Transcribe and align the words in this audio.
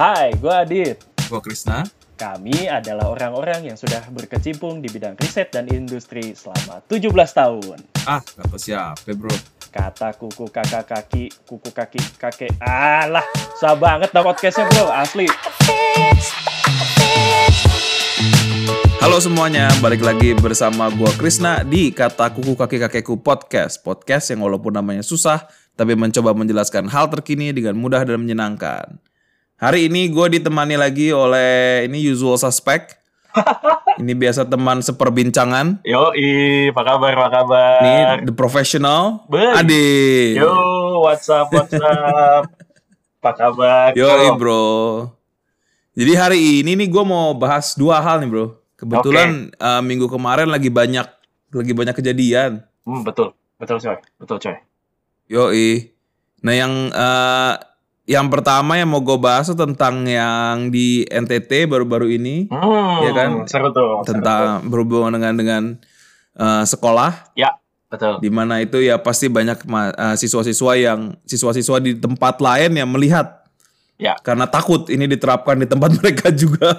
Hai, 0.00 0.32
gue 0.32 0.48
Adit. 0.48 0.96
Gue 1.28 1.40
Krisna. 1.44 1.84
Kami 2.16 2.64
adalah 2.72 3.12
orang-orang 3.12 3.68
yang 3.68 3.76
sudah 3.76 4.00
berkecimpung 4.08 4.80
di 4.80 4.88
bidang 4.88 5.12
riset 5.20 5.52
dan 5.52 5.68
industri 5.68 6.32
selama 6.32 6.80
17 6.88 7.12
tahun. 7.12 7.76
Ah, 8.08 8.24
kata 8.24 8.56
siapa 8.56 9.12
bro? 9.12 9.28
Kata 9.68 10.16
kuku 10.16 10.48
kakak 10.48 10.88
kaki, 10.88 11.28
kuku 11.44 11.68
kaki 11.68 12.00
kakek. 12.16 12.48
Alah, 12.64 13.20
susah 13.52 13.76
banget 13.76 14.08
dah 14.08 14.24
podcastnya 14.24 14.64
bro, 14.72 14.88
asli. 14.88 15.28
Halo 19.04 19.20
semuanya, 19.20 19.68
balik 19.84 20.00
lagi 20.00 20.32
bersama 20.32 20.88
gue 20.88 21.12
Krisna 21.20 21.60
di 21.60 21.92
Kata 21.92 22.32
Kuku 22.32 22.56
Kaki 22.56 22.80
Kakekku 22.88 23.20
Podcast. 23.20 23.84
Podcast 23.84 24.32
yang 24.32 24.48
walaupun 24.48 24.72
namanya 24.72 25.04
susah, 25.04 25.44
tapi 25.76 25.92
mencoba 25.92 26.32
menjelaskan 26.32 26.88
hal 26.88 27.12
terkini 27.12 27.52
dengan 27.52 27.76
mudah 27.76 28.00
dan 28.00 28.16
menyenangkan. 28.16 29.09
Hari 29.60 29.92
ini 29.92 30.08
gue 30.08 30.40
ditemani 30.40 30.72
lagi 30.80 31.12
oleh 31.12 31.84
ini 31.84 32.00
usual 32.08 32.40
suspect. 32.40 32.96
ini 34.00 34.16
biasa 34.16 34.48
teman 34.48 34.80
seperbincangan. 34.80 35.84
Yo, 35.84 36.16
apa 36.72 36.80
kabar, 36.80 37.12
apa 37.12 37.28
kabar? 37.28 37.80
Ini 37.84 38.24
the 38.24 38.32
professional. 38.32 39.28
Beuh. 39.28 39.52
Adi. 39.52 40.40
Yo, 40.40 40.48
what's 41.04 41.28
up, 41.28 41.52
what's 41.52 41.76
up? 41.76 42.48
apa 43.20 43.30
kabar? 43.36 43.92
Yo, 43.92 44.08
bro. 44.40 44.64
Jadi 45.92 46.12
hari 46.16 46.40
ini 46.64 46.80
nih 46.80 46.88
gue 46.88 47.04
mau 47.04 47.36
bahas 47.36 47.76
dua 47.76 48.00
hal 48.00 48.24
nih 48.24 48.32
bro. 48.32 48.56
Kebetulan 48.80 49.52
uh, 49.60 49.84
minggu 49.84 50.08
kemarin 50.08 50.48
lagi 50.48 50.72
banyak 50.72 51.04
lagi 51.52 51.72
banyak 51.76 51.92
kejadian. 52.00 52.64
Hmm, 52.88 53.04
betul, 53.04 53.36
betul 53.60 53.76
coy, 53.76 54.00
betul 54.16 54.40
coy. 54.40 54.56
Yo, 55.28 55.52
Nah 56.40 56.54
yang 56.56 56.72
uh, 56.96 57.60
yang 58.10 58.26
pertama 58.26 58.74
yang 58.74 58.90
mau 58.90 58.98
gue 58.98 59.14
bahas 59.14 59.46
tuh 59.46 59.54
tentang 59.54 60.02
yang 60.02 60.74
di 60.74 61.06
NTT 61.06 61.70
baru-baru 61.70 62.18
ini, 62.18 62.50
Hmm, 62.50 63.06
ya 63.06 63.14
kan? 63.14 63.30
Seru 63.46 63.70
tuh. 63.70 64.02
Tentang 64.02 64.66
berhubungan 64.66 65.14
dengan 65.14 65.34
dengan 65.38 65.62
uh, 66.34 66.66
sekolah. 66.66 67.30
Ya, 67.38 67.54
betul. 67.86 68.18
Di 68.18 68.26
mana 68.26 68.58
itu 68.58 68.82
ya 68.82 68.98
pasti 68.98 69.30
banyak 69.30 69.62
uh, 69.62 70.18
siswa-siswa 70.18 70.72
yang 70.74 71.14
siswa-siswa 71.22 71.78
di 71.78 71.94
tempat 72.02 72.42
lain 72.42 72.74
yang 72.74 72.90
melihat. 72.90 73.46
Ya. 73.94 74.18
Karena 74.26 74.50
takut 74.50 74.90
ini 74.90 75.06
diterapkan 75.06 75.62
di 75.62 75.70
tempat 75.70 75.94
mereka 76.02 76.34
juga. 76.34 76.74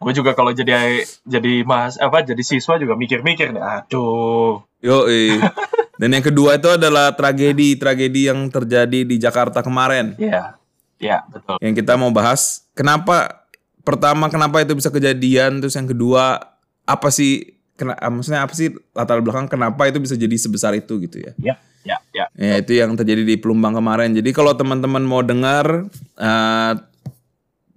gue 0.00 0.12
juga 0.16 0.32
kalau 0.32 0.50
jadi 0.50 1.04
jadi 1.28 1.60
mas 1.68 2.00
apa 2.00 2.24
jadi 2.24 2.40
siswa 2.42 2.74
juga 2.74 2.98
mikir-mikir 2.98 3.54
nih. 3.54 3.62
Aduh. 3.62 4.66
Yo, 4.82 5.06
Dan 6.00 6.16
yang 6.16 6.24
kedua 6.24 6.56
itu 6.56 6.72
adalah 6.72 7.12
tragedi-tragedi 7.12 8.32
yang 8.32 8.48
terjadi 8.48 9.04
di 9.04 9.20
Jakarta 9.20 9.60
kemarin. 9.60 10.16
Iya, 10.16 10.56
iya 10.96 11.20
betul. 11.28 11.60
Yang 11.60 11.84
kita 11.84 12.00
mau 12.00 12.08
bahas, 12.08 12.64
kenapa 12.72 13.44
pertama 13.84 14.32
kenapa 14.32 14.64
itu 14.64 14.72
bisa 14.72 14.88
kejadian, 14.88 15.60
terus 15.60 15.76
yang 15.76 15.84
kedua 15.84 16.40
apa 16.88 17.08
sih, 17.12 17.52
kena, 17.76 18.00
maksudnya 18.08 18.48
apa 18.48 18.56
sih 18.56 18.72
latar 18.96 19.20
belakang 19.20 19.44
kenapa 19.44 19.92
itu 19.92 20.00
bisa 20.00 20.16
jadi 20.16 20.32
sebesar 20.40 20.72
itu 20.72 20.96
gitu 21.04 21.20
ya? 21.20 21.32
Iya, 21.36 21.54
iya, 21.84 21.96
iya. 22.16 22.24
Ya 22.32 22.54
itu 22.64 22.72
yang 22.80 22.96
terjadi 22.96 23.20
di 23.20 23.36
Pelumbang 23.36 23.76
kemarin. 23.76 24.16
Jadi 24.16 24.32
kalau 24.32 24.56
teman-teman 24.56 25.04
mau 25.04 25.20
dengar, 25.20 25.84
uh, 26.16 26.72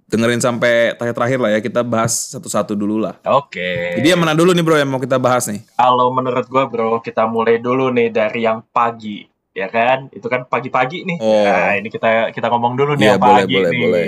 dengerin 0.04 0.38
sampai 0.38 0.92
terakhir-terakhir 0.94 1.38
lah 1.38 1.50
ya 1.50 1.60
kita 1.60 1.80
bahas 1.80 2.12
satu-satu 2.30 2.72
dulu 2.72 3.00
lah. 3.00 3.16
Oke. 3.26 3.96
Jadi 3.96 4.06
yang 4.06 4.20
mana 4.20 4.32
dulu 4.32 4.52
nih 4.52 4.60
bro 4.60 4.76
yang 4.76 4.86
mau 4.86 4.98
kita 4.98 5.16
bahas 5.16 5.48
nih? 5.48 5.64
Kalau 5.74 6.10
menurut 6.10 6.44
gue 6.44 6.64
bro, 6.64 7.00
kita 7.00 7.24
mulai 7.24 7.56
dulu 7.56 7.88
nih 7.88 8.08
dari 8.08 8.44
yang 8.44 8.60
pagi, 8.66 9.24
ya 9.50 9.66
kan? 9.66 10.06
Itu 10.10 10.28
kan 10.28 10.44
pagi-pagi 10.44 11.02
nih. 11.02 11.18
Oh. 11.18 11.44
Nah, 11.44 11.74
ini 11.74 11.88
kita 11.88 12.30
kita 12.30 12.46
ngomong 12.48 12.74
dulu 12.74 12.92
nih 12.94 13.10
yang 13.10 13.18
boleh, 13.18 13.42
pagi 13.42 13.54
boleh, 13.54 13.70
nih. 13.70 13.80
boleh. 13.80 14.06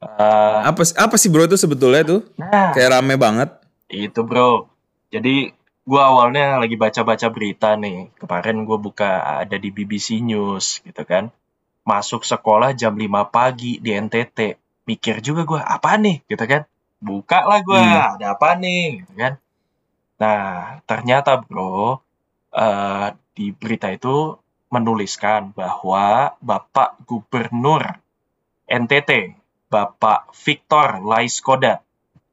Eh, 0.00 0.58
Apa 0.64 0.80
sih- 0.80 0.96
apa 0.96 1.16
sih 1.16 1.28
bro 1.28 1.44
itu 1.44 1.56
sebetulnya 1.56 2.00
tuh? 2.02 2.20
nah, 2.34 2.72
Kayak 2.72 3.00
rame 3.00 3.16
banget. 3.16 3.48
itu 3.86 4.20
bro. 4.22 4.70
Jadi 5.10 5.50
gue 5.82 5.98
awalnya 6.00 6.56
lagi 6.56 6.76
baca-baca 6.76 7.26
berita 7.26 7.74
nih. 7.74 8.14
Kemarin 8.14 8.62
gue 8.62 8.78
buka 8.78 9.10
ada 9.42 9.56
di 9.56 9.68
BBC 9.68 10.20
News 10.20 10.78
gitu 10.80 11.02
kan. 11.02 11.34
Masuk 11.82 12.22
sekolah 12.22 12.70
jam 12.72 12.94
5 12.94 13.08
pagi 13.26 13.76
di 13.76 13.90
NTT. 13.90 14.59
Mikir 14.88 15.20
juga 15.24 15.42
gue, 15.46 15.60
apa 15.60 15.96
nih 15.96 16.22
gitu 16.30 16.44
kan. 16.44 16.62
Buka 17.00 17.48
lah 17.48 17.60
gue, 17.64 17.80
Hmm. 17.80 18.16
ada 18.20 18.26
apa 18.36 18.48
nih 18.60 19.04
gitu 19.04 19.14
kan. 19.16 19.34
Nah, 20.20 20.44
ternyata 20.84 21.40
bro, 21.40 22.00
eh, 22.52 23.06
di 23.36 23.52
berita 23.56 23.88
itu 23.88 24.36
menuliskan 24.70 25.50
bahwa 25.56 26.36
Bapak 26.44 27.02
Gubernur 27.08 27.82
NTT, 28.68 29.34
Bapak 29.72 30.30
Victor 30.34 31.02
Laiskodat, 31.02 31.82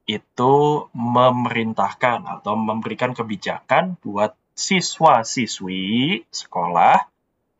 itu 0.08 0.54
memerintahkan 0.96 2.24
atau 2.40 2.54
memberikan 2.56 3.12
kebijakan 3.12 4.00
buat 4.00 4.32
siswa-siswi 4.56 6.24
sekolah 6.32 7.06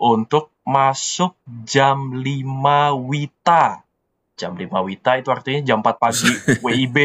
untuk 0.01 0.51
masuk 0.65 1.35
jam 1.67 2.15
5 2.15 2.95
WITA. 2.97 3.83
Jam 4.39 4.55
5 4.55 4.71
WITA 4.71 5.13
itu 5.19 5.29
artinya 5.35 5.61
jam 5.67 5.79
4 5.83 5.99
pagi 5.99 6.31
WIB. 6.65 6.99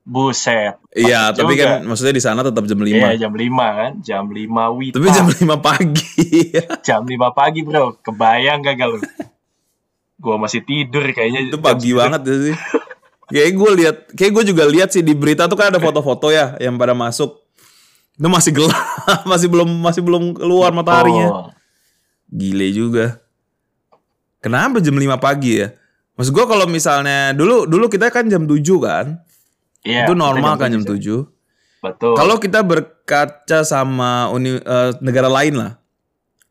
Buset. 0.00 0.80
Iya, 0.96 1.30
tapi 1.36 1.54
juga. 1.54 1.76
kan 1.76 1.86
maksudnya 1.86 2.14
di 2.16 2.22
sana 2.24 2.40
tetap 2.40 2.64
jam 2.64 2.80
5. 2.80 2.88
Iya, 2.88 3.26
jam 3.26 3.32
5 3.36 3.78
kan. 3.78 3.92
Jam 4.00 4.24
5 4.26 4.78
WITA. 4.78 4.96
Tapi 4.96 5.06
jam 5.12 5.26
5 5.28 5.60
pagi. 5.60 6.32
jam 6.86 7.02
5 7.04 7.36
pagi, 7.36 7.60
Bro. 7.66 8.00
Kebayang 8.00 8.64
gak 8.64 8.80
lu? 8.86 8.98
Gua 10.16 10.36
masih 10.40 10.64
tidur 10.64 11.04
kayaknya. 11.12 11.52
itu 11.52 11.58
pagi 11.60 11.92
segitu. 11.92 12.00
banget 12.00 12.20
ya 12.24 12.36
sih. 12.48 12.56
Kayak 13.30 13.50
gue 13.54 13.70
lihat, 13.78 13.96
kayak 14.18 14.32
gue 14.34 14.44
juga 14.50 14.64
lihat 14.66 14.90
sih 14.90 15.06
di 15.06 15.14
berita 15.14 15.46
tuh 15.46 15.54
kan 15.54 15.70
ada 15.70 15.78
foto-foto 15.78 16.34
ya 16.34 16.58
yang 16.58 16.74
pada 16.74 16.98
masuk. 16.98 17.38
Itu 18.18 18.28
masih 18.28 18.52
gelap, 18.52 18.76
masih 19.30 19.48
belum 19.48 19.70
masih 19.80 20.02
belum 20.02 20.34
keluar 20.34 20.74
mataharinya. 20.74 21.28
Oh. 21.30 21.48
Gile 22.26 22.68
juga. 22.74 23.22
Kenapa 24.42 24.82
jam 24.82 24.98
5 24.98 25.14
pagi 25.22 25.62
ya? 25.62 25.79
Maksud 26.20 26.36
gue 26.36 26.44
kalau 26.44 26.68
misalnya 26.68 27.32
dulu 27.32 27.64
dulu 27.64 27.88
kita 27.88 28.12
kan 28.12 28.28
jam 28.28 28.44
7 28.44 28.60
kan. 28.84 29.24
Iya, 29.80 30.04
itu 30.04 30.12
normal 30.12 30.60
kan 30.60 30.68
jam 30.68 30.84
tujuh. 30.84 31.24
7. 31.24 31.40
Betul. 31.80 32.12
Kalau 32.12 32.36
kita 32.36 32.60
berkaca 32.60 33.64
sama 33.64 34.28
uni, 34.28 34.60
eh, 34.60 34.90
negara 35.00 35.32
lain 35.32 35.56
lah. 35.56 35.80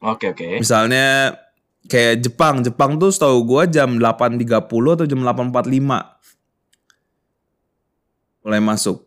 Oke, 0.02 0.34
oke. 0.34 0.58
Misalnya 0.58 1.38
kayak 1.86 2.26
Jepang, 2.26 2.66
Jepang 2.66 2.98
tuh 2.98 3.14
setahu 3.14 3.46
gua 3.46 3.70
jam 3.70 4.02
8.30 4.02 4.98
atau 4.98 5.06
jam 5.06 5.22
8.45 5.22 6.18
mulai 8.42 8.62
masuk. 8.66 9.06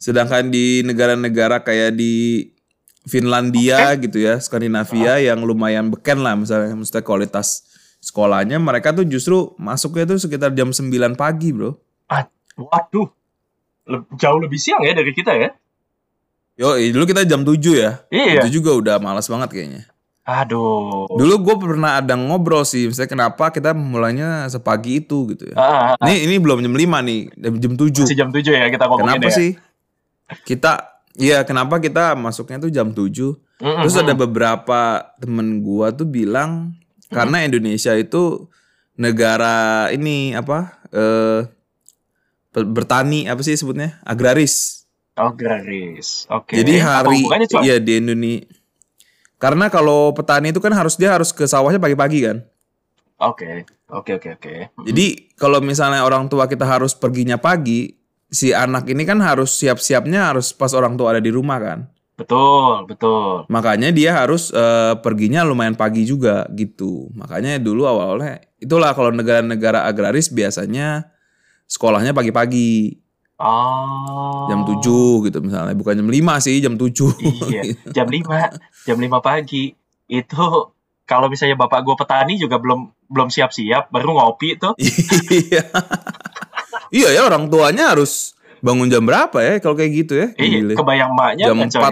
Sedangkan 0.00 0.48
di 0.48 0.80
negara-negara 0.80 1.60
kayak 1.60 1.92
di 1.92 2.48
Finlandia 3.04 3.92
gitu 4.00 4.16
ya, 4.16 4.40
Skandinavia 4.40 5.20
yang 5.20 5.44
lumayan 5.44 5.92
beken 5.92 6.24
lah 6.24 6.32
misalnya, 6.40 6.72
maksudnya 6.72 7.04
kualitas 7.04 7.69
sekolahnya 8.00 8.56
mereka 8.56 8.96
tuh 8.96 9.04
justru 9.04 9.52
masuknya 9.60 10.16
tuh 10.16 10.18
sekitar 10.18 10.56
jam 10.56 10.72
9 10.72 11.14
pagi, 11.14 11.52
Bro. 11.52 11.76
Waduh. 12.60 13.08
Jauh 14.16 14.40
lebih 14.40 14.60
siang 14.60 14.84
ya 14.84 14.92
dari 14.92 15.12
kita 15.16 15.32
ya? 15.36 15.50
Yo, 16.60 16.76
dulu 16.76 17.08
kita 17.08 17.24
jam 17.24 17.40
7 17.44 17.56
ya. 17.72 18.04
Iya. 18.12 18.44
Itu 18.44 18.60
juga 18.60 18.76
udah 18.76 18.96
malas 19.00 19.28
banget 19.28 19.48
kayaknya. 19.52 19.88
Aduh. 20.28 21.08
Dulu 21.08 21.34
gue 21.42 21.56
pernah 21.56 21.98
ada 21.98 22.14
ngobrol 22.14 22.62
sih, 22.62 22.86
misalnya 22.86 23.10
kenapa 23.10 23.48
kita 23.50 23.72
mulainya 23.72 24.46
sepagi 24.46 25.02
itu 25.02 25.32
gitu 25.32 25.50
ya. 25.50 25.56
Ah, 25.56 25.64
ah, 25.64 25.84
ah. 25.96 26.06
Ini 26.06 26.28
ini 26.28 26.34
belum 26.36 26.60
jam 26.60 26.74
5 26.76 27.08
nih, 27.08 27.20
jam 27.58 27.72
7. 27.74 28.04
Masih 28.04 28.18
jam 28.18 28.30
7 28.30 28.44
ya 28.52 28.68
kita 28.68 28.84
ngomongin 28.86 29.16
Kenapa 29.16 29.28
ya. 29.32 29.34
sih? 29.34 29.50
Kita 30.46 30.72
iya, 31.18 31.42
kenapa 31.42 31.82
kita 31.82 32.14
masuknya 32.14 32.62
tuh 32.62 32.70
jam 32.70 32.92
7? 32.94 33.00
Mm-mm. 33.60 33.82
Terus 33.84 33.96
ada 33.98 34.14
beberapa 34.14 35.12
temen 35.18 35.60
gua 35.64 35.90
tuh 35.92 36.06
bilang 36.06 36.76
karena 37.16 37.42
Indonesia 37.44 37.92
itu 37.98 38.46
negara 38.96 39.88
ini 39.90 40.34
apa? 40.36 40.78
eh 40.90 41.46
ber- 42.50 42.70
bertani 42.70 43.30
apa 43.30 43.40
sih 43.46 43.54
sebutnya? 43.54 43.98
Agraris. 44.02 44.86
Oh, 45.20 45.36
gratis. 45.36 46.24
Oke. 46.32 46.56
Jadi 46.56 46.80
Apa 46.80 47.12
hari 47.12 47.20
iya 47.60 47.76
di 47.76 48.00
Indonesia 48.00 48.48
karena 49.40 49.72
kalau 49.72 50.12
petani 50.12 50.52
itu 50.52 50.60
kan 50.60 50.68
harus 50.76 51.00
dia 51.00 51.16
harus 51.16 51.32
ke 51.32 51.48
sawahnya 51.48 51.80
pagi-pagi 51.80 52.28
kan. 52.28 52.44
Oke. 53.20 53.64
Oke, 53.88 54.20
oke, 54.20 54.28
oke. 54.36 54.52
Jadi 54.84 55.32
kalau 55.34 55.64
misalnya 55.64 56.04
orang 56.04 56.28
tua 56.28 56.44
kita 56.44 56.68
harus 56.68 56.92
perginya 56.92 57.40
pagi, 57.40 57.88
si 58.28 58.52
anak 58.52 58.86
ini 58.92 59.02
kan 59.08 59.16
harus 59.24 59.56
siap-siapnya 59.56 60.30
harus 60.30 60.52
pas 60.52 60.70
orang 60.76 60.94
tua 60.94 61.16
ada 61.16 61.24
di 61.24 61.32
rumah 61.32 61.56
kan. 61.56 61.78
Betul, 62.20 62.84
betul. 62.84 63.48
Makanya 63.48 63.88
dia 63.88 64.12
harus 64.12 64.52
eh, 64.52 64.94
perginya 65.00 65.40
lumayan 65.40 65.72
pagi 65.72 66.04
juga 66.04 66.44
gitu. 66.52 67.08
Makanya 67.16 67.56
dulu 67.56 67.88
awalnya 67.88 68.44
itulah 68.60 68.92
kalau 68.92 69.08
negara-negara 69.08 69.88
agraris 69.88 70.28
biasanya 70.28 71.08
sekolahnya 71.64 72.12
pagi-pagi. 72.12 73.00
Oh. 73.40 74.44
Jam 74.52 74.68
7 74.68 75.32
gitu 75.32 75.38
misalnya, 75.40 75.72
bukan 75.72 75.96
jam 75.96 76.08
5 76.12 76.44
sih, 76.44 76.60
jam 76.60 76.76
7. 76.76 76.92
Iya, 77.48 77.62
jam 77.96 78.06
5, 78.12 78.84
jam 78.84 78.98
5 79.00 79.08
pagi 79.24 79.72
itu 80.10 80.44
kalau 81.08 81.26
misalnya 81.32 81.56
bapak 81.56 81.80
gue 81.80 81.96
petani 81.96 82.36
juga 82.36 82.60
belum 82.60 82.92
belum 83.08 83.32
siap-siap, 83.32 83.88
baru 83.88 84.12
ngopi 84.12 84.60
tuh. 84.60 84.76
Iya. 85.32 85.64
iya 87.00 87.08
ya 87.16 87.20
orang 87.24 87.48
tuanya 87.48 87.96
harus 87.96 88.36
bangun 88.60 88.92
jam 88.92 89.08
berapa 89.08 89.40
ya 89.40 89.56
kalau 89.64 89.72
kayak 89.72 89.92
gitu 90.04 90.12
ya? 90.20 90.28
Iya, 90.36 90.58
Gile. 90.60 90.74
kebayang 90.76 91.16
maknya 91.16 91.48
jam 91.48 91.56
kan, 91.64 91.68
coy. 91.72 91.82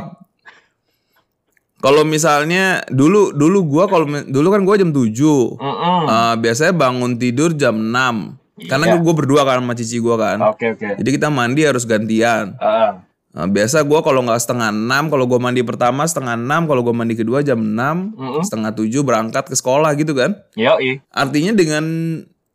4 1.79 1.85
Kalau 1.85 2.03
misalnya 2.03 2.83
dulu 2.91 3.31
dulu 3.31 3.59
gua 3.65 3.85
kalau 3.87 4.05
dulu 4.27 4.49
kan 4.51 4.63
gua 4.67 4.75
jam 4.75 4.91
7. 4.91 5.55
Mm-mm. 5.57 6.01
Eh, 6.07 6.35
biasanya 6.43 6.75
bangun 6.75 7.15
tidur 7.17 7.55
jam 7.55 7.79
6. 7.79 8.35
Karena 8.67 8.91
Iya. 8.91 8.99
gue 8.99 9.15
berdua 9.15 9.47
kan 9.47 9.63
sama 9.63 9.79
cici 9.79 10.03
gua 10.03 10.19
kan. 10.19 10.39
Oke 10.51 10.75
oke. 10.75 10.99
Jadi 10.99 11.11
kita 11.15 11.31
mandi 11.31 11.63
harus 11.63 11.87
gantian. 11.87 12.59
Ah, 12.59 13.07
Nah, 13.29 13.45
biasa 13.47 13.85
gua 13.87 14.03
kalau 14.03 14.25
nggak 14.25 14.41
setengah 14.41 14.73
6, 14.75 15.13
kalau 15.13 15.29
gua 15.29 15.39
mandi 15.39 15.63
pertama 15.63 16.03
setengah 16.03 16.35
6, 16.35 16.67
kalau 16.67 16.81
gua 16.83 16.97
mandi 16.97 17.15
kedua 17.15 17.39
jam 17.45 17.61
6, 17.61 18.17
Mm-mm. 18.17 18.43
setengah 18.43 18.75
7 18.75 19.05
berangkat 19.07 19.47
ke 19.47 19.55
sekolah 19.55 19.95
gitu 19.95 20.17
kan. 20.17 20.35
Yoi. 20.59 20.99
Artinya 21.13 21.55
dengan 21.55 21.85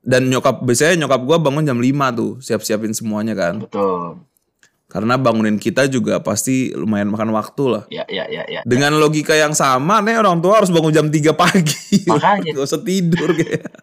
dan 0.03 0.27
nyokap 0.27 0.59
biasanya 0.65 1.07
nyokap 1.07 1.23
gua 1.23 1.37
bangun 1.39 1.63
jam 1.63 1.79
5 1.79 2.11
tuh, 2.11 2.41
siap-siapin 2.43 2.91
semuanya 2.91 3.31
kan. 3.31 3.63
Betul. 3.63 4.27
Karena 4.93 5.17
bangunin 5.17 5.57
kita 5.57 5.89
juga 5.89 6.21
pasti 6.21 6.69
lumayan 6.69 7.09
makan 7.09 7.33
waktu 7.33 7.63
lah. 7.65 7.83
Ya 7.89 8.05
ya 8.05 8.29
ya 8.29 8.45
ya. 8.45 8.61
Dengan 8.61 8.93
logika 9.01 9.33
yang 9.33 9.57
sama 9.57 10.05
nih 10.05 10.21
orang 10.21 10.37
tua 10.37 10.61
harus 10.61 10.69
bangun 10.69 10.93
jam 10.93 11.09
3 11.09 11.33
pagi. 11.33 12.05
Makanya. 12.05 12.53
Gak 12.61 12.67
usah 12.69 12.81
tidur 12.85 13.33
kayak. 13.33 13.73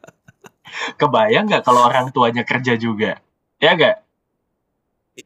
Kebayang 0.94 1.50
nggak 1.50 1.66
kalau 1.66 1.82
orang 1.82 2.14
tuanya 2.14 2.46
kerja 2.46 2.78
juga? 2.78 3.18
Ya 3.58 3.74
nggak? 3.74 4.06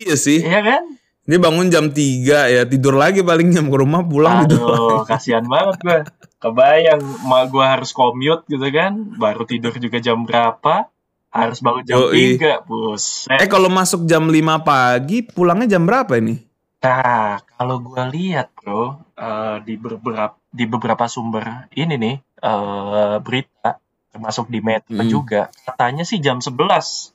iya 0.00 0.16
sih. 0.16 0.40
Iya 0.40 0.64
kan? 0.64 0.82
Ini 1.24 1.36
bangun 1.36 1.68
jam 1.68 1.92
3 1.92 2.52
ya 2.52 2.62
tidur 2.64 2.96
lagi 2.96 3.20
paling 3.20 3.52
jam 3.52 3.68
ke 3.68 3.76
rumah 3.76 4.00
pulang 4.08 4.48
tidur. 4.48 4.64
Aduh, 4.64 5.00
kasihan 5.04 5.44
banget 5.44 5.76
gue. 5.84 6.00
Kebayang, 6.40 7.00
mak 7.24 7.48
gue 7.48 7.64
harus 7.64 7.92
commute 7.96 8.44
gitu 8.48 8.68
kan, 8.68 9.16
baru 9.16 9.48
tidur 9.48 9.72
juga 9.72 9.96
jam 10.04 10.28
berapa, 10.28 10.92
harus 11.34 11.58
bangun 11.58 11.82
jam 11.82 11.98
Yoi. 11.98 12.38
3, 12.38 12.62
buset. 12.62 13.38
Eh 13.42 13.48
kalau 13.50 13.66
masuk 13.66 14.06
jam 14.06 14.24
5 14.24 14.38
pagi 14.62 15.20
pulangnya 15.20 15.66
jam 15.68 15.82
berapa 15.82 16.14
ini? 16.14 16.38
Nah, 16.78 17.40
kalau 17.50 17.80
gue 17.80 18.02
lihat 18.12 18.54
bro, 18.54 18.94
eh, 19.12 19.56
di 19.62 19.74
beberapa 19.74 20.38
di 20.48 20.64
beberapa 20.64 21.04
sumber 21.04 21.66
ini 21.74 21.96
nih 21.96 22.16
eh, 22.38 23.16
berita, 23.18 23.80
termasuk 24.08 24.46
di 24.46 24.60
Metro 24.60 24.94
Hmm. 24.94 25.08
juga, 25.08 25.48
katanya 25.64 26.04
sih 26.04 26.20
jam 26.20 26.38
11, 26.38 27.10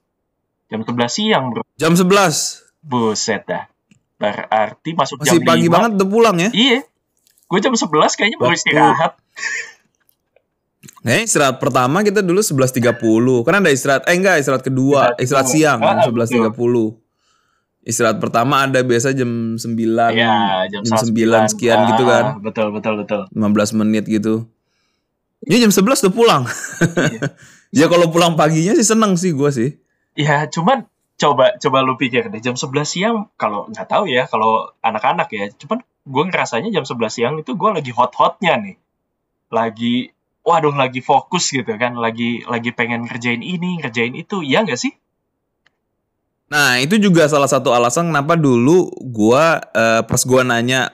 jam 0.68 0.81
11 0.81 1.07
siang 1.07 1.45
bro, 1.50 1.62
Jam 1.75 1.94
11. 1.94 2.65
buset 2.81 3.45
dah. 3.45 3.69
Berarti 4.18 4.92
masuk 4.92 5.24
jam 5.24 5.38
Masih 5.38 5.48
pagi 5.48 5.68
5. 5.69 5.72
banget 5.72 5.92
udah 5.95 6.10
pulang 6.10 6.36
ya. 6.36 6.50
Iya, 6.51 6.83
gue 7.45 7.60
jam 7.62 7.72
11 7.72 7.88
kayaknya 8.13 8.36
baru 8.36 8.51
istirahat. 8.51 9.13
Nah, 11.00 11.16
istirahat 11.24 11.63
pertama 11.63 12.04
kita 12.04 12.19
dulu 12.19 12.44
11.30. 12.44 13.00
Kan 13.48 13.54
ada 13.63 13.72
istirahat 13.72 14.04
eh 14.04 14.16
enggak, 14.19 14.44
istirahat 14.44 14.63
kedua, 14.68 15.16
Istirahat 15.16 15.48
istirahat 15.48 15.48
siang 15.48 15.80
Ah, 15.80 16.04
jam 16.04 16.12
11.30. 16.12 16.51
Istirahat 17.88 18.18
pertama 18.19 18.68
ada 18.68 18.80
biasa 18.84 19.16
jam 19.16 19.56
9. 19.56 19.63
Iya, 20.12 20.68
jam, 20.68 20.81
jam 20.84 21.00
setengah 21.00 21.48
9 21.48 21.51
sekian 21.56 21.80
gitu 21.96 22.04
Ah, 22.04 22.10
kan. 22.12 22.24
Betul, 22.44 22.68
betul, 22.75 22.94
betul. 23.00 23.22
15 23.31 23.80
menit 23.80 24.04
gitu. 24.12 24.44
Ini 25.48 25.63
jam 25.63 25.72
11 25.72 26.04
udah 26.04 26.13
pulang. 26.13 26.44
ya 27.80 27.88
kalau 27.88 28.12
pulang 28.12 28.36
paginya 28.36 28.75
sih 28.75 28.84
seneng 28.84 29.16
sih 29.16 29.31
gua 29.31 29.56
sih. 29.56 29.80
Ya, 30.19 30.51
cuman 30.51 30.84
coba 31.16 31.56
coba 31.56 31.78
lu 31.80 31.96
pikir 31.96 32.28
deh 32.28 32.44
jam 32.44 32.60
11 32.60 32.84
siang 32.84 33.31
kalau 33.40 33.72
nggak 33.72 33.88
tahu 33.88 34.07
ya 34.07 34.28
kalau 34.28 34.72
anak-anak 34.84 35.31
ya, 35.31 35.48
cuman 35.56 35.80
gue 36.04 36.24
ngerasanya 36.28 36.75
jam 36.75 36.84
11 36.84 37.07
siang 37.12 37.34
itu 37.40 37.56
gue 37.56 37.69
lagi 37.72 37.92
hot-hotnya 37.96 38.60
nih. 38.60 38.75
Lagi 39.48 40.12
waduh 40.50 40.74
lagi 40.74 41.00
fokus 41.00 41.54
gitu 41.54 41.69
kan, 41.78 41.94
lagi 41.94 42.42
lagi 42.50 42.74
pengen 42.74 43.06
ngerjain 43.06 43.46
ini, 43.46 43.78
ngerjain 43.78 44.18
itu, 44.18 44.42
ya 44.42 44.66
nggak 44.66 44.80
sih? 44.81 44.94
Nah, 46.50 46.81
itu 46.81 46.98
juga 46.98 47.30
salah 47.30 47.46
satu 47.46 47.69
alasan 47.69 48.10
kenapa 48.10 48.34
dulu 48.34 48.90
gua 49.06 49.62
eh, 49.69 50.01
pas 50.01 50.22
gua 50.25 50.42
nanya 50.42 50.90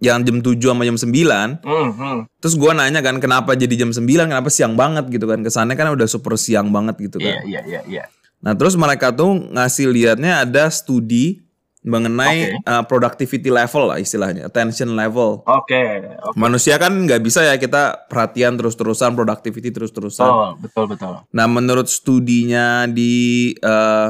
yang 0.00 0.24
jam 0.24 0.40
7 0.40 0.56
sama 0.56 0.84
jam 0.88 0.96
9, 0.96 1.60
Hmm, 1.60 1.90
hmm. 1.92 2.18
terus 2.40 2.56
gua 2.56 2.72
nanya 2.72 3.04
kan 3.04 3.20
kenapa 3.20 3.52
jadi 3.52 3.84
jam 3.84 3.92
9, 3.92 4.00
kenapa 4.32 4.48
siang 4.48 4.72
banget 4.74 5.04
gitu 5.12 5.28
kan. 5.28 5.44
Kesannya 5.44 5.76
kan 5.76 5.92
udah 5.92 6.08
super 6.08 6.40
siang 6.40 6.72
banget 6.72 6.96
gitu 7.04 7.20
Iya, 7.20 7.40
kan. 7.40 7.44
iya, 7.44 7.60
iya, 7.68 7.80
iya. 7.84 8.04
Nah, 8.40 8.56
terus 8.56 8.76
mereka 8.76 9.12
tuh 9.12 9.36
ngasih 9.52 9.92
liatnya 9.92 10.44
ada 10.44 10.68
studi 10.72 11.43
mengenai 11.84 12.56
Oke. 12.56 12.64
uh, 12.64 12.82
productivity 12.88 13.52
level 13.52 13.92
lah 13.92 14.00
istilahnya, 14.00 14.48
attention 14.48 14.96
level. 14.96 15.44
Oke, 15.44 16.00
oke. 16.16 16.32
Manusia 16.32 16.80
kan 16.80 16.96
nggak 16.96 17.20
bisa 17.20 17.44
ya 17.44 17.60
kita 17.60 18.08
perhatian 18.08 18.56
terus-terusan, 18.56 19.12
productivity 19.12 19.68
terus-terusan. 19.68 20.24
Betul, 20.24 20.48
betul, 20.64 20.84
betul. 20.96 21.12
Nah, 21.28 21.44
menurut 21.44 21.92
studinya 21.92 22.88
di 22.88 23.52
eh, 23.52 24.08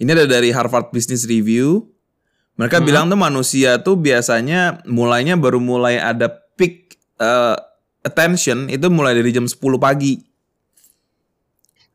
ini 0.00 0.08
ada 0.08 0.24
dari 0.24 0.56
Harvard 0.56 0.88
Business 0.88 1.28
Review, 1.28 1.84
mereka 2.56 2.80
Hmm. 2.80 2.88
bilang 2.88 3.04
tuh 3.12 3.20
manusia 3.20 3.76
tuh 3.84 4.00
biasanya 4.00 4.80
mulainya 4.88 5.36
baru 5.36 5.60
mulai 5.60 6.00
ada 6.00 6.32
peak 6.56 6.96
eh, 7.20 7.56
attention 8.02 8.72
itu 8.72 8.88
mulai 8.88 9.12
dari 9.12 9.30
jam 9.30 9.44
10 9.44 9.76
pagi. 9.76 10.16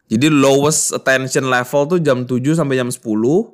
Jadi 0.08 0.32
lowest 0.32 0.96
attention 0.96 1.52
level 1.52 1.82
tuh 1.84 2.00
jam 2.00 2.24
7 2.24 2.56
sampai 2.56 2.80
jam 2.80 2.88
10. 2.88 3.02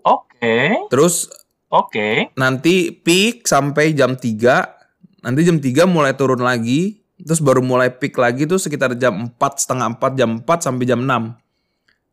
Oke, 0.06 0.86
Terus 0.92 1.26
oke. 1.74 2.30
nanti 2.38 2.94
peak 2.94 3.50
sampai 3.50 3.98
jam 3.98 4.14
3. 4.14 5.26
Nanti 5.26 5.40
jam 5.42 5.58
3 5.58 5.90
mulai 5.90 6.14
turun 6.14 6.46
lagi. 6.46 7.02
Terus 7.18 7.40
baru 7.40 7.64
mulai 7.64 7.90
peak 7.90 8.14
lagi 8.20 8.46
tuh 8.46 8.60
sekitar 8.60 8.94
jam 8.94 9.32
4, 9.32 9.40
setengah 9.58 9.88
4, 9.98 10.20
jam 10.20 10.30
4 10.44 10.60
sampai 10.62 10.86
jam 10.86 11.00
6. 11.02 11.34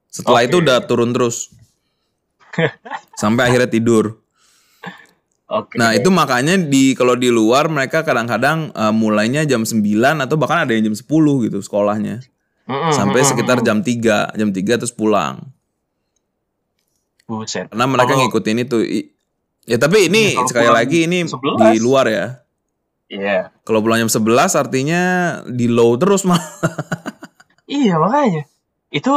Setelah 0.09 0.43
Oke. 0.43 0.49
itu 0.49 0.57
udah 0.63 0.79
turun 0.87 1.11
terus. 1.13 1.51
sampai 3.21 3.51
akhirnya 3.51 3.71
tidur. 3.71 4.19
Oke. 5.51 5.75
Nah 5.83 5.99
itu 5.99 6.07
makanya 6.15 6.55
di 6.55 6.95
kalau 6.95 7.19
di 7.19 7.27
luar 7.27 7.67
mereka 7.67 8.07
kadang-kadang 8.07 8.71
eh, 8.71 8.95
mulainya 8.95 9.43
jam 9.43 9.67
9 9.67 9.83
atau 10.23 10.39
bahkan 10.39 10.63
ada 10.63 10.71
yang 10.71 10.91
jam 10.91 10.97
10 10.97 11.05
gitu 11.51 11.59
sekolahnya. 11.59 12.23
Mm-mm, 12.71 12.95
Sampai 12.95 13.27
mm-mm, 13.27 13.31
sekitar 13.35 13.59
jam 13.67 13.83
3. 13.83 14.39
Jam 14.39 14.49
3 14.55 14.79
terus 14.79 14.95
pulang. 14.95 15.43
Buset. 17.27 17.67
Karena 17.67 17.87
mereka 17.87 18.15
Kalau- 18.15 18.31
ngikutin 18.31 18.59
itu. 18.63 18.79
Ya 19.65 19.77
tapi 19.77 20.09
ini 20.09 20.33
Iya, 20.33 20.37
kalau 20.37 20.49
sekali 20.49 20.69
lagi 20.73 20.99
ini 21.05 21.19
11. 21.25 21.73
di 21.73 21.79
luar 21.79 22.07
ya. 22.09 22.27
Iya. 23.07 23.51
Kalau 23.63 23.83
pulang 23.83 23.99
jam 23.99 24.09
11 24.09 24.55
artinya 24.55 25.03
di 25.45 25.67
low 25.67 25.97
terus 25.97 26.23
mah. 26.25 26.39
Iya 27.71 28.03
makanya 28.03 28.51
itu 28.91 29.15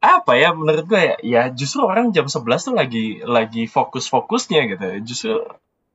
apa 0.00 0.32
ya 0.32 0.56
menurut 0.56 0.88
gue 0.88 0.96
ya 0.96 1.16
ya 1.20 1.42
justru 1.52 1.84
orang 1.84 2.08
jam 2.08 2.24
11 2.24 2.40
tuh 2.62 2.72
lagi 2.72 3.20
lagi 3.20 3.68
fokus-fokusnya 3.68 4.60
gitu 4.66 4.86
justru 5.04 5.36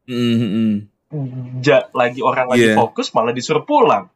Mhm. 0.06 0.86
ja, 1.60 1.90
lagi 1.92 2.22
orang 2.22 2.48
lagi 2.48 2.70
Iya. 2.70 2.78
fokus 2.78 3.10
malah 3.12 3.34
disuruh 3.34 3.66
pulang 3.66 4.14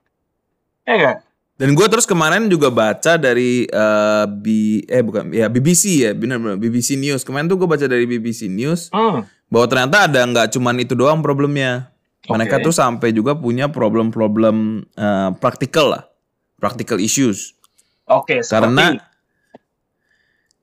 ya 0.83 0.93
gak? 0.93 1.17
Dan 1.57 1.73
gue 1.73 1.87
terus 1.87 2.05
kemarin 2.05 2.45
juga 2.47 2.69
baca 2.69 3.15
dari 3.15 3.65
eh, 3.65 4.25
B, 4.29 4.45
eh 4.85 5.01
bukan 5.01 5.33
ya 5.33 5.47
BBC 5.47 6.03
ya 6.03 6.11
benar-benar 6.11 6.59
BBC 6.59 6.93
News. 6.95 7.23
Kemarin 7.23 7.47
tuh 7.47 7.57
gue 7.57 7.65
baca 7.65 7.85
dari 7.85 8.05
BBC 8.05 8.45
News 8.45 8.91
Hmm. 8.91 9.25
Bahwa 9.49 9.65
ternyata 9.69 9.97
ada 10.09 10.21
nggak 10.25 10.47
cuman 10.53 10.75
itu 10.81 10.93
doang 10.97 11.21
problemnya. 11.21 11.91
Mereka 12.25 12.57
Oke. 12.57 12.65
tuh 12.69 12.73
sampai 12.73 13.13
juga 13.13 13.37
punya 13.37 13.69
problem-problem 13.69 14.81
eh, 14.97 15.29
praktikal 15.37 15.93
lah, 15.93 16.03
practical 16.57 16.97
issues. 16.97 17.53
Oke 18.05 18.41
Karena 18.45 18.93
seperti 18.93 19.13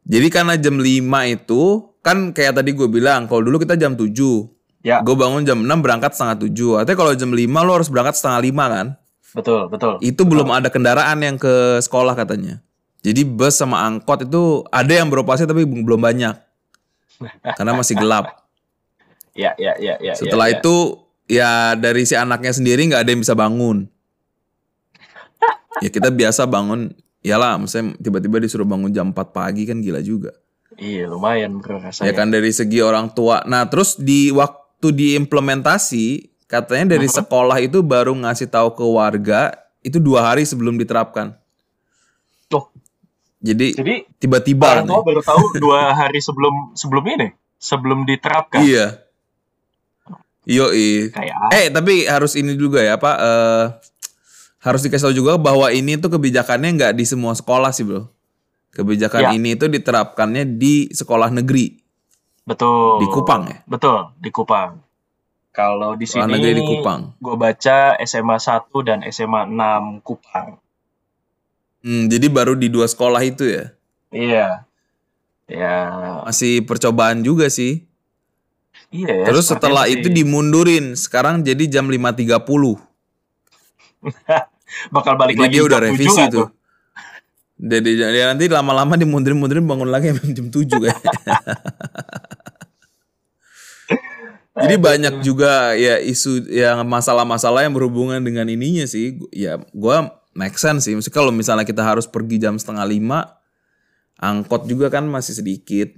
jadi 0.03 0.29
karena 0.35 0.55
jam 0.59 0.83
5 0.83 0.99
itu 1.31 1.63
kan 2.03 2.35
kayak 2.35 2.59
tadi 2.59 2.75
gue 2.75 2.91
bilang 2.91 3.31
kalau 3.31 3.47
dulu 3.47 3.63
kita 3.63 3.79
jam 3.79 3.95
7 3.95 4.11
ya. 4.83 4.99
Gue 5.07 5.15
bangun 5.15 5.47
jam 5.47 5.63
6 5.63 5.71
berangkat 5.79 6.11
setengah 6.19 6.37
7 6.43 6.83
Artinya 6.83 6.99
kalau 6.99 7.13
jam 7.15 7.31
5 7.31 7.39
lo 7.39 7.71
harus 7.71 7.89
berangkat 7.89 8.15
setengah 8.19 8.41
5 8.43 8.75
kan? 8.75 8.87
Betul 9.33 9.61
betul. 9.71 9.95
Itu 10.03 10.27
belum 10.27 10.51
ada 10.51 10.69
kendaraan 10.69 11.23
yang 11.23 11.39
ke 11.39 11.79
sekolah 11.79 12.19
katanya. 12.19 12.59
Jadi 13.03 13.23
bus 13.27 13.55
sama 13.55 13.83
angkot 13.87 14.27
itu 14.27 14.67
ada 14.71 14.91
yang 14.91 15.07
beroperasi 15.07 15.47
tapi 15.47 15.63
belum 15.67 16.03
banyak. 16.03 16.35
Karena 17.55 17.79
masih 17.79 17.95
gelap 17.95 18.42
ya 19.33 19.53
ya 19.57 19.73
ya 19.81 19.95
ya 20.01 20.13
Setelah 20.15 20.49
ya, 20.49 20.53
ya. 20.53 20.59
itu 20.61 20.75
ya 21.29 21.51
dari 21.75 22.03
si 22.05 22.15
anaknya 22.15 22.53
sendiri 22.53 22.89
nggak 22.89 23.03
ada 23.05 23.11
yang 23.13 23.23
bisa 23.23 23.37
bangun 23.37 23.89
Ya 25.81 25.89
kita 25.89 26.13
biasa 26.13 26.45
bangun 26.47 26.93
Iyalah, 27.23 27.55
misalnya 27.55 27.95
tiba-tiba 28.03 28.43
disuruh 28.43 28.67
bangun 28.67 28.91
jam 28.91 29.15
4 29.15 29.31
pagi 29.31 29.63
kan 29.63 29.79
gila 29.79 30.03
juga. 30.03 30.35
iya 30.75 31.07
lumayan 31.07 31.63
bro 31.63 31.79
rasanya 31.79 32.11
Ya 32.11 32.13
kan 32.19 32.35
dari 32.35 32.51
segi 32.51 32.83
orang 32.83 33.15
tua. 33.15 33.47
Nah, 33.47 33.63
terus 33.71 33.95
di 33.95 34.35
waktu 34.35 34.91
diimplementasi 34.91 36.35
katanya 36.51 36.99
dari 36.99 37.07
sekolah 37.07 37.63
itu 37.63 37.79
baru 37.79 38.11
ngasih 38.19 38.51
tahu 38.51 38.75
ke 38.75 38.83
warga 38.83 39.55
itu 39.87 40.03
dua 40.03 40.35
hari 40.35 40.43
sebelum 40.43 40.75
diterapkan. 40.75 41.39
Tuh. 42.51 42.67
Jadi 43.39 43.79
jadi 43.79 43.95
tiba-tiba 44.19 44.83
orang 44.83 44.91
tua 44.91 45.03
baru 45.07 45.23
tahu 45.23 45.43
dua 45.63 45.95
hari 45.95 46.19
sebelum 46.19 46.75
sebelum 46.75 47.05
ini 47.07 47.29
sebelum 47.63 48.03
diterapkan 48.03 48.67
Iya. 48.67 48.99
Yoi. 50.45 51.11
kayak 51.11 51.37
Eh, 51.53 51.67
tapi 51.69 52.05
harus 52.05 52.35
ini 52.35 52.55
juga 52.55 52.83
ya, 52.83 52.97
Pak. 52.97 53.17
eh 53.17 53.65
harus 54.59 54.79
dikasih 54.81 55.11
tahu 55.11 55.15
juga 55.17 55.35
bahwa 55.37 55.67
ini 55.69 55.99
tuh 55.99 56.07
kebijakannya 56.09 56.71
nggak 56.73 56.93
di 56.95 57.03
semua 57.03 57.35
sekolah 57.35 57.71
sih 57.71 57.83
bro. 57.83 58.07
Kebijakan 58.71 59.21
Ya. 59.21 59.31
ini 59.35 59.53
tuh 59.53 59.67
diterapkannya 59.67 60.55
di 60.55 60.87
sekolah 60.89 61.29
negeri 61.29 61.77
Betul. 62.43 63.03
di 63.03 63.07
Kupang 63.07 63.43
ya. 63.45 63.59
Betul, 63.67 64.15
di 64.17 64.31
Kupang. 64.31 64.79
Kalau 65.51 65.93
di 65.93 66.07
Sekolah 66.07 66.25
sini 66.25 66.33
negeri 66.33 66.53
di 66.57 66.65
Kupang. 66.65 67.13
gue 67.15 67.35
baca 67.37 67.77
SMA 68.01 68.39
1 68.39 68.81
dan 68.81 69.05
SMA 69.05 69.45
6 69.45 70.01
Kupang. 70.01 70.57
Hmm, 71.83 72.07
jadi 72.07 72.27
baru 72.27 72.55
di 72.55 72.71
dua 72.71 72.87
sekolah 72.87 73.21
itu 73.21 73.45
ya. 73.45 73.75
Iya. 74.09 74.49
Ya, 75.45 75.77
Masih 76.25 76.63
percobaan 76.63 77.21
juga 77.21 77.51
sih. 77.51 77.85
Iya 78.93 79.25
ya. 79.25 79.27
Terus 79.33 79.49
setelah 79.49 79.89
itu 79.89 80.07
sih. 80.07 80.15
dimundurin, 80.23 80.95
sekarang 80.95 81.43
jadi 81.43 81.81
jam 81.81 81.89
5.30. 81.89 82.93
bakal 84.95 85.15
balik 85.21 85.37
Jadi 85.37 85.45
lagi 85.45 85.55
dia 85.57 85.65
udah 85.65 85.79
jam 85.81 85.89
7 85.89 85.93
revisi 85.93 86.23
tuh. 86.33 86.49
Jadi 87.63 87.91
ya 87.95 88.27
nanti 88.27 88.51
lama-lama 88.51 88.99
dimundurin-mundurin 88.99 89.63
bangun 89.63 89.87
lagi 89.87 90.11
jam 90.37 90.51
7 90.51 90.67
kayak. 90.67 90.99
Jadi 94.53 94.77
banyak 94.77 95.25
juga 95.25 95.73
ya 95.73 95.97
isu 95.97 96.45
yang 96.53 96.85
masalah-masalah 96.85 97.65
yang 97.65 97.73
berhubungan 97.73 98.21
dengan 98.21 98.45
ininya 98.51 98.85
sih. 98.85 99.17
Ya 99.33 99.57
gua 99.73 100.21
make 100.37 100.61
sense 100.61 100.85
sih. 100.85 100.93
Maksudnya 100.93 101.17
kalau 101.17 101.33
misalnya 101.33 101.65
kita 101.65 101.81
harus 101.81 102.05
pergi 102.05 102.37
jam 102.37 102.61
setengah 102.61 102.85
lima, 102.85 103.41
angkot 104.21 104.69
juga 104.69 104.93
kan 104.93 105.09
masih 105.09 105.41
sedikit. 105.41 105.89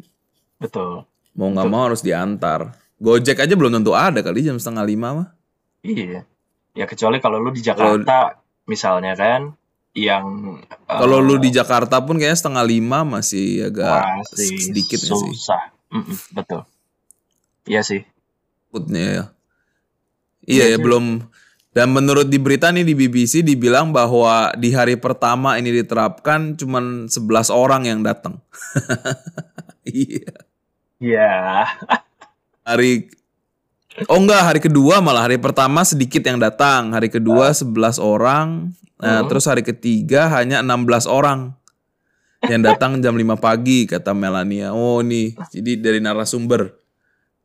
Betul. 0.62 1.02
Mau 1.34 1.50
nggak 1.50 1.66
mau 1.66 1.90
harus 1.90 1.98
diantar. 1.98 2.83
Gojek 3.04 3.36
aja 3.36 3.52
belum 3.52 3.76
tentu 3.76 3.92
ada 3.92 4.24
kali 4.24 4.40
jam 4.40 4.56
setengah 4.56 4.84
lima 4.88 5.08
mah. 5.12 5.28
Iya. 5.84 6.24
Ya 6.72 6.84
kecuali 6.88 7.20
kalau 7.20 7.36
lu 7.36 7.52
di 7.52 7.60
Jakarta 7.60 8.40
misalnya 8.64 9.12
kan 9.12 9.52
yang 9.92 10.58
Kalau 10.88 11.20
eh, 11.20 11.24
lu 11.28 11.36
di 11.36 11.52
Jakarta 11.52 12.00
pun 12.00 12.16
kayaknya 12.16 12.40
setengah 12.40 12.64
lima 12.64 13.04
masih 13.04 13.68
agak 13.68 14.24
masih 14.24 14.56
sedikit 14.56 14.98
nggak 15.04 15.20
sih. 15.20 15.30
susah. 15.36 15.62
Mm-mm, 15.92 16.16
betul. 16.32 16.64
Iya 17.68 17.84
sih. 17.84 18.02
Outputnya 18.74 19.02
ya. 19.06 19.24
Iya 20.42 20.64
Iya 20.66 20.74
ya 20.74 20.78
belum. 20.82 21.22
Dan 21.74 21.90
menurut 21.90 22.26
di 22.30 22.38
berita 22.38 22.70
nih 22.70 22.86
di 22.86 22.94
BBC 22.94 23.42
dibilang 23.42 23.90
bahwa 23.94 24.50
di 24.58 24.70
hari 24.74 24.94
pertama 24.98 25.58
ini 25.58 25.74
diterapkan 25.74 26.54
cuman 26.58 27.06
11 27.06 27.50
orang 27.54 27.82
yang 27.86 28.02
datang. 28.02 28.42
Iya. 29.84 30.32
Iya. 30.96 31.36
Hari 32.64 33.12
Oh 34.10 34.18
enggak, 34.18 34.42
hari 34.42 34.58
kedua 34.58 34.98
malah 34.98 35.30
hari 35.30 35.38
pertama 35.38 35.86
sedikit 35.86 36.18
yang 36.26 36.42
datang, 36.42 36.90
hari 36.90 37.06
kedua 37.06 37.54
11 37.54 38.02
orang. 38.02 38.74
Nah, 38.98 39.22
Hmm. 39.22 39.30
terus 39.30 39.46
hari 39.46 39.62
ketiga 39.62 40.26
hanya 40.34 40.66
16 40.66 41.06
orang 41.06 41.54
yang 42.42 42.66
datang 42.66 42.98
jam 42.98 43.14
5 43.14 43.38
pagi 43.38 43.86
kata 43.86 44.10
Melania. 44.10 44.74
Oh 44.74 44.98
nih, 44.98 45.38
jadi 45.54 45.78
dari 45.78 46.02
narasumber 46.02 46.74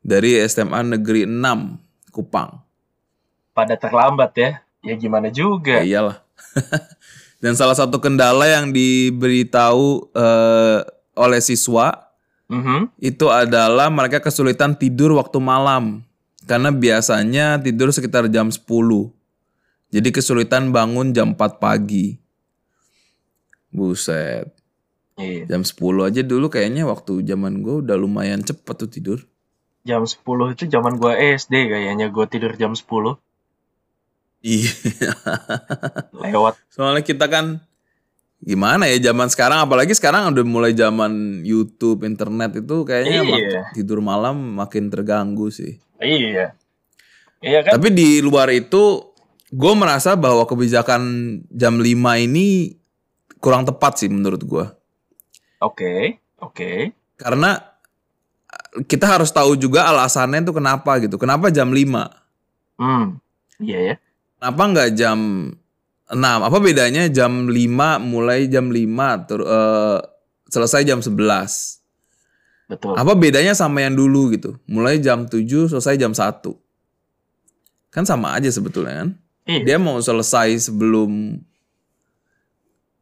dari 0.02 0.42
SMA 0.42 0.98
Negeri 0.98 1.30
6 1.30 1.78
Kupang. 2.10 2.66
Pada 3.54 3.78
terlambat 3.78 4.34
ya. 4.34 4.52
Ya 4.82 4.98
gimana 4.98 5.30
juga. 5.30 5.86
Ya 5.86 6.02
iyalah. 6.02 6.18
Dan 7.46 7.54
salah 7.54 7.78
satu 7.78 8.02
kendala 8.02 8.50
yang 8.50 8.74
diberitahu 8.74 10.10
eh, 10.18 10.80
oleh 11.14 11.42
siswa 11.46 12.09
Mhm. 12.50 12.98
itu 12.98 13.30
adalah 13.30 13.94
mereka 13.94 14.18
kesulitan 14.18 14.74
tidur 14.74 15.14
waktu 15.16 15.38
malam. 15.38 16.02
Karena 16.50 16.74
biasanya 16.74 17.62
tidur 17.62 17.94
sekitar 17.94 18.26
jam 18.34 18.50
10. 18.50 19.14
Jadi 19.94 20.10
kesulitan 20.10 20.74
bangun 20.74 21.14
jam 21.14 21.38
4 21.38 21.62
pagi. 21.62 22.18
Buset. 23.70 24.50
Iya. 25.20 25.46
Jam 25.46 25.62
10 25.62 26.10
aja 26.10 26.26
dulu 26.26 26.50
kayaknya 26.50 26.90
waktu 26.90 27.22
zaman 27.22 27.62
gue 27.62 27.86
udah 27.86 27.94
lumayan 28.00 28.42
cepet 28.42 28.76
tuh 28.82 28.90
tidur. 28.90 29.20
Jam 29.86 30.04
10 30.04 30.54
itu 30.58 30.66
zaman 30.68 30.98
gua 31.00 31.16
SD 31.16 31.70
kayaknya 31.72 32.12
gua 32.12 32.26
tidur 32.28 32.52
jam 32.58 32.74
10 32.76 33.16
Iya. 34.42 34.72
lewat. 36.24 36.56
Soalnya 36.72 37.04
kita 37.04 37.28
kan 37.28 37.60
gimana 38.40 38.88
ya 38.88 39.12
zaman 39.12 39.28
sekarang 39.28 39.60
apalagi 39.62 39.92
sekarang 39.92 40.32
udah 40.32 40.44
mulai 40.44 40.72
zaman 40.72 41.44
YouTube, 41.44 42.08
internet 42.08 42.56
itu 42.58 42.84
kayaknya 42.84 43.22
mak- 43.22 43.36
Iya. 43.38 43.62
tidur 43.74 44.00
malam 44.00 44.56
makin 44.56 44.88
terganggu 44.88 45.52
sih. 45.52 45.76
Iya. 46.00 46.56
Iya 47.40 47.60
kan? 47.62 47.72
Tapi 47.76 47.88
di 47.92 48.20
luar 48.20 48.48
itu 48.50 49.12
gue 49.50 49.74
merasa 49.74 50.16
bahwa 50.16 50.44
kebijakan 50.44 51.02
jam 51.50 51.78
5 51.78 51.92
ini 52.18 52.76
kurang 53.40 53.64
tepat 53.64 54.00
sih 54.00 54.10
menurut 54.10 54.40
gue. 54.40 54.66
Oke. 55.60 56.20
Oke. 56.40 56.96
Karena 57.16 57.60
eh, 58.48 58.84
kita 58.84 59.04
harus 59.10 59.30
tahu 59.30 59.56
juga 59.56 59.84
alasannya 59.86 60.40
itu 60.42 60.52
kenapa 60.52 61.00
gitu. 61.00 61.20
Kenapa 61.20 61.52
jam 61.52 61.72
5? 61.72 62.08
Hmm. 62.76 63.20
Iya 63.60 63.80
ya. 63.84 63.96
Kenapa 64.40 64.64
nggak 64.66 64.90
jam 64.96 65.20
6? 66.10 66.18
Apa 66.18 66.58
bedanya 66.58 67.06
jam 67.06 67.46
5 67.46 68.02
mulai 68.02 68.50
jam 68.50 68.74
5 68.74 69.30
ter, 69.30 69.40
eh, 69.46 70.00
selesai 70.50 70.82
jam 70.82 71.00
11? 71.06 71.80
Betul. 72.70 72.94
Apa 72.98 73.14
bedanya 73.14 73.54
sama 73.54 73.82
yang 73.86 73.94
dulu 73.94 74.34
gitu? 74.34 74.58
Mulai 74.66 74.98
jam 75.02 75.30
7 75.30 75.70
selesai 75.70 75.98
jam 75.98 76.14
1. 76.14 76.58
Kan 77.90 78.06
sama 78.06 78.38
aja 78.38 78.50
sebetulnya 78.50 79.06
kan? 79.06 79.10
Iya. 79.50 79.62
Dia 79.66 79.78
mau 79.82 79.98
selesai 79.98 80.70
sebelum 80.70 81.42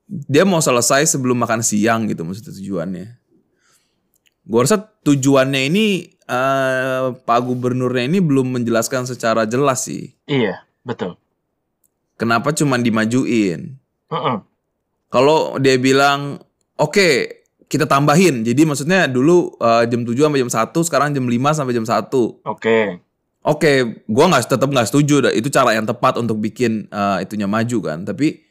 dia 0.07 0.47
mau 0.47 0.63
selesai 0.63 1.03
sebelum 1.03 1.35
makan 1.35 1.59
siang 1.59 2.07
gitu 2.07 2.23
maksudnya 2.23 2.55
tujuannya. 2.55 3.07
Gue 4.47 4.59
rasa 4.63 4.79
tujuannya 4.79 5.67
ini 5.67 5.85
eh, 6.23 7.05
Pak 7.11 7.39
Gubernurnya 7.43 8.07
ini 8.07 8.23
belum 8.23 8.55
menjelaskan 8.55 9.03
secara 9.03 9.43
jelas 9.43 9.87
sih. 9.91 10.15
Iya. 10.27 10.63
Betul. 10.87 11.19
Kenapa 12.17 12.49
cuman 12.51 12.81
dimajuin? 12.81 13.77
Mm-mm. 14.09 14.37
Kalau 15.07 15.55
dia 15.61 15.77
bilang 15.77 16.41
oke 16.75 17.37
kita 17.67 17.85
tambahin. 17.85 18.41
Jadi 18.47 18.63
maksudnya 18.63 19.05
dulu 19.05 19.53
eh, 19.59 19.83
jam 19.91 20.01
7 20.01 20.15
sampai 20.15 20.41
jam 20.41 20.51
1, 20.51 20.87
sekarang 20.87 21.09
jam 21.13 21.25
5 21.27 21.57
sampai 21.57 21.73
jam 21.75 21.85
1. 21.85 22.47
Oke. 22.47 22.79
Oke, 23.47 24.03
gua 24.11 24.27
nggak 24.27 24.51
tetap 24.51 24.67
nggak 24.67 24.87
setuju. 24.91 25.31
Itu 25.31 25.47
cara 25.47 25.71
yang 25.71 25.87
tepat 25.87 26.19
untuk 26.19 26.39
bikin 26.39 26.91
eh, 26.91 27.17
itunya 27.23 27.47
maju 27.47 27.77
kan. 27.83 28.03
Tapi 28.03 28.43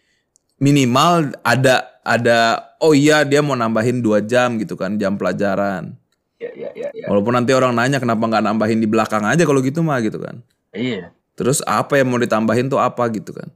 minimal 0.56 1.36
ada 1.44 2.00
ada 2.00 2.72
oh 2.80 2.96
iya 2.96 3.26
dia 3.26 3.44
mau 3.44 3.58
nambahin 3.58 4.00
dua 4.00 4.24
jam 4.24 4.56
gitu 4.56 4.78
kan 4.78 4.96
jam 4.96 5.18
pelajaran. 5.20 5.96
Iya, 6.36 6.50
iya, 6.52 6.70
iya, 6.76 6.88
iya. 6.92 7.06
Walaupun 7.08 7.32
nanti 7.32 7.52
orang 7.56 7.72
nanya 7.72 7.96
kenapa 7.96 8.20
nggak 8.24 8.44
nambahin 8.44 8.80
di 8.80 8.88
belakang 8.88 9.24
aja 9.24 9.42
kalau 9.48 9.60
gitu 9.64 9.80
mah 9.80 10.00
gitu 10.04 10.20
kan. 10.20 10.40
Iya. 10.72 11.12
Terus 11.36 11.60
apa 11.68 12.00
yang 12.00 12.08
mau 12.08 12.18
ditambahin 12.18 12.72
tuh 12.72 12.80
apa 12.80 13.06
gitu 13.12 13.36
kan. 13.36 13.52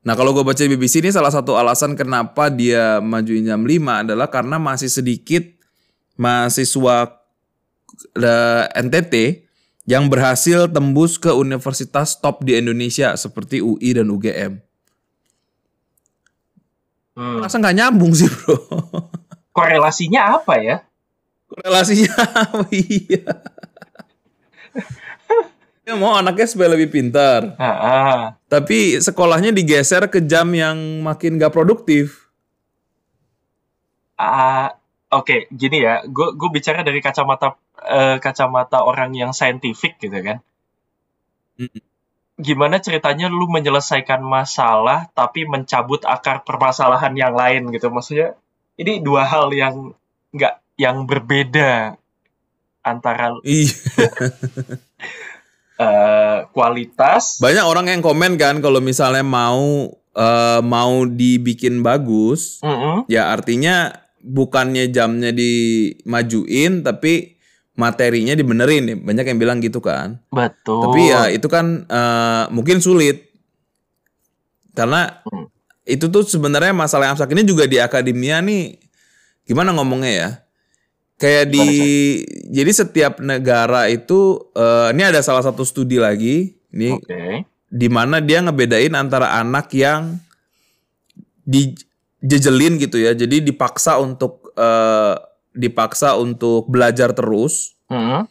Nah 0.00 0.16
kalau 0.16 0.32
gue 0.32 0.40
baca 0.40 0.56
di 0.56 0.72
BBC 0.72 1.04
ini 1.04 1.12
salah 1.12 1.28
satu 1.28 1.60
alasan 1.60 1.92
kenapa 1.92 2.48
dia 2.48 3.04
majuin 3.04 3.44
jam 3.44 3.60
5 3.60 4.08
adalah 4.08 4.32
karena 4.32 4.56
masih 4.56 4.88
sedikit 4.88 5.44
mahasiswa 6.16 7.20
eh, 8.16 8.64
NTT 8.80 9.44
yang 9.84 10.08
berhasil 10.08 10.72
tembus 10.72 11.20
ke 11.20 11.28
universitas 11.28 12.16
top 12.16 12.40
di 12.48 12.56
Indonesia 12.56 13.12
seperti 13.12 13.60
UI 13.60 13.92
dan 13.92 14.08
UGM. 14.08 14.52
Hmm. 17.20 17.44
Masa 17.44 17.60
nggak 17.60 17.76
nyambung 17.76 18.16
sih 18.16 18.30
bro? 18.30 18.56
Korelasinya 19.52 20.40
apa 20.40 20.56
ya? 20.62 20.76
Relasinya 21.52 22.12
apa? 22.16 22.64
iya. 22.72 23.26
Dia 25.90 25.98
mau 25.98 26.14
anaknya 26.14 26.46
supaya 26.46 26.70
lebih 26.70 26.86
pintar. 26.86 27.58
Ah, 27.58 27.66
ah. 27.66 28.22
Tapi 28.46 29.02
sekolahnya 29.02 29.50
digeser 29.50 30.06
ke 30.06 30.22
jam 30.22 30.46
yang 30.54 30.78
makin 31.02 31.34
gak 31.34 31.50
produktif. 31.50 32.30
Ah, 34.14 34.78
oke, 35.10 35.50
gini 35.50 35.82
ya. 35.82 36.06
Gue 36.06 36.30
gue 36.38 36.46
bicara 36.54 36.86
dari 36.86 37.02
kacamata 37.02 37.58
eh, 37.82 38.22
kacamata 38.22 38.86
orang 38.86 39.18
yang 39.18 39.34
saintifik 39.34 39.98
gitu 39.98 40.14
kan. 40.14 40.38
Mm. 41.58 41.82
Gimana 42.38 42.78
ceritanya 42.78 43.26
lu 43.26 43.50
menyelesaikan 43.50 44.22
masalah 44.22 45.10
tapi 45.10 45.42
mencabut 45.42 46.06
akar 46.06 46.46
permasalahan 46.46 47.18
yang 47.18 47.34
lain 47.34 47.66
gitu? 47.74 47.90
Maksudnya 47.90 48.38
ini 48.78 49.02
dua 49.02 49.26
hal 49.26 49.50
yang 49.50 49.90
nggak 50.30 50.54
yang 50.78 51.02
berbeda 51.02 51.98
antara 52.86 53.34
Iya. 53.42 53.74
eh, 55.80 56.38
kualitas. 56.52 57.40
Banyak 57.40 57.64
orang 57.64 57.88
yang 57.88 58.04
komen 58.04 58.36
kan 58.36 58.60
kalau 58.60 58.84
misalnya 58.84 59.24
mau 59.24 59.88
eh, 60.12 60.60
mau 60.60 61.08
dibikin 61.08 61.80
bagus, 61.80 62.60
Mm-mm. 62.60 63.08
ya 63.08 63.32
artinya 63.32 63.88
bukannya 64.20 64.92
jamnya 64.92 65.32
dimajuin 65.32 66.84
tapi 66.84 67.40
materinya 67.80 68.36
dibenerin. 68.36 69.00
Banyak 69.00 69.24
yang 69.24 69.38
bilang 69.40 69.58
gitu 69.64 69.80
kan. 69.80 70.20
Betul. 70.28 70.84
Tapi 70.84 71.00
ya 71.08 71.32
itu 71.32 71.48
kan 71.48 71.88
eh, 71.88 72.44
mungkin 72.52 72.84
sulit. 72.84 73.32
Karena 74.70 75.18
Hmm. 75.26 75.50
itu 75.82 76.06
tuh 76.06 76.22
sebenarnya 76.22 76.70
masalah 76.70 77.10
yang 77.10 77.18
abstrak 77.18 77.34
ini 77.34 77.42
juga 77.42 77.66
di 77.66 77.82
akademia 77.82 78.38
nih 78.38 78.78
gimana 79.42 79.74
ngomongnya 79.74 80.12
ya? 80.14 80.30
Kayak 81.20 81.52
di 81.52 81.68
jadi 82.48 82.72
setiap 82.72 83.20
negara 83.20 83.92
itu 83.92 84.40
eh, 84.56 84.88
ini 84.96 85.04
ada 85.04 85.20
salah 85.20 85.44
satu 85.44 85.68
studi 85.68 86.00
lagi 86.00 86.56
ini 86.72 86.96
Oke. 86.96 87.44
di 87.68 87.88
mana 87.92 88.24
dia 88.24 88.40
ngebedain 88.40 88.96
antara 88.96 89.36
anak 89.36 89.68
yang 89.76 90.16
dijejelin 91.44 92.80
gitu 92.80 92.96
ya. 92.96 93.12
Jadi 93.12 93.44
dipaksa 93.44 94.00
untuk 94.00 94.48
eh, 94.56 95.14
dipaksa 95.52 96.16
untuk 96.16 96.70
belajar 96.70 97.12
terus 97.12 97.76
Hmm. 97.90 98.22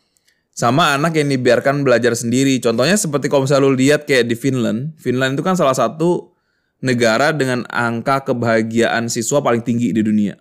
sama 0.55 0.95
anak 0.95 1.19
yang 1.19 1.35
dibiarkan 1.35 1.83
belajar 1.83 2.15
sendiri. 2.15 2.63
Contohnya 2.63 2.95
seperti 2.95 3.27
kalau 3.27 3.43
misalnya 3.43 3.67
lu 3.67 3.75
lihat 3.75 4.07
kayak 4.07 4.23
di 4.23 4.39
Finland. 4.39 4.95
Finland 4.95 5.35
itu 5.35 5.43
kan 5.43 5.59
salah 5.59 5.75
satu 5.75 6.31
negara 6.79 7.35
dengan 7.35 7.67
angka 7.67 8.23
kebahagiaan 8.31 9.11
siswa 9.11 9.43
paling 9.43 9.59
tinggi 9.67 9.91
di 9.91 9.99
dunia. 9.99 10.39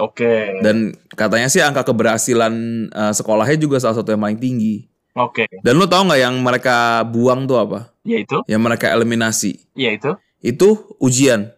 Oke. 0.00 0.60
Dan 0.64 0.96
katanya 1.12 1.52
sih 1.52 1.60
angka 1.60 1.84
keberhasilan 1.84 2.52
eh, 2.88 3.12
sekolahnya 3.12 3.56
juga 3.60 3.76
salah 3.76 4.00
satu 4.00 4.12
yang 4.12 4.22
paling 4.22 4.40
tinggi. 4.40 4.88
Oke. 5.12 5.44
Dan 5.60 5.76
lu 5.76 5.84
tahu 5.84 6.08
nggak 6.08 6.20
yang 6.24 6.36
mereka 6.40 7.04
buang 7.04 7.44
tuh 7.44 7.60
apa? 7.60 7.92
Yaitu, 8.02 8.40
Yang 8.48 8.62
mereka 8.64 8.86
eliminasi. 8.90 9.60
yaitu. 9.76 10.16
Itu 10.40 10.96
ujian. 10.98 11.52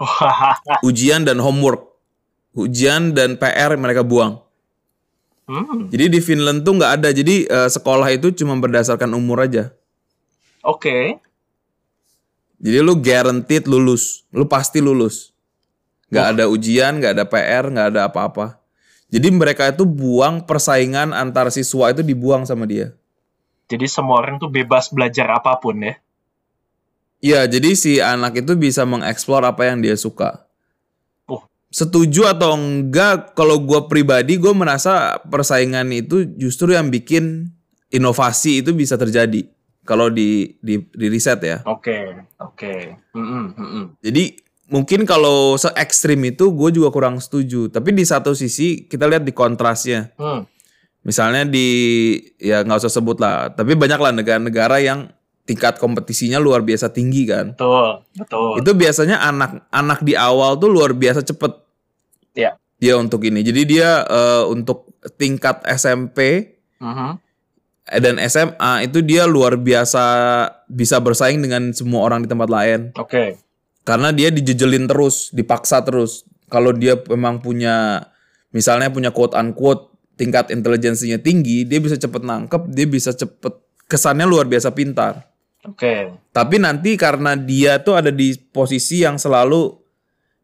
Ujian 0.88 1.26
dan 1.28 1.42
homework. 1.42 1.84
Ujian 2.56 3.12
dan 3.12 3.36
PR 3.36 3.76
mereka 3.76 4.00
buang. 4.00 4.40
Hmm. 5.44 5.90
Jadi 5.90 6.06
di 6.08 6.20
Finland 6.22 6.62
tuh 6.62 6.78
nggak 6.78 6.92
ada. 7.02 7.08
Jadi 7.10 7.44
eh, 7.44 7.68
sekolah 7.68 8.08
itu 8.14 8.30
cuma 8.32 8.54
berdasarkan 8.56 9.10
umur 9.12 9.44
aja. 9.44 9.74
Oke. 10.62 11.18
Jadi 12.62 12.78
lu 12.80 12.94
guaranteed 12.96 13.66
lulus. 13.66 14.24
Lu 14.30 14.46
pasti 14.46 14.78
lulus. 14.78 15.29
Nggak 16.10 16.26
ada 16.36 16.44
ujian, 16.50 16.92
nggak 16.98 17.12
ada 17.14 17.24
PR, 17.24 17.64
nggak 17.70 17.88
ada 17.94 18.00
apa-apa. 18.10 18.58
Jadi 19.10 19.28
mereka 19.34 19.70
itu 19.70 19.82
buang 19.82 20.46
persaingan 20.46 21.10
antar 21.10 21.50
siswa 21.50 21.90
itu 21.90 22.02
dibuang 22.02 22.46
sama 22.46 22.66
dia. 22.66 22.94
Jadi 23.70 23.86
semua 23.86 24.18
orang 24.22 24.38
tuh 24.38 24.50
bebas 24.50 24.90
belajar 24.90 25.30
apa 25.30 25.58
pun 25.58 25.78
ya. 25.78 25.94
Iya, 27.20 27.46
jadi 27.46 27.76
si 27.76 28.00
anak 28.00 28.42
itu 28.42 28.56
bisa 28.56 28.82
mengeksplor 28.88 29.44
apa 29.44 29.68
yang 29.68 29.84
dia 29.84 29.94
suka. 29.94 30.48
Oh. 31.28 31.44
Setuju 31.68 32.26
atau 32.26 32.56
enggak? 32.56 33.36
Kalau 33.36 33.60
gue 33.60 33.86
pribadi, 33.86 34.40
gue 34.40 34.50
merasa 34.56 35.20
persaingan 35.28 35.92
itu 35.92 36.24
justru 36.34 36.72
yang 36.72 36.88
bikin 36.88 37.52
inovasi 37.92 38.64
itu 38.64 38.72
bisa 38.72 38.96
terjadi. 38.96 39.46
Kalau 39.84 40.08
di, 40.08 40.56
di, 40.64 40.80
di 40.80 41.06
riset 41.12 41.44
ya. 41.44 41.58
Oke. 41.68 42.24
Oke. 42.40 42.96
Mm-mm, 43.12 43.44
mm-mm. 43.58 43.84
Jadi 44.00 44.38
mungkin 44.70 45.04
kalau 45.04 45.58
se 45.58 45.68
ekstrim 45.74 46.22
itu 46.24 46.54
gue 46.54 46.70
juga 46.72 46.88
kurang 46.88 47.18
setuju. 47.18 47.68
Tapi 47.68 47.90
di 47.92 48.06
satu 48.06 48.32
sisi 48.32 48.86
kita 48.86 49.04
lihat 49.10 49.26
di 49.26 49.34
kontrasnya. 49.34 50.14
Hmm. 50.16 50.46
Misalnya 51.02 51.44
di 51.44 51.68
ya 52.38 52.62
nggak 52.62 52.80
usah 52.80 52.92
sebut 52.92 53.18
lah. 53.18 53.50
Tapi 53.52 53.74
banyak 53.74 54.00
lah 54.00 54.12
negara-negara 54.14 54.78
yang 54.80 55.10
tingkat 55.44 55.82
kompetisinya 55.82 56.38
luar 56.38 56.62
biasa 56.62 56.94
tinggi 56.94 57.26
kan. 57.26 57.58
Betul. 57.58 58.06
Betul. 58.14 58.62
Itu 58.62 58.70
biasanya 58.72 59.18
anak-anak 59.18 60.06
di 60.06 60.14
awal 60.14 60.54
tuh 60.56 60.70
luar 60.70 60.94
biasa 60.94 61.26
cepet. 61.26 61.52
Iya. 62.38 62.54
Dia 62.78 62.94
untuk 62.96 63.26
ini. 63.26 63.42
Jadi 63.42 63.62
dia 63.66 64.06
eh, 64.06 64.44
untuk 64.46 64.94
tingkat 65.16 65.64
SMP 65.66 66.48
Mhm. 66.80 67.10
dan 68.00 68.16
SMA 68.24 68.88
itu 68.88 69.02
dia 69.04 69.26
luar 69.28 69.56
biasa 69.60 70.04
bisa 70.64 70.96
bersaing 70.96 71.42
dengan 71.42 71.74
semua 71.76 72.06
orang 72.06 72.22
di 72.24 72.28
tempat 72.30 72.48
lain. 72.48 72.94
Oke. 72.96 73.36
Karena 73.84 74.12
dia 74.12 74.28
dijejelin 74.28 74.86
terus, 74.86 75.32
dipaksa 75.32 75.80
terus. 75.82 76.24
Kalau 76.50 76.74
dia 76.74 76.98
memang 77.08 77.38
punya, 77.38 78.06
misalnya 78.50 78.90
punya 78.90 79.14
quote 79.14 79.38
unquote 79.38 79.90
tingkat 80.20 80.52
intelijensinya 80.52 81.16
tinggi, 81.16 81.64
dia 81.64 81.80
bisa 81.80 81.96
cepet 81.96 82.22
nangkep, 82.22 82.68
dia 82.70 82.86
bisa 82.86 83.14
cepet 83.14 83.54
kesannya 83.88 84.28
luar 84.28 84.46
biasa 84.46 84.70
pintar. 84.76 85.26
Oke. 85.64 86.12
Tapi 86.32 86.56
nanti 86.56 86.96
karena 86.96 87.36
dia 87.36 87.80
tuh 87.80 87.96
ada 87.96 88.08
di 88.08 88.32
posisi 88.36 89.04
yang 89.04 89.20
selalu 89.20 89.76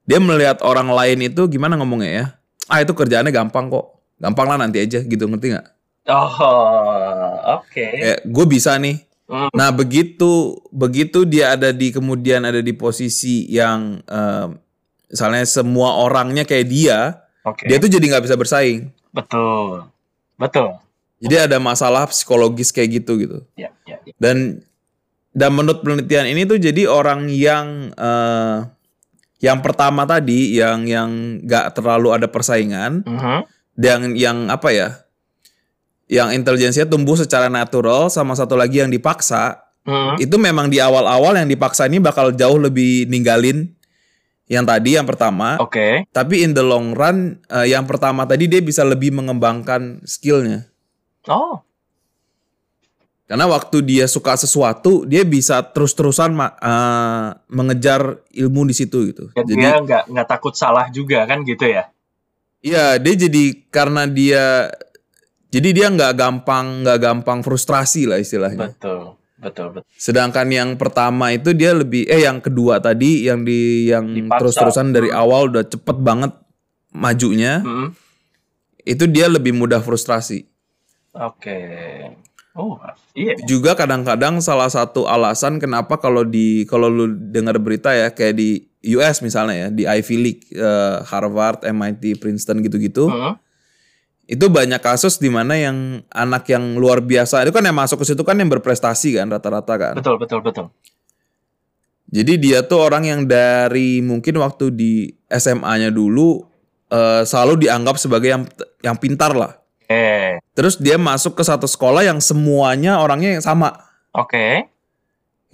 dia 0.06 0.22
melihat 0.22 0.62
orang 0.62 0.92
lain 0.92 1.30
itu 1.30 1.46
gimana 1.50 1.74
ngomongnya 1.74 2.10
ya? 2.10 2.26
Ah 2.70 2.82
itu 2.82 2.94
kerjaannya 2.94 3.30
gampang 3.34 3.70
kok, 3.70 4.02
gampang 4.18 4.46
lah 4.50 4.58
nanti 4.58 4.82
aja 4.82 5.02
gitu 5.02 5.26
ngerti 5.26 5.54
nggak? 5.54 5.66
Oh, 6.06 6.30
oke. 7.58 7.74
Kayak 7.74 8.22
gue 8.22 8.46
bisa 8.46 8.78
nih. 8.78 9.05
Hmm. 9.26 9.50
Nah 9.50 9.74
begitu 9.74 10.54
begitu 10.70 11.26
dia 11.26 11.58
ada 11.58 11.74
di 11.74 11.90
kemudian 11.90 12.46
ada 12.46 12.62
di 12.62 12.70
posisi 12.70 13.42
yang 13.50 13.98
eh, 14.06 14.46
misalnya 15.10 15.42
semua 15.42 15.98
orangnya 15.98 16.46
kayak 16.46 16.66
dia, 16.70 16.98
Oke. 17.42 17.66
dia 17.66 17.82
tuh 17.82 17.90
jadi 17.90 18.06
nggak 18.06 18.22
bisa 18.22 18.38
bersaing. 18.38 18.90
Betul. 19.10 19.90
Betul. 20.38 20.78
Jadi 21.18 21.48
ada 21.50 21.56
masalah 21.58 22.06
psikologis 22.06 22.70
kayak 22.70 23.02
gitu 23.02 23.16
gitu. 23.18 23.38
Ya, 23.56 23.72
ya, 23.88 23.98
ya. 24.04 24.14
Dan 24.20 24.62
dan 25.34 25.50
menurut 25.52 25.80
penelitian 25.82 26.28
ini 26.30 26.46
tuh 26.46 26.60
jadi 26.60 26.86
orang 26.86 27.26
yang 27.32 27.90
eh, 27.98 28.58
yang 29.42 29.58
pertama 29.60 30.06
tadi 30.06 30.54
yang 30.54 30.86
yang 30.86 31.10
nggak 31.44 31.76
terlalu 31.76 32.14
ada 32.14 32.28
persaingan, 32.30 33.02
Mhm. 33.04 33.38
dan 33.74 33.98
yang 34.14 34.48
apa 34.48 34.68
ya? 34.72 34.88
Yang 36.06 36.38
intelijensinya 36.38 36.86
tumbuh 36.86 37.18
secara 37.18 37.50
natural 37.50 38.06
sama 38.08 38.38
satu 38.38 38.54
lagi 38.54 38.78
yang 38.78 38.90
dipaksa 38.90 39.58
Mhm. 39.86 40.18
itu 40.18 40.34
memang 40.34 40.66
di 40.66 40.82
awal-awal 40.82 41.38
yang 41.38 41.46
dipaksa 41.46 41.86
ini 41.86 42.02
bakal 42.02 42.34
jauh 42.34 42.58
lebih 42.58 43.06
ninggalin 43.06 43.70
yang 44.46 44.66
tadi 44.66 44.94
yang 44.94 45.06
pertama. 45.06 45.58
Oke. 45.58 46.06
Tapi 46.10 46.42
in 46.42 46.54
the 46.54 46.62
long 46.62 46.90
run 46.90 47.38
eh, 47.46 47.70
yang 47.70 47.86
pertama 47.86 48.26
tadi 48.26 48.46
dia 48.46 48.58
bisa 48.58 48.82
lebih 48.82 49.14
mengembangkan 49.14 50.02
skillnya. 50.02 50.66
Oh, 51.26 51.62
Karena 53.26 53.50
waktu 53.50 53.82
dia 53.82 54.06
suka 54.06 54.38
sesuatu 54.38 55.02
dia 55.02 55.26
bisa 55.26 55.58
terus-terusan 55.58 56.30
eh, 56.38 57.26
mengejar 57.50 58.22
ilmu 58.30 58.70
di 58.70 58.74
situ 58.74 59.10
gitu. 59.10 59.34
dan 59.34 59.42
Jadi 59.46 59.54
dia 59.58 59.82
nggak 59.82 60.02
nggak 60.14 60.28
takut 60.30 60.54
salah 60.54 60.86
juga 60.90 61.26
kan 61.26 61.42
gitu 61.42 61.66
ya? 61.66 61.90
iya 62.62 62.98
dia 62.98 63.14
jadi 63.14 63.44
karena 63.70 64.06
dia 64.10 64.70
jadi 65.48 65.68
dia 65.70 65.86
nggak 65.88 66.12
gampang 66.14 66.82
nggak 66.82 66.98
gampang 66.98 67.38
frustrasi 67.40 68.06
lah 68.06 68.18
istilahnya. 68.18 68.72
Betul. 68.72 69.16
Betul. 69.36 69.68
Betul. 69.76 69.84
Sedangkan 69.92 70.48
yang 70.48 70.74
pertama 70.74 71.28
itu 71.28 71.52
dia 71.52 71.76
lebih 71.76 72.08
eh 72.08 72.24
yang 72.24 72.40
kedua 72.40 72.80
tadi 72.80 73.28
yang 73.28 73.44
di 73.44 73.86
yang 73.86 74.08
terus-terusan 74.32 74.90
dari 74.90 75.12
awal 75.12 75.52
udah 75.52 75.62
cepet 75.62 75.96
banget 76.00 76.32
majunya 76.90 77.60
Mhm. 77.60 77.88
itu 78.86 79.04
dia 79.06 79.28
lebih 79.28 79.52
mudah 79.52 79.84
frustrasi. 79.84 80.48
Oke. 81.12 81.58
Oh, 82.56 82.80
iya. 83.12 83.36
Juga 83.44 83.76
kadang-kadang 83.76 84.40
salah 84.40 84.72
satu 84.72 85.04
alasan 85.04 85.60
kenapa 85.60 86.00
kalau 86.00 86.24
di 86.24 86.64
kalau 86.64 86.88
lu 86.88 87.04
dengar 87.12 87.60
berita 87.60 87.92
ya 87.92 88.08
kayak 88.08 88.32
di 88.32 88.64
US 88.96 89.20
misalnya 89.20 89.56
ya 89.56 89.68
di 89.68 89.84
Ivy 89.84 90.16
League 90.16 90.44
eh, 90.56 90.96
Harvard, 91.04 91.60
MIT, 91.60 92.16
Princeton 92.16 92.64
gitu-gitu 92.64 93.12
Mhm. 93.12 93.32
Itu 94.26 94.50
banyak 94.50 94.82
kasus 94.82 95.22
di 95.22 95.30
mana 95.30 95.54
yang 95.54 96.02
anak 96.10 96.50
yang 96.50 96.74
luar 96.74 96.98
biasa 96.98 97.46
itu 97.46 97.54
kan 97.54 97.62
yang 97.62 97.78
masuk 97.78 98.02
ke 98.02 98.10
situ 98.10 98.26
kan 98.26 98.34
yang 98.34 98.50
berprestasi 98.50 99.14
kan 99.14 99.30
rata-rata 99.30 99.74
kan. 99.78 99.94
Betul. 99.94 100.18
Betul. 100.18 100.42
Betul. 100.42 100.66
Jadi 102.10 102.38
dia 102.38 102.62
tuh 102.66 102.82
orang 102.82 103.06
yang 103.06 103.20
dari 103.26 104.02
mungkin 104.02 104.38
waktu 104.42 104.74
di 104.74 105.10
SMA-nya 105.30 105.94
dulu 105.94 106.42
eh, 106.90 107.22
selalu 107.22 107.66
dianggap 107.66 107.98
sebagai 107.98 108.28
yang 108.30 108.42
yang 108.82 108.98
pintar 108.98 109.34
lah. 109.34 109.58
Eh. 109.86 110.42
Terus 110.58 110.78
dia 110.78 110.98
masuk 110.98 111.38
ke 111.38 111.42
satu 111.46 111.70
sekolah 111.70 112.02
yang 112.02 112.18
semuanya 112.18 112.98
orangnya 112.98 113.38
yang 113.38 113.44
sama. 113.46 113.74
Oke. 114.10 114.66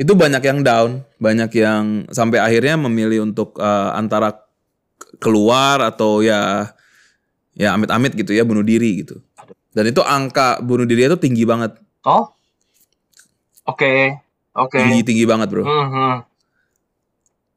Itu 0.01 0.17
banyak 0.17 0.41
yang 0.41 0.65
down, 0.65 1.05
banyak 1.21 1.53
yang 1.53 1.85
sampai 2.09 2.41
akhirnya 2.41 2.81
memilih 2.81 3.29
untuk 3.29 3.57
eh, 3.61 3.91
antara 3.93 4.33
keluar 5.21 5.85
atau 5.85 6.25
ya 6.25 6.73
ya 7.57 7.77
amit-amit 7.77 8.17
gitu 8.17 8.33
ya 8.33 8.43
bunuh 8.45 8.65
diri 8.65 9.05
gitu. 9.05 9.21
Dan 9.73 9.89
itu 9.89 10.05
angka 10.05 10.61
bunuh 10.61 10.85
diri 10.85 11.09
itu 11.09 11.17
tinggi 11.17 11.49
banget, 11.49 11.77
Oh. 12.03 12.35
Oke. 13.63 14.19
Oke. 14.53 14.77
tinggi 14.77 15.01
tinggi 15.07 15.25
banget 15.25 15.49
bro. 15.49 15.65
Mhm. 15.65 16.13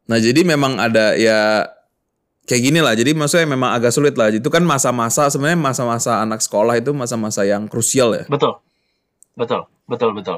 Nah 0.05 0.17
jadi 0.21 0.41
memang 0.47 0.79
ada 0.79 1.17
ya 1.17 1.67
kayak 2.47 2.61
gini 2.61 2.79
lah. 2.79 2.95
Jadi 2.95 3.11
maksudnya 3.17 3.49
memang 3.49 3.73
agak 3.75 3.91
sulit 3.91 4.15
lah. 4.15 4.31
Itu 4.31 4.47
kan 4.47 4.63
masa-masa 4.63 5.27
sebenarnya 5.27 5.59
masa-masa 5.59 6.23
anak 6.23 6.39
sekolah 6.39 6.77
itu 6.79 6.93
masa-masa 6.95 7.43
yang 7.43 7.67
krusial 7.67 8.15
ya. 8.15 8.23
Betul. 8.31 8.61
Betul. 9.35 9.67
Betul. 9.89 10.09
Betul. 10.15 10.37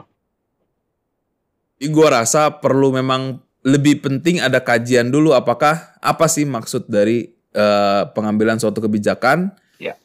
Jadi 1.78 1.94
gue 1.94 2.08
rasa 2.10 2.58
perlu 2.58 2.90
memang 2.90 3.38
lebih 3.62 4.02
penting 4.02 4.42
ada 4.42 4.64
kajian 4.64 5.14
dulu 5.14 5.36
apakah 5.38 5.94
apa 6.02 6.26
sih 6.26 6.48
maksud 6.48 6.90
dari 6.90 7.37
eh, 7.58 8.02
pengambilan 8.14 8.62
suatu 8.62 8.78
kebijakan. 8.80 9.50
Ya. 9.82 9.98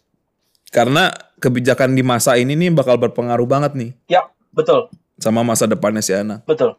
Karena 0.72 1.12
kebijakan 1.36 1.92
di 1.92 2.00
masa 2.00 2.40
ini 2.40 2.56
nih 2.56 2.72
bakal 2.72 2.96
berpengaruh 2.96 3.44
banget 3.44 3.76
nih 3.76 3.90
Ya. 4.08 4.24
Betul. 4.56 4.88
sama 5.20 5.44
masa 5.44 5.68
depannya 5.68 6.00
si 6.00 6.16
anak. 6.16 6.42
Betul. 6.48 6.74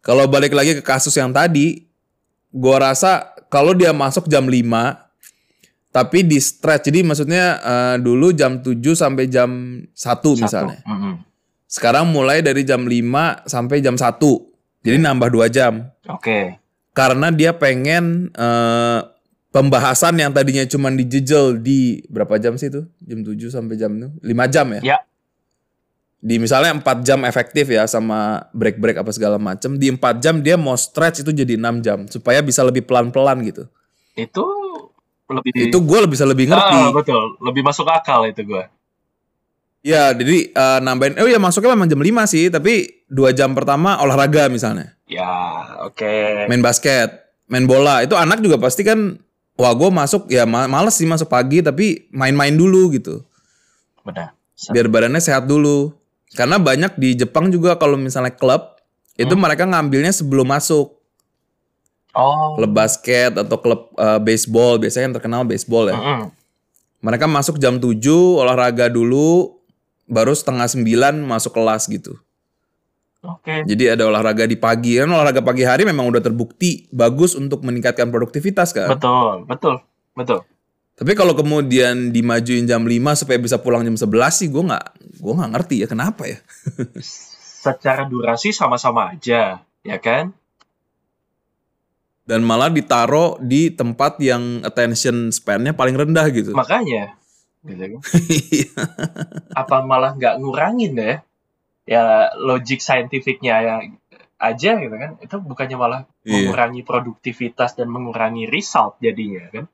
Kalau 0.00 0.24
balik 0.26 0.56
lagi 0.56 0.80
ke 0.80 0.82
kasus 0.82 1.12
yang 1.12 1.28
tadi, 1.28 1.84
gua 2.48 2.88
rasa 2.90 3.36
kalau 3.52 3.76
dia 3.76 3.92
masuk 3.92 4.24
jam 4.26 4.48
5 4.48 5.10
tapi 5.90 6.22
di 6.22 6.38
stretch. 6.38 6.88
Jadi 6.88 7.02
maksudnya 7.02 7.44
eh, 7.60 7.96
dulu 8.00 8.30
jam 8.32 8.62
7 8.62 8.80
sampai 8.94 9.26
jam 9.26 9.50
1 9.92 10.40
misalnya. 10.40 10.78
Satu. 10.80 10.88
Mm-mm. 10.88 11.14
Sekarang 11.70 12.10
mulai 12.10 12.42
dari 12.42 12.62
jam 12.66 12.86
5 12.86 13.46
sampai 13.46 13.82
jam 13.82 13.94
1. 13.98 14.18
Jadi 14.80 14.96
nambah 14.96 15.28
2 15.28 15.50
jam. 15.52 15.86
Oke. 16.08 16.56
Karena 16.94 17.30
dia 17.30 17.54
pengen 17.54 18.30
eh, 18.34 19.00
pembahasan 19.50 20.14
yang 20.18 20.30
tadinya 20.30 20.62
cuma 20.66 20.90
dijejel 20.90 21.58
di 21.58 22.02
berapa 22.06 22.38
jam 22.38 22.54
sih 22.54 22.70
itu? 22.70 22.86
Jam 23.02 23.20
7 23.22 23.36
sampai 23.50 23.74
jam 23.78 23.90
itu? 23.94 24.08
5 24.22 24.54
jam 24.54 24.66
ya? 24.78 24.80
Ya. 24.82 24.98
Di 26.20 26.36
misalnya 26.36 26.76
4 26.78 27.00
jam 27.06 27.24
efektif 27.24 27.66
ya 27.70 27.88
sama 27.88 28.46
break-break 28.52 29.00
apa 29.02 29.10
segala 29.10 29.36
macem. 29.40 29.76
Di 29.76 29.90
4 29.90 30.22
jam 30.22 30.38
dia 30.44 30.54
mau 30.54 30.76
stretch 30.78 31.24
itu 31.26 31.32
jadi 31.32 31.58
6 31.58 31.80
jam 31.84 31.98
supaya 32.06 32.40
bisa 32.40 32.62
lebih 32.62 32.86
pelan-pelan 32.86 33.40
gitu. 33.44 33.64
Itu 34.14 34.44
lebih 35.30 35.70
Itu 35.70 35.78
gue 35.80 35.98
bisa 36.10 36.26
lebih 36.26 36.50
ngerti. 36.50 36.76
Ah, 36.76 36.90
betul. 36.90 37.38
Lebih 37.40 37.62
masuk 37.62 37.86
akal 37.86 38.26
itu 38.26 38.42
gue. 38.44 38.64
Ya, 39.80 40.12
jadi 40.12 40.52
eh, 40.52 40.78
nambahin. 40.84 41.16
Oh 41.16 41.24
ya 41.24 41.40
masuknya 41.40 41.72
memang 41.72 41.88
jam 41.88 42.00
5 42.04 42.28
sih, 42.28 42.52
tapi 42.52 43.00
dua 43.08 43.32
jam 43.32 43.56
pertama 43.56 43.96
olahraga 44.04 44.52
misalnya, 44.52 44.92
Ya, 45.08 45.24
oke. 45.88 46.46
main 46.52 46.60
basket, 46.60 47.32
main 47.48 47.64
bola. 47.64 48.04
Itu 48.04 48.12
anak 48.12 48.44
juga 48.44 48.60
pasti 48.60 48.84
kan, 48.84 49.16
wah 49.60 49.72
gue 49.76 49.90
masuk 49.92 50.22
ya 50.26 50.48
ma- 50.48 50.64
males 50.66 50.96
sih 50.96 51.04
masuk 51.04 51.28
pagi, 51.28 51.60
tapi 51.60 52.08
main-main 52.08 52.56
dulu 52.56 52.96
gitu, 52.96 53.20
Benar. 54.00 54.32
biar 54.72 54.88
badannya 54.88 55.20
sehat 55.20 55.44
dulu. 55.44 55.92
Karena 56.32 56.56
banyak 56.56 56.96
di 56.96 57.12
Jepang 57.12 57.50
juga 57.50 57.76
kalau 57.76 58.00
misalnya 58.00 58.32
klub 58.32 58.78
itu 59.14 59.34
mereka 59.36 59.68
ngambilnya 59.68 60.10
sebelum 60.10 60.48
masuk 60.48 60.96
Oh. 62.10 62.58
klub 62.58 62.74
basket 62.74 63.38
atau 63.38 63.54
klub 63.54 63.94
eh, 63.94 64.18
baseball 64.18 64.82
biasanya 64.82 65.10
yang 65.10 65.14
terkenal 65.14 65.42
baseball 65.46 65.86
ya. 65.86 65.94
Mm-mm. 65.94 66.34
Mereka 67.06 67.30
masuk 67.30 67.56
jam 67.56 67.78
7 67.78 68.02
olahraga 68.34 68.90
dulu, 68.90 69.54
baru 70.04 70.34
setengah 70.34 70.66
9 70.66 71.22
masuk 71.22 71.54
kelas 71.54 71.86
gitu. 71.86 72.18
Oke. 73.20 73.68
Jadi 73.68 73.84
ada 73.92 74.08
olahraga 74.08 74.48
di 74.48 74.56
pagi. 74.56 74.96
Kan 74.96 75.12
olahraga 75.12 75.44
pagi 75.44 75.68
hari 75.68 75.84
memang 75.84 76.08
udah 76.08 76.24
terbukti 76.24 76.88
bagus 76.88 77.36
untuk 77.36 77.60
meningkatkan 77.60 78.08
produktivitas 78.08 78.72
kan. 78.72 78.88
Betul, 78.88 79.44
betul, 79.44 79.74
betul. 80.16 80.40
Tapi 81.00 81.12
kalau 81.16 81.32
kemudian 81.32 82.12
dimajuin 82.12 82.68
jam 82.68 82.84
5 82.84 83.24
supaya 83.24 83.40
bisa 83.40 83.56
pulang 83.56 83.84
jam 83.84 83.96
11 83.96 84.36
sih 84.36 84.48
gue 84.52 84.60
nggak 84.60 84.86
gue 85.20 85.32
nggak 85.32 85.52
ngerti 85.56 85.76
ya 85.84 85.86
kenapa 85.88 86.28
ya. 86.28 86.38
Secara 87.64 88.08
durasi 88.08 88.56
sama-sama 88.56 89.12
aja, 89.12 89.60
ya 89.84 89.96
kan? 90.00 90.32
Dan 92.24 92.44
malah 92.44 92.72
ditaro 92.72 93.36
di 93.40 93.68
tempat 93.72 94.16
yang 94.20 94.64
attention 94.64 95.28
span-nya 95.28 95.76
paling 95.76 95.92
rendah 95.92 96.24
gitu. 96.32 96.56
Makanya, 96.56 97.16
gitu 97.68 97.96
kan. 97.96 98.00
Iya. 98.32 98.72
apa 99.52 99.76
malah 99.84 100.16
nggak 100.16 100.40
ngurangin 100.40 100.96
ya? 100.96 101.20
Ya 101.88 102.30
logik 102.36 102.80
saintifiknya 102.84 103.54
ya 103.60 103.74
aja 104.40 104.70
gitu 104.80 104.94
kan. 104.96 105.16
Itu 105.20 105.36
bukannya 105.40 105.76
malah 105.76 106.00
Iya. 106.24 106.52
mengurangi 106.52 106.84
produktivitas 106.84 107.76
dan 107.76 107.88
mengurangi 107.88 108.44
result 108.48 109.00
jadinya 109.00 109.48
kan? 109.48 109.64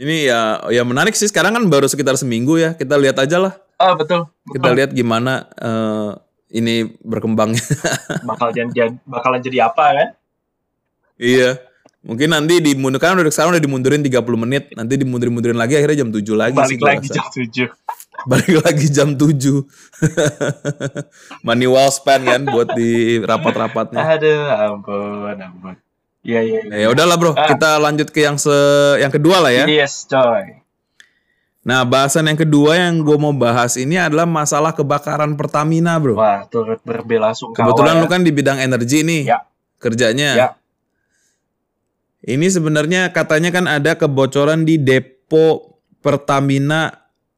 Ini 0.00 0.32
ya 0.32 0.64
ya 0.72 0.80
menarik 0.80 1.12
sih 1.12 1.28
sekarang 1.28 1.52
kan 1.52 1.64
baru 1.68 1.84
sekitar 1.84 2.16
seminggu 2.16 2.56
ya. 2.56 2.72
Kita 2.72 2.96
lihat 2.96 3.20
aja 3.20 3.36
lah. 3.36 3.52
Ah 3.76 3.92
betul. 3.92 4.32
Kita 4.48 4.72
betul. 4.72 4.76
lihat 4.80 4.90
gimana 4.96 5.44
eh, 5.60 6.10
ini 6.56 6.88
berkembangnya. 7.04 7.60
bakal 8.30 8.48
jadi 8.54 8.96
bakalan 9.04 9.44
jadi 9.44 9.68
apa 9.68 9.84
kan? 9.92 10.08
Iya. 11.20 11.60
Mungkin 12.00 12.32
nanti 12.32 12.64
dimundurkan 12.64 13.12
udah 13.20 13.28
sekarang 13.28 13.52
udah 13.52 13.60
dimundurin 13.60 14.00
30 14.00 14.24
menit, 14.40 14.72
nanti 14.72 14.96
dimundurin-mundurin 14.96 15.60
lagi 15.60 15.76
akhirnya 15.76 16.00
jam 16.00 16.08
7 16.08 16.24
lagi 16.32 16.56
sih 16.64 16.80
Balik 16.80 16.80
gua 16.80 16.88
lagi 16.96 17.08
jam 17.12 17.26
7. 17.28 17.68
Balik 18.20 18.60
lagi 18.60 18.86
jam 18.92 19.16
7. 19.16 19.32
Money 21.46 21.64
well 21.64 21.88
spent 21.88 22.20
kan 22.22 22.44
buat 22.44 22.68
di 22.76 23.16
rapat-rapatnya. 23.20 23.96
Aduh, 23.96 24.44
ampun, 24.50 25.36
ampun. 25.36 25.74
Iya, 26.20 26.40
iya. 26.44 26.60
Nah, 26.68 26.76
ya 26.76 26.88
udahlah 26.92 27.16
bro, 27.16 27.32
Ah. 27.32 27.48
kita 27.48 27.80
lanjut 27.80 28.12
ke 28.12 28.20
yang 28.20 28.36
se 28.36 28.52
yang 29.00 29.08
kedua 29.08 29.40
lah 29.40 29.48
ya. 29.48 29.64
Yes, 29.64 30.04
coy. 30.04 30.60
Nah, 31.60 31.84
bahasan 31.84 32.28
yang 32.28 32.36
kedua 32.36 32.76
yang 32.76 33.00
gue 33.00 33.16
mau 33.16 33.32
bahas 33.32 33.76
ini 33.76 33.96
adalah 33.96 34.28
masalah 34.28 34.72
kebakaran 34.72 35.32
Pertamina, 35.36 35.96
bro. 35.96 36.16
Wah, 36.16 36.44
turut 36.48 36.80
berbela-sungkawa. 36.84 37.72
Kebetulan 37.72 37.94
ya. 37.96 38.00
lu 38.04 38.06
kan 38.08 38.20
di 38.20 38.32
bidang 38.32 38.60
energi 38.60 39.00
nih 39.00 39.22
Ya. 39.28 39.48
kerjanya. 39.80 40.30
Ya. 40.36 40.48
Ini 42.20 42.52
sebenarnya 42.52 43.16
katanya 43.16 43.48
kan 43.48 43.64
ada 43.64 43.96
kebocoran 43.96 44.68
di 44.68 44.76
depo 44.76 45.80
Pertamina 46.04 46.92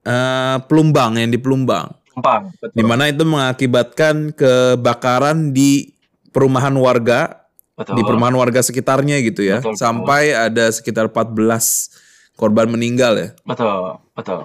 eh, 0.07 0.57
Pelumbang 0.67 1.19
yang 1.19 1.31
di 1.31 1.39
Pelumbang. 1.39 1.91
Gampang, 2.13 2.53
betul. 2.61 2.77
Di 2.77 2.83
mana 2.85 3.09
itu 3.09 3.25
mengakibatkan 3.25 4.37
kebakaran 4.37 5.57
di 5.57 5.97
perumahan 6.29 6.77
warga, 6.77 7.49
betul. 7.73 7.97
di 7.97 8.03
perumahan 8.05 8.37
warga 8.37 8.61
sekitarnya 8.61 9.17
gitu 9.25 9.41
ya. 9.41 9.65
Betul, 9.65 9.73
betul. 9.73 9.81
Sampai 9.81 10.37
ada 10.37 10.69
sekitar 10.69 11.09
14 11.09 12.37
korban 12.37 12.69
meninggal 12.69 13.17
ya. 13.17 13.29
Betul, 13.49 13.97
betul. 14.13 14.45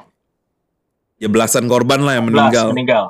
Ya 1.19 1.27
belasan 1.27 1.67
korban 1.67 2.05
lah 2.07 2.15
yang 2.15 2.29
14 2.29 2.37
meninggal. 2.39 2.67
meninggal. 2.71 3.05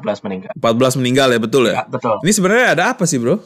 14 0.00 0.24
meninggal. 0.26 0.52
14 0.58 0.98
meninggal 0.98 1.28
ya 1.30 1.38
betul 1.38 1.62
ya. 1.70 1.74
Ya, 1.74 1.82
betul. 1.86 2.16
Ini 2.26 2.32
sebenarnya 2.34 2.66
ada 2.74 2.84
apa 2.94 3.04
sih, 3.06 3.18
Bro? 3.20 3.38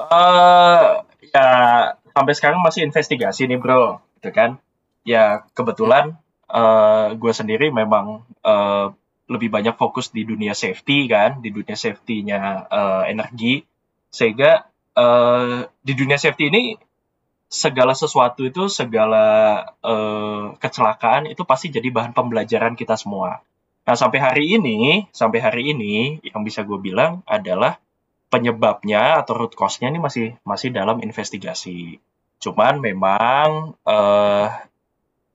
eh 0.00 0.82
ya 1.30 1.46
sampai 2.16 2.32
sekarang 2.32 2.64
masih 2.64 2.88
investigasi 2.88 3.44
nih 3.44 3.60
bro, 3.60 4.00
gitu 4.16 4.32
kan? 4.32 4.56
Ya 5.04 5.44
kebetulan 5.52 6.16
eh 6.50 7.08
gue 7.14 7.32
sendiri 7.32 7.70
memang 7.70 8.26
eh, 8.42 8.86
lebih 9.30 9.48
banyak 9.54 9.78
fokus 9.78 10.10
di 10.10 10.26
dunia 10.26 10.52
safety 10.58 11.06
kan, 11.06 11.38
di 11.38 11.54
dunia 11.54 11.78
safety-nya 11.78 12.40
eh, 12.66 13.04
energi, 13.14 13.62
sehingga 14.10 14.66
eh, 14.98 15.70
di 15.70 15.92
dunia 15.94 16.18
safety 16.18 16.50
ini 16.50 16.62
segala 17.50 17.94
sesuatu 17.94 18.46
itu 18.46 18.66
segala 18.70 19.26
eh, 19.82 20.44
kecelakaan 20.58 21.30
itu 21.30 21.42
pasti 21.46 21.70
jadi 21.70 21.90
bahan 21.90 22.14
pembelajaran 22.14 22.74
kita 22.74 22.94
semua. 22.98 23.42
Nah 23.86 23.96
sampai 23.98 24.18
hari 24.22 24.44
ini, 24.54 25.06
sampai 25.10 25.38
hari 25.42 25.62
ini 25.74 26.22
yang 26.26 26.42
bisa 26.46 26.62
gue 26.62 26.78
bilang 26.78 27.22
adalah 27.26 27.78
penyebabnya 28.30 29.18
atau 29.18 29.34
root 29.34 29.58
cause-nya 29.58 29.90
ini 29.90 29.98
masih 29.98 30.38
masih 30.46 30.70
dalam 30.70 31.02
investigasi. 31.02 31.98
Cuman 32.38 32.78
memang 32.78 33.74
eh 33.82 34.69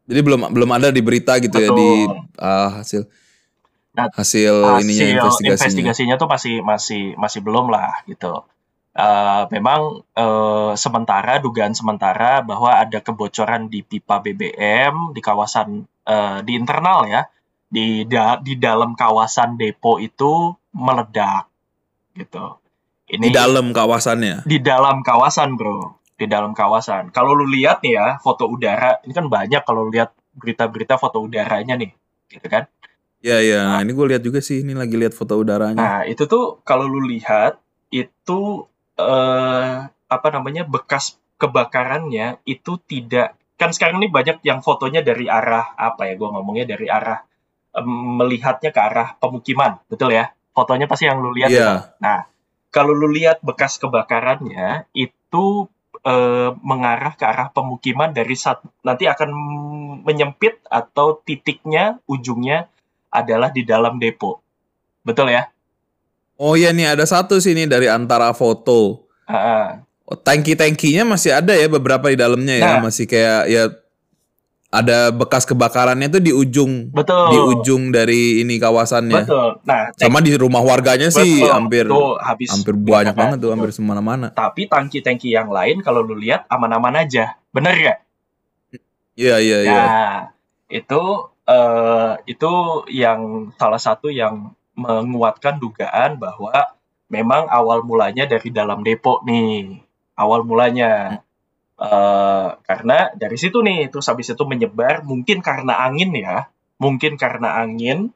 Jadi 0.06 0.20
belum 0.22 0.42
belum 0.54 0.70
ada 0.72 0.94
di 0.94 1.02
berita 1.02 1.38
gitu 1.42 1.58
ya 1.58 1.70
Betul. 1.74 1.80
di 1.82 1.90
ah, 2.38 2.70
hasil 2.82 3.04
Nah, 3.96 4.12
hasil, 4.12 4.84
ininya 4.84 5.24
hasil 5.24 5.48
investigasinya. 5.48 5.50
investigasinya 5.56 6.16
tuh 6.20 6.28
masih 6.28 6.56
masih 6.60 7.02
masih 7.16 7.40
belum 7.40 7.72
lah 7.72 8.04
gitu. 8.04 8.44
Eh, 8.92 9.44
memang 9.56 10.04
eh, 10.16 10.72
sementara 10.76 11.40
dugaan 11.40 11.72
sementara 11.72 12.44
bahwa 12.44 12.76
ada 12.76 13.00
kebocoran 13.00 13.72
di 13.72 13.88
pipa 13.88 14.20
BBM 14.20 15.16
di 15.16 15.22
kawasan 15.24 15.88
eh, 16.04 16.38
di 16.44 16.52
internal 16.60 17.08
ya 17.08 17.24
di 17.72 18.04
da- 18.04 18.40
di 18.44 18.60
dalam 18.60 19.00
kawasan 19.00 19.56
depo 19.56 19.96
itu 20.00 20.52
meledak 20.76 21.48
gitu. 22.20 22.60
Di 23.08 23.32
dalam 23.32 23.72
kawasannya. 23.72 24.44
di 24.44 24.60
dalam 24.60 25.08
kawasan 25.08 25.56
bro 25.56 25.96
di 26.16 26.26
dalam 26.26 26.56
kawasan 26.56 27.12
kalau 27.12 27.36
lu 27.36 27.46
lihat 27.46 27.84
nih 27.84 28.00
ya 28.00 28.08
foto 28.20 28.48
udara 28.48 29.00
ini 29.04 29.12
kan 29.12 29.28
banyak 29.28 29.62
kalau 29.64 29.88
lihat 29.88 30.12
berita-berita 30.36 30.96
foto 30.96 31.20
udaranya 31.22 31.76
nih 31.76 31.92
gitu 32.32 32.48
kan 32.48 32.66
Iya 33.26 33.42
iya. 33.42 33.62
Nah, 33.66 33.82
ini 33.82 33.90
gue 33.90 34.06
lihat 34.06 34.22
juga 34.22 34.38
sih. 34.38 34.62
Ini 34.62 34.78
lagi 34.78 34.94
lihat 34.94 35.18
foto 35.18 35.34
udaranya. 35.34 35.74
nah 35.74 36.00
itu 36.06 36.30
tuh 36.30 36.62
kalau 36.62 36.86
lu 36.86 37.10
lihat 37.10 37.58
itu 37.90 38.70
eh 39.02 39.74
apa 40.06 40.28
namanya 40.30 40.62
bekas 40.62 41.18
kebakarannya 41.42 42.38
itu 42.46 42.78
tidak 42.86 43.34
kan 43.58 43.74
sekarang 43.74 43.98
ini 43.98 44.14
banyak 44.14 44.46
yang 44.46 44.62
fotonya 44.62 45.02
dari 45.02 45.26
arah 45.26 45.74
apa 45.74 46.06
ya 46.06 46.14
gua 46.14 46.38
ngomongnya 46.38 46.70
dari 46.70 46.86
arah 46.86 47.26
em, 47.74 47.90
melihatnya 48.22 48.70
ke 48.70 48.78
arah 48.78 49.18
pemukiman 49.18 49.82
betul 49.90 50.14
ya 50.14 50.30
fotonya 50.54 50.86
pasti 50.86 51.10
yang 51.10 51.18
lu 51.18 51.34
lihat 51.34 51.50
Iya. 51.50 51.66
ya. 51.66 51.72
Nah, 51.98 52.20
kalau 52.70 52.94
lu 52.94 53.10
lihat 53.10 53.42
bekas 53.42 53.82
kebakarannya 53.82 54.86
itu 54.94 55.66
eh, 56.06 56.50
mengarah 56.62 57.18
ke 57.18 57.26
arah 57.26 57.50
pemukiman 57.50 58.14
dari 58.14 58.38
saat 58.38 58.62
nanti 58.86 59.10
akan 59.10 59.30
menyempit 60.06 60.62
atau 60.70 61.20
titiknya 61.26 61.98
ujungnya 62.06 62.70
adalah 63.10 63.50
di 63.50 63.66
dalam 63.66 63.98
depo. 63.98 64.40
Betul 65.02 65.34
ya? 65.34 65.50
Oh 66.36 66.54
iya 66.54 66.76
nih 66.76 66.94
ada 66.94 67.08
satu 67.08 67.40
sih 67.40 67.58
nih 67.58 67.66
dari 67.66 67.88
antara 67.90 68.32
foto. 68.36 69.08
Ah, 69.26 69.82
Oh, 70.06 70.14
tangki-tangkinya 70.14 71.02
masih 71.02 71.34
ada 71.34 71.58
ya 71.58 71.66
beberapa 71.66 72.14
di 72.14 72.18
dalamnya 72.18 72.62
ya. 72.62 72.78
Nah. 72.78 72.82
Masih 72.86 73.10
kayak 73.10 73.50
ya 73.50 73.64
ada 74.76 75.10
bekas 75.16 75.48
kebakarannya 75.48 76.12
tuh 76.12 76.20
di 76.20 76.36
ujung 76.36 76.92
Betul. 76.92 77.32
di 77.32 77.38
ujung 77.40 77.96
dari 77.96 78.44
ini 78.44 78.60
kawasannya. 78.60 79.24
Betul. 79.24 79.50
Nah, 79.64 79.96
Sama 79.96 80.20
di 80.20 80.36
rumah 80.36 80.60
warganya 80.60 81.08
sih 81.08 81.40
betul. 81.40 81.56
hampir 81.56 81.86
Tuh, 81.88 82.20
habis 82.20 82.52
hampir 82.52 82.76
banyak 82.76 83.16
kebakaran. 83.16 83.16
banget 83.16 83.38
tuh, 83.40 83.50
hampir 83.56 83.72
semana-mana. 83.72 84.28
Tapi 84.36 84.68
tangki-tangki 84.68 85.32
yang 85.32 85.48
lain 85.48 85.80
kalau 85.80 86.04
lu 86.04 86.20
lihat 86.20 86.44
aman-aman 86.52 87.08
aja. 87.08 87.40
Bener 87.56 87.76
ya? 87.80 87.96
Iya 89.16 89.36
iya 89.40 89.58
iya. 89.64 89.80
Nah, 89.80 90.16
itu 90.68 91.04
eh, 91.48 92.12
itu 92.28 92.52
yang 92.92 93.50
salah 93.56 93.80
satu 93.80 94.12
yang 94.12 94.52
menguatkan 94.76 95.56
dugaan 95.56 96.20
bahwa 96.20 96.52
memang 97.08 97.48
awal 97.48 97.80
mulanya 97.88 98.28
dari 98.28 98.52
dalam 98.52 98.84
depo 98.84 99.24
nih. 99.24 99.80
Awal 100.20 100.44
mulanya. 100.44 101.24
Eh, 101.76 102.48
karena 102.64 103.12
dari 103.20 103.36
situ 103.36 103.60
nih, 103.60 103.92
terus 103.92 104.08
habis 104.08 104.32
itu 104.32 104.44
menyebar 104.48 105.04
mungkin 105.04 105.44
karena 105.44 105.76
angin 105.84 106.16
ya. 106.16 106.48
Mungkin 106.80 107.16
karena 107.20 107.60
angin 107.64 108.12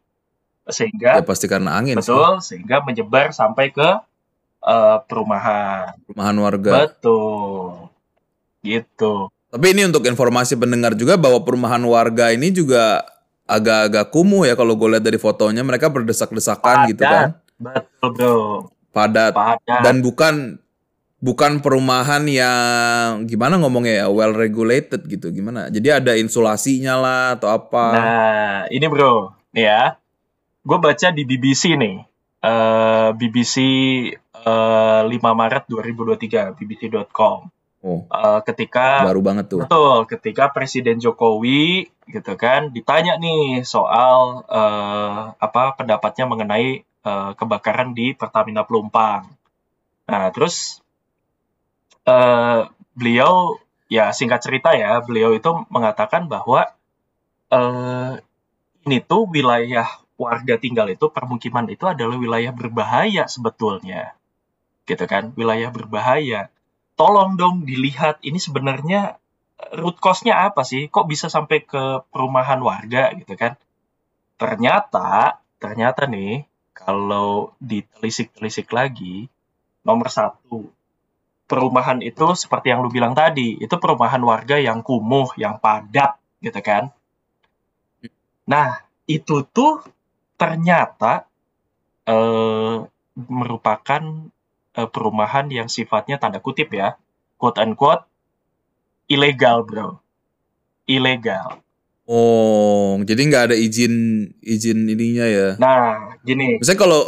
Ya 0.69 0.71
sehingga 0.75 1.25
pasti 1.25 1.49
karena 1.49 1.81
angin 1.81 1.97
sih. 1.97 2.13
betul 2.13 2.45
sehingga 2.45 2.85
menyebar 2.85 3.33
sampai 3.33 3.73
ke 3.73 3.89
eh, 4.63 4.97
perumahan. 5.09 5.97
Rumahan 6.07 6.37
warga. 6.39 6.71
Betul. 6.87 7.89
Gitu. 8.63 9.27
Tapi 9.49 9.65
ini 9.73 9.89
untuk 9.89 10.05
informasi 10.05 10.53
pendengar 10.55 10.93
juga 10.93 11.17
bahwa 11.17 11.41
perumahan 11.41 11.81
warga 11.83 12.29
ini 12.29 12.53
juga 12.53 13.01
agak-agak 13.49 14.13
kumuh 14.13 14.45
ya 14.45 14.53
kalau 14.53 14.77
gue 14.77 14.93
lihat 14.93 15.01
dari 15.03 15.17
fotonya 15.17 15.65
mereka 15.65 15.89
berdesak-desakan 15.89 16.93
gitu 16.93 17.01
kan. 17.01 17.33
Betul, 17.57 18.09
Bro. 18.13 18.37
Padat 18.93 19.33
Padat. 19.33 19.81
dan 19.85 20.01
bukan 20.05 20.61
bukan 21.19 21.59
perumahan 21.59 22.23
yang 22.31 23.27
gimana 23.27 23.59
ngomongnya 23.59 24.03
ya 24.03 24.07
well 24.07 24.31
regulated 24.31 25.03
gitu 25.05 25.31
gimana. 25.35 25.67
Jadi 25.67 25.87
ada 25.91 26.15
insulasinya 26.15 26.95
lah 26.99 27.25
atau 27.35 27.51
apa. 27.51 27.85
Nah, 27.93 28.55
ini 28.71 28.85
bro, 28.87 29.35
ya. 29.51 29.99
Gue 30.63 30.77
baca 30.79 31.07
di 31.11 31.23
BBC 31.23 31.75
nih. 31.75 31.95
Eh, 32.39 33.09
BBC 33.19 33.55
eh, 34.15 35.01
5 35.03 35.11
Maret 35.11 35.63
2023, 35.67 36.55
bbc.com. 36.55 37.39
Oh, 37.79 38.03
Eh, 38.11 38.39
ketika 38.43 39.07
baru 39.07 39.23
banget 39.23 39.47
tuh. 39.47 39.63
betul, 39.63 40.03
ketika 40.07 40.51
Presiden 40.51 40.99
Jokowi 40.99 41.87
gitu 42.11 42.35
kan 42.35 42.75
ditanya 42.75 43.15
nih 43.15 43.63
soal 43.63 44.43
eh, 44.51 45.21
apa 45.35 45.79
pendapatnya 45.79 46.27
mengenai 46.27 46.83
eh, 46.83 47.31
kebakaran 47.39 47.95
di 47.95 48.11
Pertamina 48.15 48.67
Pelumpang. 48.67 49.31
Nah, 50.11 50.27
terus 50.35 50.83
eh, 52.09 52.59
beliau 52.97 53.33
ya 53.95 54.05
singkat 54.17 54.41
cerita 54.45 54.69
ya, 54.77 55.01
beliau 55.07 55.31
itu 55.39 55.49
mengatakan 55.73 56.25
bahwa 56.33 56.61
eh, 57.53 58.13
ini 58.85 58.97
tuh 59.05 59.29
wilayah 59.29 59.87
warga 60.19 60.55
tinggal 60.59 60.87
itu 60.91 61.05
permukiman 61.15 61.65
itu 61.71 61.85
adalah 61.87 62.17
wilayah 62.19 62.51
berbahaya 62.51 63.23
sebetulnya, 63.29 64.13
gitu 64.89 65.05
kan? 65.07 65.31
Wilayah 65.39 65.69
berbahaya. 65.71 66.51
Tolong 66.99 67.39
dong 67.39 67.55
dilihat 67.69 68.19
ini 68.25 68.37
sebenarnya 68.41 69.01
eh, 69.61 69.71
root 69.79 69.97
cause-nya 70.03 70.35
apa 70.49 70.61
sih? 70.67 70.91
Kok 70.93 71.07
bisa 71.11 71.27
sampai 71.31 71.63
ke 71.63 71.83
perumahan 72.11 72.59
warga 72.59 73.13
gitu 73.15 73.33
kan? 73.39 73.55
Ternyata, 74.39 75.39
ternyata 75.59 76.07
nih 76.07 76.47
kalau 76.71 77.51
ditelisik-telisik 77.59 78.71
lagi, 78.71 79.27
nomor 79.83 80.07
satu 80.07 80.71
perumahan 81.49 81.97
itu 82.05 82.37
seperti 82.37 82.69
yang 82.69 82.85
lu 82.85 82.93
bilang 82.93 83.17
tadi, 83.17 83.57
itu 83.57 83.75
perumahan 83.81 84.21
warga 84.21 84.61
yang 84.61 84.85
kumuh, 84.85 85.33
yang 85.33 85.57
padat, 85.57 86.21
gitu 86.45 86.61
kan. 86.61 86.93
Nah, 88.45 88.85
itu 89.09 89.41
tuh 89.49 89.81
ternyata 90.37 91.25
eh, 92.05 92.77
merupakan 93.17 94.03
eh, 94.77 94.89
perumahan 94.93 95.49
yang 95.49 95.65
sifatnya 95.65 96.21
tanda 96.21 96.37
kutip 96.37 96.69
ya, 96.69 97.01
quote 97.41 97.57
unquote, 97.57 98.05
ilegal 99.09 99.65
bro. 99.65 99.97
Ilegal. 100.85 101.65
Oh, 102.09 102.97
jadi 103.05 103.21
nggak 103.21 103.53
ada 103.53 103.55
izin 103.57 103.93
izin 104.41 104.89
ininya 104.89 105.25
ya. 105.29 105.47
Nah, 105.61 106.17
gini, 106.25 106.57
Misalnya 106.57 106.81
kalau 106.81 107.01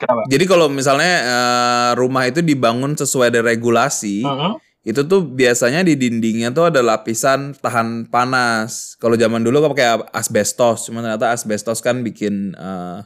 kenapa? 0.00 0.24
jadi 0.26 0.44
kalau 0.48 0.66
misalnya 0.66 1.14
eh, 1.20 1.90
rumah 1.94 2.24
itu 2.24 2.40
dibangun 2.40 2.96
sesuai 2.96 3.28
dengan 3.28 3.52
regulasi, 3.52 4.24
Mhm. 4.24 4.52
itu 4.80 5.00
tuh 5.04 5.20
biasanya 5.22 5.84
di 5.84 5.92
dindingnya 5.94 6.50
tuh 6.50 6.72
ada 6.72 6.80
lapisan 6.80 7.52
tahan 7.52 8.08
panas. 8.08 8.96
Kalau 8.96 9.14
zaman 9.14 9.44
dulu 9.44 9.60
kan 9.60 9.70
pakai 9.76 9.88
asbestos, 10.10 10.88
cuma 10.88 11.04
ternyata 11.04 11.30
asbestos 11.30 11.78
kan 11.78 12.00
bikin 12.00 12.56
eh, 12.56 13.04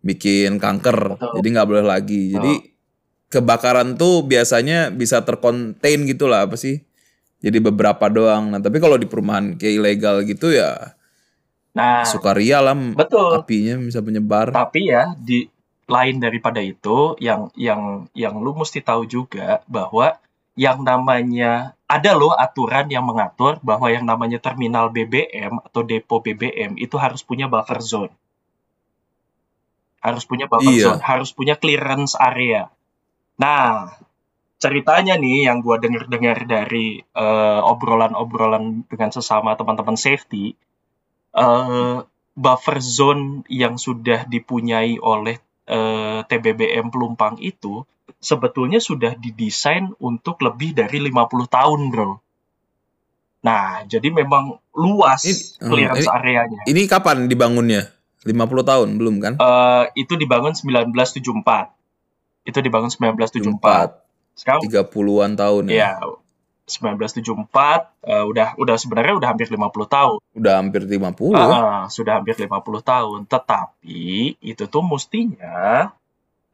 bikin 0.00 0.56
kanker, 0.56 1.16
Betul. 1.16 1.32
jadi 1.40 1.48
nggak 1.56 1.68
boleh 1.68 1.84
lagi. 1.84 2.32
Jadi 2.32 2.52
kebakaran 3.28 3.94
tuh 3.94 4.22
biasanya 4.22 4.90
bisa 4.90 5.24
terkontain 5.24 6.04
gitu 6.04 6.28
lah 6.28 6.44
apa 6.44 6.56
sih? 6.56 6.84
Jadi 7.40 7.56
beberapa 7.58 8.08
doang. 8.08 8.52
Nah 8.52 8.60
tapi 8.60 8.76
kalau 8.76 9.00
di 9.00 9.08
perumahan 9.08 9.56
kayak 9.56 9.74
ilegal 9.80 10.20
gitu 10.22 10.52
ya 10.52 10.96
Nah, 11.70 12.02
sukaria 12.02 12.58
lah 12.58 12.74
betul. 12.74 13.30
apinya 13.30 13.78
bisa 13.78 14.02
menyebar. 14.02 14.50
Tapi 14.50 14.90
ya 14.90 15.14
di 15.14 15.46
lain 15.96 16.16
daripada 16.24 16.60
itu 16.62 16.98
yang 17.18 17.50
yang 17.58 17.82
yang 18.22 18.34
lu 18.44 18.52
mesti 18.60 18.78
tahu 18.88 19.02
juga 19.16 19.48
bahwa 19.76 20.06
yang 20.64 20.78
namanya 20.90 21.52
ada 21.96 22.10
loh 22.20 22.32
aturan 22.46 22.86
yang 22.94 23.04
mengatur 23.10 23.58
bahwa 23.68 23.86
yang 23.94 24.04
namanya 24.06 24.38
terminal 24.46 24.86
BBM 24.94 25.52
atau 25.66 25.80
depo 25.90 26.22
BBM 26.24 26.72
itu 26.78 26.96
harus 27.04 27.22
punya 27.28 27.46
buffer 27.52 27.80
zone. 27.82 28.14
Harus 30.00 30.24
punya 30.24 30.46
buffer 30.48 30.72
Iya. 30.72 30.84
zone, 30.96 31.02
harus 31.04 31.30
punya 31.36 31.54
clearance 31.60 32.14
area. 32.16 32.72
Nah, 33.36 33.92
ceritanya 34.62 35.14
nih 35.20 35.48
yang 35.48 35.58
gua 35.64 35.76
denger-dengar 35.84 36.38
dari 36.48 37.00
eh, 37.02 37.60
obrolan-obrolan 37.72 38.64
dengan 38.90 39.10
sesama 39.16 39.56
teman-teman 39.58 39.96
safety 39.96 40.56
eh 41.34 41.96
buffer 42.44 42.78
zone 42.80 43.24
yang 43.50 43.74
sudah 43.86 44.24
dipunyai 44.26 44.98
oleh 44.98 45.36
eh, 45.70 46.20
TBBM 46.26 46.90
Pelumpang 46.90 47.38
itu 47.38 47.86
sebetulnya 48.18 48.82
sudah 48.82 49.14
didesain 49.14 49.94
untuk 50.02 50.42
lebih 50.42 50.74
dari 50.74 50.98
50 50.98 51.46
tahun, 51.46 51.80
Bro. 51.94 52.18
Nah, 53.40 53.86
jadi 53.88 54.12
memang 54.12 54.60
luas 54.76 55.24
Ini- 55.24 55.70
clearance 55.70 56.04
ini- 56.04 56.12
areanya. 56.12 56.60
Ini 56.68 56.80
kapan 56.90 57.30
dibangunnya? 57.30 57.88
50 58.20 58.60
tahun 58.66 59.00
belum 59.00 59.16
kan? 59.24 59.34
Eh, 59.40 59.84
itu 59.96 60.12
dibangun 60.20 60.52
1974. 60.52 61.72
Itu 62.44 62.60
dibangun 62.60 62.92
1974. 62.92 64.04
Sekarang 64.36 64.60
30-an 64.60 65.40
tahun 65.40 65.72
ya. 65.72 65.72
ya 65.72 65.90
1974 66.70 68.06
eh, 68.06 68.24
udah 68.24 68.54
udah 68.54 68.76
sebenarnya 68.78 69.14
udah 69.18 69.28
hampir 69.34 69.50
50 69.50 69.66
tahun. 69.90 70.18
Udah 70.38 70.54
hampir 70.62 70.82
50. 70.86 71.34
Ah, 71.34 71.90
sudah 71.90 72.22
hampir 72.22 72.38
50 72.38 72.46
tahun. 72.80 73.20
Tetapi 73.26 74.38
itu 74.38 74.64
tuh 74.70 74.84
mestinya 74.86 75.90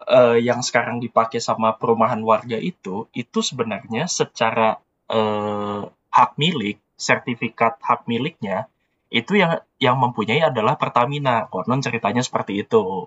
eh, 0.00 0.38
yang 0.40 0.64
sekarang 0.64 1.04
dipakai 1.04 1.38
sama 1.38 1.76
perumahan 1.76 2.18
warga 2.24 2.56
itu 2.56 3.04
itu 3.12 3.38
sebenarnya 3.44 4.08
secara 4.08 4.80
eh, 5.12 5.82
hak 5.86 6.30
milik, 6.40 6.80
sertifikat 6.96 7.76
hak 7.84 8.08
miliknya 8.08 8.66
itu 9.12 9.38
yang 9.38 9.60
yang 9.78 10.00
mempunyai 10.00 10.42
adalah 10.42 10.74
Pertamina. 10.80 11.46
Konon 11.52 11.84
ceritanya 11.84 12.24
seperti 12.24 12.64
itu. 12.64 13.06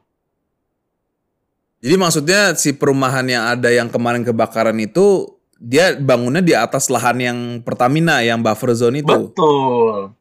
Jadi 1.79 1.95
maksudnya 1.95 2.55
si 2.59 2.75
perumahan 2.75 3.23
yang 3.23 3.43
ada 3.55 3.71
yang 3.71 3.87
kemarin 3.87 4.27
kebakaran 4.27 4.75
itu 4.83 5.38
dia 5.59 5.99
bangunnya 5.99 6.39
di 6.39 6.55
atas 6.55 6.87
lahan 6.87 7.19
yang 7.19 7.39
Pertamina 7.61 8.23
yang 8.23 8.39
buffer 8.39 8.71
zone 8.71 9.03
itu. 9.03 9.11
Betul. 9.11 10.15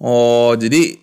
Oh, 0.00 0.52
jadi 0.56 0.96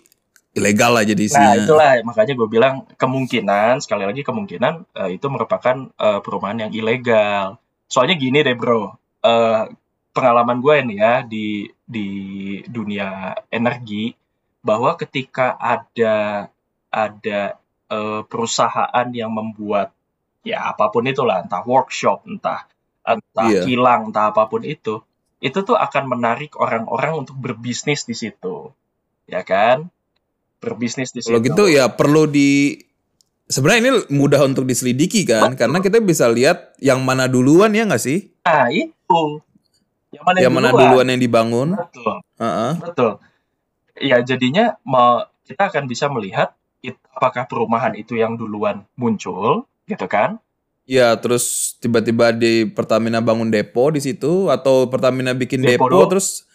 ilegal 0.57 0.95
lah 0.97 1.05
jadi 1.05 1.21
Nah, 1.21 1.29
isinya. 1.29 1.53
itulah 1.53 1.91
makanya 2.01 2.33
gue 2.33 2.49
bilang 2.49 2.75
kemungkinan 2.97 3.77
sekali 3.83 4.09
lagi 4.09 4.25
kemungkinan 4.25 4.89
eh, 4.95 5.09
itu 5.19 5.27
merupakan 5.29 5.91
eh, 5.93 6.19
perumahan 6.23 6.65
yang 6.65 6.71
ilegal. 6.73 7.61
Soalnya 7.85 8.17
gini 8.17 8.41
deh 8.41 8.57
bro, 8.57 8.95
eh, 9.21 9.63
pengalaman 10.15 10.57
gue 10.63 10.75
ini 10.81 10.95
ya 10.97 11.21
di 11.21 11.69
di 11.85 12.09
dunia 12.65 13.37
energi 13.53 14.15
bahwa 14.65 14.97
ketika 14.97 15.59
ada 15.61 16.47
ada 16.89 17.41
eh, 17.91 18.21
perusahaan 18.25 19.07
yang 19.13 19.29
membuat 19.29 19.93
ya 20.41 20.71
apa 20.73 20.89
pun 20.89 21.05
itulah 21.05 21.43
entah 21.43 21.61
workshop 21.67 22.23
entah 22.25 22.65
entah 23.07 23.47
Iya. 23.47 23.63
kilang 23.63 24.11
entah 24.11 24.35
apa 24.35 24.51
pun 24.51 24.67
itu 24.67 24.99
itu 25.39 25.59
tuh 25.63 25.79
akan 25.79 26.11
menarik 26.11 26.59
orang-orang 26.59 27.23
untuk 27.23 27.39
berbisnis 27.39 28.03
di 28.03 28.13
situ 28.17 28.75
ya 29.29 29.47
kan 29.47 29.87
berbisnis 30.59 31.15
di 31.15 31.23
situ 31.23 31.31
Kalau 31.31 31.45
gitu 31.45 31.63
ya 31.71 31.87
perlu 31.87 32.27
di 32.27 32.75
sebenarnya 33.47 33.79
ini 33.79 33.91
mudah 34.11 34.43
untuk 34.43 34.67
diselidiki 34.67 35.23
kan 35.23 35.55
Betul. 35.55 35.59
karena 35.63 35.77
kita 35.79 35.97
bisa 36.03 36.27
lihat 36.27 36.75
yang 36.83 36.99
mana 37.01 37.31
duluan 37.31 37.71
ya 37.71 37.87
nggak 37.87 38.03
sih? 38.03 38.27
Nah, 38.43 38.67
itu. 38.67 39.21
Yang 40.11 40.23
mana, 40.23 40.37
yang 40.43 40.53
mana 40.53 40.69
duluan 40.75 41.07
yang 41.07 41.21
dibangun. 41.21 41.69
Betul. 41.79 42.15
Heeh. 42.39 42.71
Betul. 42.79 43.11
Ya 43.97 44.17
jadinya 44.21 44.75
mau 44.83 45.23
kita 45.47 45.71
akan 45.71 45.87
bisa 45.87 46.11
melihat 46.11 46.51
apakah 47.17 47.49
perumahan 47.49 47.97
itu 47.97 48.13
yang 48.13 48.37
duluan 48.37 48.85
muncul, 48.93 49.65
gitu 49.89 50.05
kan? 50.05 50.37
Ya, 50.87 51.11
terus 51.19 51.75
tiba-tiba 51.77 52.31
di 52.31 52.63
Pertamina 52.63 53.19
bangun 53.19 53.51
depo 53.51 53.91
di 53.91 53.99
situ 53.99 54.47
atau 54.47 54.87
Pertamina 54.87 55.35
bikin 55.35 55.59
Depo 55.59 55.91
depo, 55.91 56.07
dulu. 56.07 56.15
terus 56.15 56.47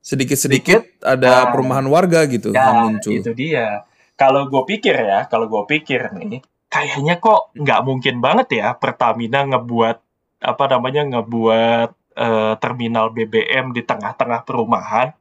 sedikit-sedikit 0.00 1.04
ada 1.04 1.46
Nah. 1.46 1.50
perumahan 1.52 1.86
warga 1.86 2.24
gitu 2.26 2.50
Ya, 2.50 2.64
yang 2.66 2.96
muncul. 2.96 3.12
itu 3.12 3.30
dia. 3.32 3.84
Kalau 4.16 4.48
gue 4.48 4.62
pikir 4.66 4.96
ya, 4.96 5.28
kalau 5.28 5.46
gue 5.46 5.62
pikir 5.68 6.10
nih, 6.16 6.40
kayaknya 6.66 7.20
kok 7.20 7.52
nggak 7.54 7.80
mungkin 7.84 8.18
banget 8.18 8.48
ya 8.56 8.72
Pertamina 8.72 9.44
ngebuat 9.46 9.96
apa 10.42 10.64
namanya 10.68 11.02
ngebuat 11.06 11.90
eh, 12.12 12.54
terminal 12.56 13.08
BBM 13.08 13.72
di 13.72 13.80
tengah-tengah 13.80 14.44
perumahan, 14.44 15.12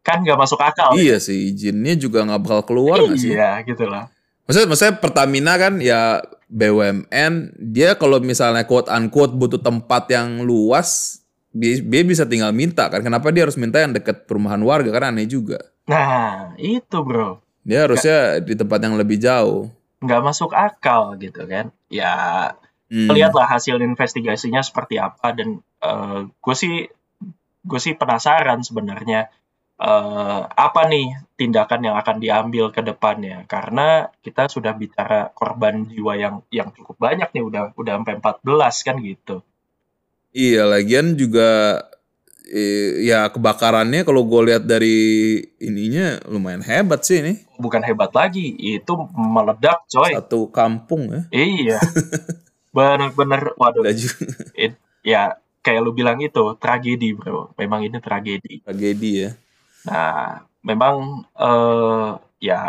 kan 0.00 0.20
nggak 0.20 0.36
masuk 0.36 0.60
akal. 0.60 0.92
Iya 0.92 1.16
sih, 1.16 1.52
izinnya 1.52 1.96
juga 1.96 2.24
nggak 2.24 2.40
bakal 2.40 2.60
keluar 2.66 3.00
nggak 3.00 3.16
sih? 3.16 3.32
Iya, 3.32 3.64
gitu 3.64 3.88
lah. 3.88 4.08
Maksudnya, 4.44 4.68
maksudnya 4.68 4.94
Pertamina 4.96 5.52
kan 5.56 5.80
ya 5.80 6.20
BUMN, 6.46 7.32
dia 7.58 7.98
kalau 7.98 8.22
misalnya 8.22 8.62
quote 8.64 8.86
unquote 8.86 9.34
butuh 9.34 9.58
tempat 9.58 10.06
yang 10.08 10.46
luas, 10.46 11.20
dia, 11.50 11.82
dia 11.82 12.02
bisa 12.06 12.22
tinggal 12.22 12.54
minta 12.54 12.86
kan. 12.86 13.02
Kenapa 13.02 13.34
dia 13.34 13.42
harus 13.42 13.58
minta 13.58 13.82
yang 13.82 13.90
deket 13.90 14.30
perumahan 14.30 14.62
warga? 14.62 14.94
Kan 14.94 15.10
aneh 15.14 15.26
juga. 15.26 15.58
Nah, 15.86 16.54
itu 16.58 16.98
bro, 17.02 17.42
Dia 17.66 17.86
harusnya 17.86 18.38
di 18.38 18.54
tempat 18.54 18.78
yang 18.82 18.94
lebih 18.94 19.18
jauh. 19.18 19.70
nggak 19.96 20.22
masuk 20.22 20.52
akal 20.52 21.16
gitu 21.18 21.48
kan. 21.48 21.72
Ya, 21.90 22.14
Hmm. 22.86 23.10
lihatlah 23.10 23.50
hasil 23.50 23.82
investigasinya 23.82 24.62
seperti 24.62 24.94
apa 25.02 25.34
dan 25.34 25.58
gue 26.38 26.54
sih 26.54 26.86
gue 27.66 27.80
sih 27.82 27.98
penasaran 27.98 28.62
sebenarnya 28.62 29.26
eh, 29.76 30.42
apa 30.48 30.80
nih 30.88 31.16
tindakan 31.36 31.92
yang 31.92 31.96
akan 32.00 32.16
diambil 32.16 32.72
ke 32.72 32.80
depannya 32.80 33.44
karena 33.44 34.08
kita 34.24 34.48
sudah 34.48 34.72
bicara 34.72 35.28
korban 35.36 35.84
jiwa 35.84 36.16
yang 36.16 36.34
yang 36.48 36.72
cukup 36.72 36.96
banyak 36.96 37.28
nih 37.32 37.44
udah 37.44 37.62
udah 37.76 37.92
sampai 38.00 38.14
14 38.20 38.86
kan 38.86 38.96
gitu. 39.04 39.36
Iya, 40.36 40.68
lagian 40.68 41.16
juga 41.16 41.80
ya 43.02 43.26
kebakarannya 43.26 44.06
kalau 44.06 44.22
gue 44.22 44.54
lihat 44.54 44.64
dari 44.70 44.96
ininya 45.58 46.22
lumayan 46.30 46.62
hebat 46.62 47.02
sih 47.02 47.18
ini. 47.18 47.42
Bukan 47.58 47.82
hebat 47.82 48.14
lagi, 48.14 48.54
itu 48.54 48.92
meledak 49.16 49.82
coy. 49.90 50.14
Satu 50.14 50.46
kampung 50.54 51.10
ya. 51.10 51.22
Iya. 51.34 51.78
Bener-bener 52.76 53.56
waduh 53.56 53.82
it- 54.54 54.78
ya 55.02 55.40
kayak 55.64 55.80
lu 55.82 55.90
bilang 55.96 56.22
itu 56.22 56.54
tragedi 56.60 57.16
bro. 57.16 57.50
Memang 57.58 57.82
ini 57.82 57.98
tragedi. 57.98 58.62
tragedi 58.62 59.10
ya. 59.26 59.30
Nah, 59.88 60.42
memang 60.68 60.96
eh 61.46 62.10
ya 62.48 62.60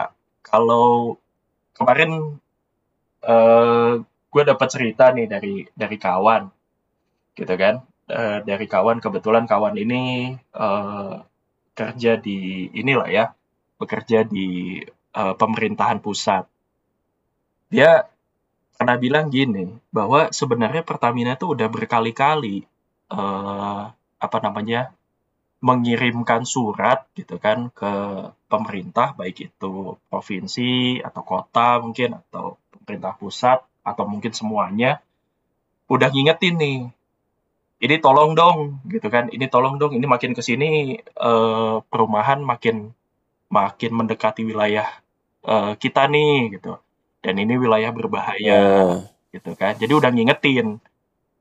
kalau 0.50 1.18
kemarin 1.78 2.12
eh 3.34 3.92
gue 4.34 4.44
dapat 4.52 4.68
cerita 4.76 5.06
nih 5.16 5.28
dari 5.34 5.56
dari 5.82 5.98
kawan, 6.06 6.44
gitu 7.40 7.54
kan? 7.64 7.76
Eh, 8.20 8.40
dari 8.50 8.66
kawan 8.74 8.98
kebetulan 9.06 9.46
kawan 9.52 9.76
ini 9.84 10.04
eh 10.64 11.16
kerja 11.80 12.12
di 12.26 12.38
inilah 12.82 13.10
ya, 13.18 13.26
bekerja 13.82 14.20
di 14.34 14.48
eh, 15.22 15.36
pemerintahan 15.42 16.00
pusat. 16.06 16.44
Dia 17.74 18.08
pernah 18.78 18.98
bilang 19.06 19.28
gini 19.34 19.66
bahwa 19.92 20.30
sebenarnya 20.32 20.84
Pertamina 20.90 21.34
itu 21.38 21.46
udah 21.56 21.68
berkali-kali 21.76 22.58
eh 23.16 23.84
apa 24.26 24.38
namanya 24.46 24.82
mengirimkan 25.58 26.46
surat 26.46 27.10
gitu 27.17 27.41
kan 27.41 27.74
ke 27.74 27.93
pemerintah 28.46 29.17
baik 29.17 29.50
itu 29.50 29.98
provinsi 30.10 31.02
atau 31.02 31.22
kota 31.26 31.82
mungkin 31.82 32.22
atau 32.22 32.62
pemerintah 32.70 33.17
pusat 33.17 33.60
atau 33.82 34.04
mungkin 34.06 34.32
semuanya 34.38 35.02
udah 35.89 36.10
ngingetin 36.13 36.56
nih 36.62 36.80
ini 37.78 37.96
tolong 38.02 38.34
dong 38.34 38.82
gitu 38.89 39.08
kan. 39.13 39.30
Ini 39.30 39.46
tolong 39.54 39.78
dong 39.78 39.93
ini 39.93 40.06
makin 40.10 40.34
ke 40.34 40.41
sini 40.41 40.98
eh, 40.98 41.76
perumahan 41.86 42.41
makin 42.41 42.89
makin 43.54 43.91
mendekati 43.93 44.41
wilayah 44.41 44.88
eh, 45.46 45.74
kita 45.78 46.10
nih 46.10 46.58
gitu. 46.58 46.82
Dan 47.22 47.38
ini 47.38 47.54
wilayah 47.58 47.93
berbahaya 47.93 48.58
Oh. 48.82 49.06
gitu 49.30 49.54
kan. 49.54 49.78
Jadi 49.78 49.93
udah 49.93 50.10
ngingetin. 50.10 50.82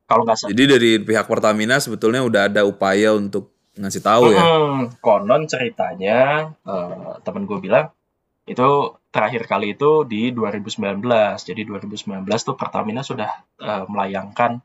Kalau 0.07 0.23
nggak 0.23 0.53
Jadi 0.53 0.65
dari 0.69 0.91
pihak 1.03 1.27
Pertamina 1.27 1.83
sebetulnya 1.83 2.23
udah 2.23 2.47
ada 2.47 2.63
upaya 2.63 3.17
untuk 3.17 3.56
ngasih 3.77 4.03
tahu 4.03 4.33
ya. 4.33 4.41
Hmm, 4.41 4.93
konon 5.05 5.45
ceritanya 5.47 6.51
eh, 6.65 7.13
temen 7.23 7.45
gue 7.45 7.59
bilang 7.61 7.93
itu 8.47 8.97
terakhir 9.11 9.43
kali 9.45 9.77
itu 9.77 10.07
di 10.09 10.33
2019. 10.33 11.03
Jadi 11.37 11.63
2019 11.67 12.25
tuh 12.25 12.57
Pertamina 12.57 13.05
sudah 13.05 13.31
eh, 13.61 13.85
melayangkan 13.89 14.61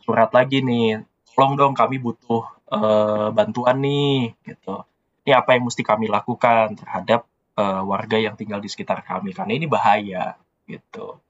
surat 0.00 0.32
lagi 0.32 0.64
nih. 0.64 1.04
Tolong 1.34 1.54
dong 1.58 1.74
kami 1.76 2.00
butuh 2.00 2.44
eh, 2.72 3.28
bantuan 3.32 3.80
nih 3.84 4.32
gitu. 4.44 4.84
Ini 5.24 5.32
apa 5.40 5.56
yang 5.56 5.64
mesti 5.68 5.82
kami 5.84 6.06
lakukan 6.08 6.76
terhadap 6.76 7.26
eh, 7.56 7.82
warga 7.84 8.16
yang 8.16 8.36
tinggal 8.38 8.60
di 8.62 8.68
sekitar 8.72 9.04
kami 9.04 9.36
karena 9.36 9.52
ini 9.56 9.66
bahaya 9.68 10.38
gitu. 10.64 11.20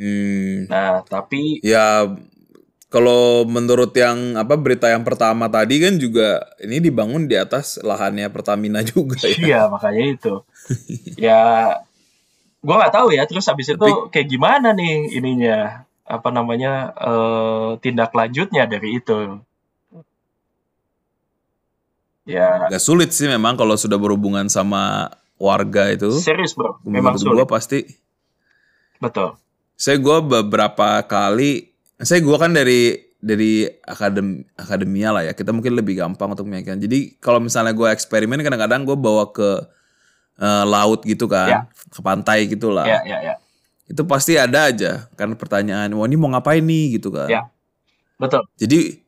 Hmm. 0.00 0.66
Nah, 0.66 1.04
tapi 1.04 1.60
Ya 1.60 2.08
kalau 2.92 3.48
menurut 3.48 3.96
yang 3.96 4.36
apa 4.36 4.52
berita 4.54 4.86
yang 4.86 5.00
pertama 5.00 5.48
tadi 5.48 5.80
kan 5.80 5.96
juga 5.96 6.44
ini 6.60 6.76
dibangun 6.78 7.24
di 7.24 7.34
atas 7.34 7.80
lahannya 7.80 8.28
Pertamina 8.28 8.84
juga 8.92 9.16
ya. 9.18 9.32
Iya 9.32 9.60
makanya 9.66 10.04
itu. 10.04 10.34
ya, 11.16 11.42
gue 12.60 12.74
nggak 12.76 12.92
tahu 12.92 13.16
ya. 13.16 13.24
Terus 13.24 13.48
habis 13.48 13.66
itu 13.66 13.80
Tapi- 13.80 14.12
kayak 14.12 14.28
gimana 14.28 14.76
nih 14.76 15.16
ininya 15.16 15.88
apa 16.04 16.28
namanya 16.28 16.92
eh, 16.92 17.68
tindak 17.80 18.12
lanjutnya 18.12 18.68
dari 18.68 19.00
itu. 19.00 19.40
Ya 22.22 22.70
Gak 22.70 22.78
sulit 22.78 23.10
sih 23.10 23.26
memang 23.26 23.58
kalau 23.58 23.74
sudah 23.74 23.98
berhubungan 23.98 24.46
sama 24.46 25.10
warga 25.42 25.90
itu. 25.90 26.14
serius 26.14 26.54
bro, 26.54 26.78
memang 26.86 27.18
sulit. 27.18 27.48
pasti. 27.50 27.82
Betul. 29.02 29.34
Saya 29.74 29.98
gue 29.98 30.18
beberapa 30.22 31.02
kali, 31.02 31.71
saya 32.02 32.18
gue 32.18 32.36
kan 32.36 32.50
dari 32.50 32.98
dari 33.22 33.62
akadem 33.86 34.42
akademia 34.58 35.14
lah 35.14 35.22
ya. 35.22 35.32
Kita 35.32 35.54
mungkin 35.54 35.78
lebih 35.78 35.94
gampang 36.02 36.34
untuk 36.34 36.50
menyampaikan. 36.50 36.82
Jadi 36.82 37.14
kalau 37.22 37.38
misalnya 37.38 37.70
gue 37.70 37.86
eksperimen 37.86 38.42
kadang-kadang 38.42 38.82
gue 38.82 38.98
bawa 38.98 39.30
ke 39.30 39.62
eh, 40.42 40.64
laut 40.66 41.06
gitu 41.06 41.30
kan, 41.30 41.48
Ya. 41.48 41.60
ke 41.70 42.02
pantai 42.02 42.50
gitu 42.50 42.74
lah. 42.74 42.82
Ya 42.82 43.00
ya 43.06 43.18
ya. 43.22 43.34
Itu 43.86 44.02
pasti 44.02 44.34
ada 44.34 44.66
aja 44.66 45.06
kan 45.14 45.30
pertanyaan, 45.38 45.94
wah 45.94 46.06
ini 46.10 46.18
mau 46.18 46.34
ngapain 46.34 46.62
nih 46.66 46.98
gitu 46.98 47.14
kan. 47.14 47.30
Ya. 47.30 47.46
Betul. 48.18 48.42
Jadi 48.58 48.98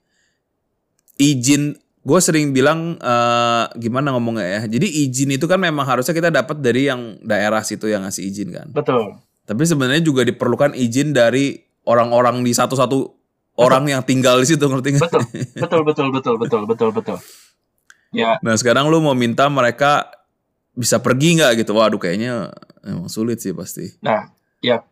izin 1.18 1.74
gue 2.04 2.20
sering 2.22 2.54
bilang 2.54 2.94
eh, 3.02 3.64
gimana 3.82 4.14
ngomongnya 4.14 4.46
ya. 4.46 4.60
Jadi 4.70 4.86
izin 5.10 5.34
itu 5.34 5.50
kan 5.50 5.58
memang 5.58 5.82
harusnya 5.82 6.14
kita 6.14 6.30
dapat 6.30 6.62
dari 6.62 6.86
yang 6.86 7.18
daerah 7.26 7.66
situ 7.66 7.90
yang 7.90 8.06
ngasih 8.06 8.22
izin 8.30 8.48
kan. 8.54 8.70
Betul. 8.70 9.18
Tapi 9.42 9.62
sebenarnya 9.66 10.06
juga 10.06 10.22
diperlukan 10.22 10.78
izin 10.78 11.10
dari 11.10 11.63
orang-orang 11.84 12.40
di 12.40 12.52
satu-satu 12.52 12.98
orang 13.56 13.86
yang 13.86 14.02
tinggal 14.02 14.40
di 14.40 14.46
situ 14.48 14.64
ngerti 14.64 14.98
nggak? 14.98 15.04
Betul. 15.06 15.22
Betul 15.54 15.80
betul 15.84 16.06
betul 16.10 16.34
betul 16.36 16.62
betul 16.66 16.90
betul. 16.90 17.18
Ya 18.10 18.38
Nah 18.40 18.54
sekarang 18.54 18.88
lu 18.88 18.98
mau 18.98 19.14
minta 19.14 19.46
mereka 19.46 20.10
bisa 20.72 20.98
pergi 20.98 21.38
nggak 21.38 21.62
gitu? 21.62 21.74
Waduh 21.74 21.98
kayaknya 21.98 22.50
emang 22.82 23.06
sulit 23.06 23.38
sih 23.38 23.54
pasti. 23.54 23.94
Nah, 24.00 24.26
ya 24.58 24.82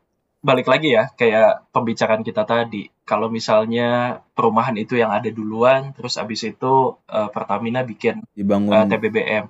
balik 0.43 0.67
lagi 0.67 0.91
ya 0.91 1.11
kayak 1.15 1.71
pembicaraan 1.71 2.23
kita 2.23 2.43
tadi. 2.43 2.91
Kalau 3.03 3.27
misalnya 3.27 4.19
perumahan 4.33 4.79
itu 4.79 4.95
yang 4.95 5.11
ada 5.11 5.27
duluan, 5.29 5.91
terus 5.93 6.19
abis 6.19 6.47
itu 6.47 6.73
eh, 7.07 7.29
Pertamina 7.31 7.83
bikin 7.83 8.23
Dibangun. 8.31 8.75
eh, 8.75 8.87
TBBM. 8.89 9.45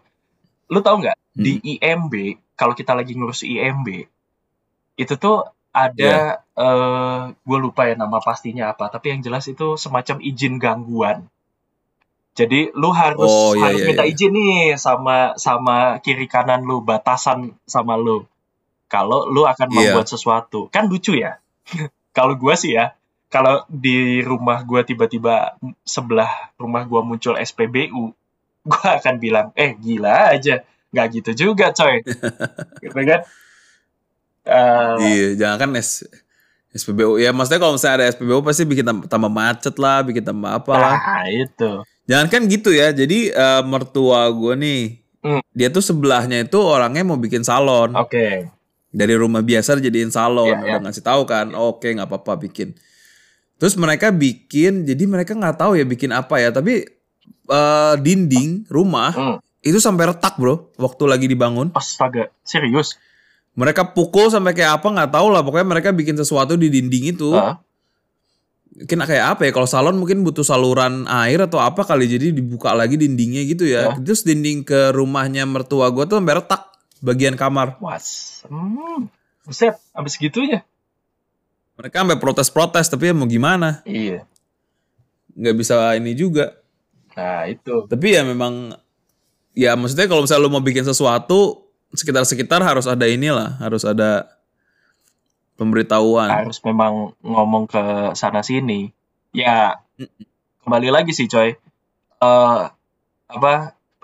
Lu 0.68 0.80
tahu 0.80 1.04
nggak 1.04 1.16
Hmm. 1.32 1.40
di 1.40 1.56
IMB 1.76 2.12
kalau 2.52 2.76
kita 2.76 2.92
lagi 2.92 3.16
ngurus 3.16 3.40
IMB 3.40 3.88
itu 4.94 5.14
tuh 5.16 5.48
ada 5.72 6.44
eh 6.52 7.22
gue 7.32 7.58
lupa 7.58 7.88
ya 7.88 7.96
nama 7.96 8.20
pastinya 8.20 8.72
apa, 8.76 8.92
tapi 8.92 9.16
yang 9.16 9.20
jelas 9.24 9.48
itu 9.48 9.80
semacam 9.80 10.20
izin 10.20 10.60
gangguan. 10.60 11.24
Jadi 12.32 12.72
lu 12.72 12.88
harus 12.96 13.28
Oh, 13.28 13.52
iya, 13.52 13.68
harus 13.68 13.80
iya, 13.84 13.88
minta 13.92 14.04
iya. 14.08 14.12
izin 14.12 14.32
nih 14.32 14.56
sama 14.80 15.36
sama 15.36 16.00
kiri 16.00 16.24
kanan 16.24 16.64
lu, 16.64 16.80
batasan 16.80 17.52
sama 17.68 17.96
lu. 18.00 18.24
Kalau 18.88 19.28
lu 19.28 19.44
akan 19.44 19.68
Iya. 19.68 19.76
membuat 19.96 20.08
sesuatu. 20.08 20.68
Kan 20.72 20.88
lucu 20.88 21.12
ya. 21.16 21.40
kalau 22.16 22.36
gua 22.36 22.56
sih 22.56 22.72
ya, 22.76 22.96
kalau 23.28 23.64
di 23.68 24.20
rumah 24.24 24.64
gua 24.64 24.80
tiba-tiba 24.80 25.56
sebelah 25.84 26.52
rumah 26.56 26.84
gua 26.88 27.00
muncul 27.04 27.36
SPBU, 27.36 28.12
gua 28.64 28.88
akan 29.00 29.14
bilang, 29.20 29.46
"Eh, 29.56 29.72
gila 29.76 30.36
aja. 30.36 30.64
nggak 30.92 31.06
gitu 31.16 31.30
juga, 31.48 31.72
coy." 31.72 32.00
gitu 32.84 33.00
kan? 33.08 33.24
Eh, 34.42 34.94
Iya, 35.00 35.26
jangan 35.36 35.56
kan 35.58 35.70
S 35.74 36.02
SPBU. 36.72 37.16
Ya 37.16 37.30
maksudnya 37.30 37.60
kalau 37.60 37.76
misalnya 37.76 37.96
ada 37.98 38.06
SPBU 38.08 38.40
pasti 38.40 38.64
bikin 38.64 38.82
tam- 38.82 39.04
tambah 39.04 39.28
macet 39.28 39.76
lah, 39.76 40.00
bikin 40.00 40.22
tambah 40.22 40.50
apa 40.50 40.72
lah. 40.72 40.96
nah, 40.96 41.26
itu. 41.26 41.70
Jangan 42.04 42.26
kan 42.26 42.42
gitu 42.46 42.70
ya. 42.70 42.90
Jadi 42.90 43.28
eh, 43.28 43.62
mertua 43.62 44.26
gue 44.28 44.54
nih, 44.56 44.82
Hmm. 45.20 45.38
dia 45.50 45.68
tuh 45.68 45.78
sebelahnya 45.80 46.42
itu 46.42 46.58
orangnya 46.58 47.04
mau 47.04 47.14
bikin 47.14 47.42
salon. 47.42 47.94
Oke. 47.94 48.50
Dari 48.88 49.14
rumah 49.14 49.40
biasa 49.40 49.78
jadiin 49.78 50.10
salon. 50.10 50.48
Iya, 50.48 50.58
Udah 50.58 50.68
iya. 50.72 50.82
ngasih 50.82 51.00
tahu 51.00 51.22
kan, 51.22 51.52
oke 51.52 51.86
nggak 51.86 52.04
apa-apa 52.04 52.42
bikin. 52.42 52.74
Terus 53.54 53.78
mereka 53.78 54.10
bikin, 54.10 54.82
jadi 54.82 55.04
mereka 55.06 55.32
nggak 55.32 55.54
tahu 55.56 55.76
ya 55.76 55.84
bikin 55.84 56.10
apa 56.10 56.36
ya. 56.36 56.50
Tapi 56.50 56.82
eh, 57.44 57.94
dinding 57.96 58.66
rumah 58.66 59.12
Hmm. 59.12 59.36
itu 59.60 59.76
sampai 59.76 60.08
retak 60.08 60.34
bro, 60.34 60.72
waktu 60.74 61.04
lagi 61.04 61.26
dibangun. 61.26 61.70
Astaga, 61.72 62.32
serius? 62.42 62.98
Mereka 63.52 63.92
pukul 63.92 64.32
sampai 64.32 64.56
kayak 64.56 64.80
apa 64.80 64.88
nggak 64.88 65.10
tahu 65.12 65.28
lah. 65.28 65.44
Pokoknya 65.44 65.68
mereka 65.68 65.92
bikin 65.92 66.16
sesuatu 66.16 66.56
di 66.56 66.72
dinding 66.72 67.12
itu. 67.12 67.36
Hah? 67.36 67.60
Mungkin 68.72 68.98
kayak 69.04 69.36
apa 69.36 69.44
ya? 69.44 69.50
Kalau 69.52 69.68
salon 69.68 70.00
mungkin 70.00 70.24
butuh 70.24 70.40
saluran 70.40 71.04
air 71.04 71.44
atau 71.44 71.60
apa 71.60 71.84
kali. 71.84 72.08
Jadi 72.08 72.32
dibuka 72.32 72.72
lagi 72.72 72.96
dindingnya 72.96 73.44
gitu 73.44 73.68
ya. 73.68 73.92
Oh. 73.92 74.00
Terus 74.00 74.24
dinding 74.24 74.64
ke 74.64 74.96
rumahnya 74.96 75.44
mertua 75.44 75.92
gue 75.92 76.08
tuh 76.08 76.16
sampai 76.16 76.40
retak 76.40 76.72
bagian 77.04 77.36
kamar. 77.36 77.76
Was. 77.84 78.40
Hmm. 78.48 79.12
Buset, 79.44 79.76
abis 79.92 80.16
gitunya. 80.16 80.64
Mereka 81.76 82.08
sampai 82.08 82.16
protes-protes. 82.16 82.88
Tapi 82.88 83.12
ya 83.12 83.14
mau 83.14 83.28
gimana? 83.28 83.84
Iya. 83.84 84.24
Nggak 85.36 85.56
bisa 85.60 85.76
ini 86.00 86.16
juga. 86.16 86.56
Nah, 87.12 87.44
itu. 87.52 87.84
Tapi 87.84 88.06
ya 88.16 88.24
memang 88.24 88.72
ya 89.52 89.76
maksudnya 89.76 90.08
kalau 90.08 90.24
misalnya 90.24 90.48
lu 90.48 90.52
mau 90.52 90.64
bikin 90.64 90.88
sesuatu 90.88 91.61
sekitar-sekitar 91.92 92.60
harus 92.64 92.88
ada 92.88 93.04
inilah, 93.08 93.56
harus 93.60 93.84
ada 93.84 94.28
pemberitahuan. 95.56 96.28
Harus 96.28 96.58
memang 96.64 97.12
ngomong 97.20 97.68
ke 97.68 97.82
sana 98.16 98.40
sini. 98.40 98.90
Ya, 99.32 99.80
kembali 100.64 100.88
lagi 100.92 101.12
sih, 101.12 101.28
coy. 101.28 101.56
Eh 102.22 102.62
apa 103.32 103.54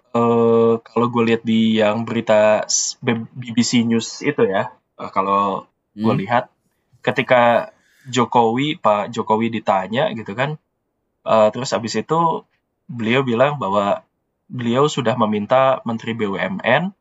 eh 0.08 0.72
kalau 0.80 1.06
gue 1.12 1.22
lihat 1.28 1.42
di 1.44 1.76
yang 1.80 2.08
berita 2.08 2.64
BBC 3.36 3.84
News 3.84 4.24
itu 4.24 4.42
ya, 4.48 4.72
eh, 4.96 5.10
kalau 5.12 5.68
gue 5.92 6.12
Hmm. 6.14 6.22
lihat 6.22 6.44
ketika 7.02 7.72
Jokowi 8.08 8.80
Pak 8.80 9.12
Jokowi 9.12 9.52
ditanya 9.52 10.08
gitu 10.14 10.32
kan 10.32 10.56
eh, 11.26 11.48
terus 11.52 11.74
habis 11.76 11.92
itu 11.98 12.44
beliau 12.88 13.20
bilang 13.20 13.60
bahwa 13.60 14.00
beliau 14.48 14.88
sudah 14.88 15.12
meminta 15.20 15.84
Menteri 15.84 16.16
BUMN 16.16 16.94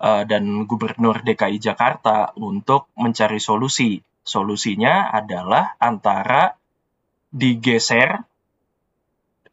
eh, 0.00 0.22
dan 0.24 0.64
Gubernur 0.64 1.20
DKI 1.20 1.60
Jakarta 1.60 2.32
untuk 2.36 2.88
mencari 2.96 3.38
solusi 3.38 4.00
solusinya 4.20 5.12
adalah 5.12 5.76
antara 5.76 6.56
digeser 7.30 8.20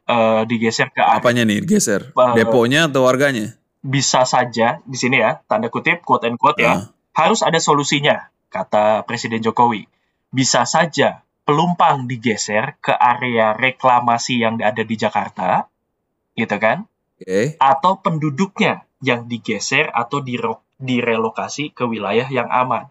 eh, 0.07 0.41
digeser 0.47 0.89
ke 0.89 1.03
Apanya 1.03 1.43
nih 1.43 1.61
geser? 1.61 2.09
Eh, 2.09 2.33
Deponya 2.35 2.87
atau 2.87 3.05
warganya? 3.05 3.53
bisa 3.77 4.27
saja 4.27 4.83
di 4.83 4.97
sini 4.99 5.21
ya 5.21 5.39
tanda 5.47 5.71
kutip 5.71 6.03
quote 6.03 6.27
and 6.27 6.35
quote 6.35 6.59
ya 6.59 6.67
Ah. 6.67 6.81
harus 7.15 7.39
ada 7.39 7.55
solusinya, 7.57 8.27
kata 8.49 9.07
Presiden 9.07 9.39
Jokowi. 9.39 9.87
Bisa 10.27 10.67
saja 10.67 11.23
pelumpang 11.47 12.03
digeser 12.03 12.75
ke 12.83 12.91
area 12.91 13.55
reklamasi 13.55 14.43
yang 14.43 14.59
ada 14.59 14.83
di 14.83 14.95
Jakarta, 14.99 15.71
gitu 16.35 16.51
kan? 16.59 16.83
Oke. 17.15 17.55
Atau 17.57 18.03
penduduknya 18.03 18.83
yang 18.99 19.25
digeser 19.25 19.89
atau 19.89 20.19
dire- 20.19 20.57
direlokasi 20.77 21.69
ke 21.69 21.83
wilayah 21.83 22.25
yang 22.27 22.47
aman. 22.47 22.89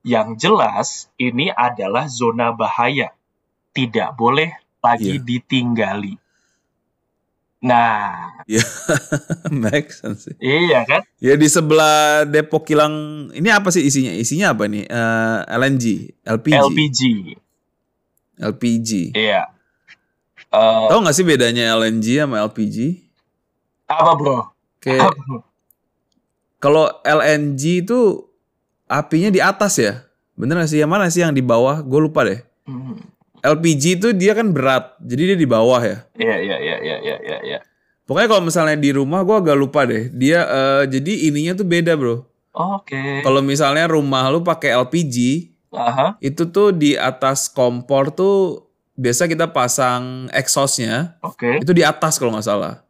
Yang 0.00 0.28
jelas, 0.38 0.88
ini 1.16 1.48
adalah 1.48 2.04
zona 2.06 2.52
bahaya. 2.52 3.12
Tidak 3.70 4.12
boleh 4.12 4.52
lagi 4.78 5.16
Iya. 5.16 5.24
ditinggali. 5.24 6.14
Nah, 7.60 8.28
Make 9.50 9.88
sense. 9.88 10.28
sih. 10.28 10.36
iya 10.36 10.84
kan? 10.84 11.00
Ya 11.16 11.32
di 11.32 11.48
sebelah 11.48 12.28
Depok 12.28 12.68
Kilang 12.68 12.92
ini 13.32 13.48
apa 13.48 13.72
sih 13.72 13.80
isinya? 13.80 14.12
Isinya 14.12 14.52
apa 14.52 14.68
nih? 14.68 14.84
Eh, 14.84 15.38
LNG, 15.48 15.84
LPG, 16.22 16.60
LPG. 16.60 17.00
LPG. 18.36 18.90
Iya. 19.16 19.48
Eh, 20.52 20.84
Tahu 20.86 20.98
nggak 21.00 21.16
sih 21.16 21.24
bedanya 21.24 21.72
LNG 21.74 22.20
sama 22.20 22.44
LPG? 22.44 23.00
apa 23.84 24.12
bro? 24.12 24.53
Kayak 24.84 25.16
kalau 26.60 26.92
LNG 27.00 27.88
itu 27.88 28.28
apinya 28.84 29.32
di 29.32 29.40
atas 29.40 29.80
ya? 29.80 30.04
Bener 30.36 30.60
gak 30.60 30.68
sih? 30.68 30.80
Yang 30.80 30.90
mana 30.92 31.04
sih 31.08 31.24
yang 31.24 31.32
di 31.32 31.40
bawah? 31.40 31.80
Gue 31.80 32.04
lupa 32.04 32.28
deh. 32.28 32.44
Hmm. 32.68 33.00
LPG 33.44 34.00
itu 34.00 34.08
dia 34.16 34.32
kan 34.32 34.48
berat, 34.56 34.96
jadi 35.04 35.32
dia 35.32 35.38
di 35.40 35.44
bawah 35.44 35.76
ya. 35.84 36.00
Iya 36.16 36.36
iya 36.40 36.56
iya 36.56 36.76
iya 36.80 36.96
iya 37.00 37.16
iya. 37.20 37.38
iya. 37.44 37.58
Pokoknya 38.08 38.28
kalau 38.32 38.42
misalnya 38.44 38.76
di 38.80 38.92
rumah 38.92 39.20
gue 39.20 39.36
agak 39.36 39.56
lupa 39.56 39.84
deh. 39.84 40.08
Dia 40.12 40.44
eh, 40.44 40.82
jadi 40.88 41.28
ininya 41.28 41.52
tuh 41.56 41.68
beda 41.68 41.92
bro. 41.96 42.24
Oke. 42.56 43.20
Kalau 43.20 43.44
misalnya 43.44 43.84
rumah 43.88 44.32
lu 44.32 44.40
pakai 44.40 44.72
LPG, 44.72 45.48
Aha. 45.74 46.16
itu 46.22 46.48
tuh 46.48 46.72
di 46.72 46.96
atas 46.96 47.50
kompor 47.50 48.14
tuh 48.14 48.64
biasa 48.94 49.26
kita 49.26 49.50
pasang 49.50 50.30
exhaustnya 50.30 51.18
Oke. 51.18 51.58
itu 51.58 51.74
di 51.74 51.82
atas 51.82 52.16
kalau 52.16 52.32
nggak 52.32 52.46
salah. 52.46 52.83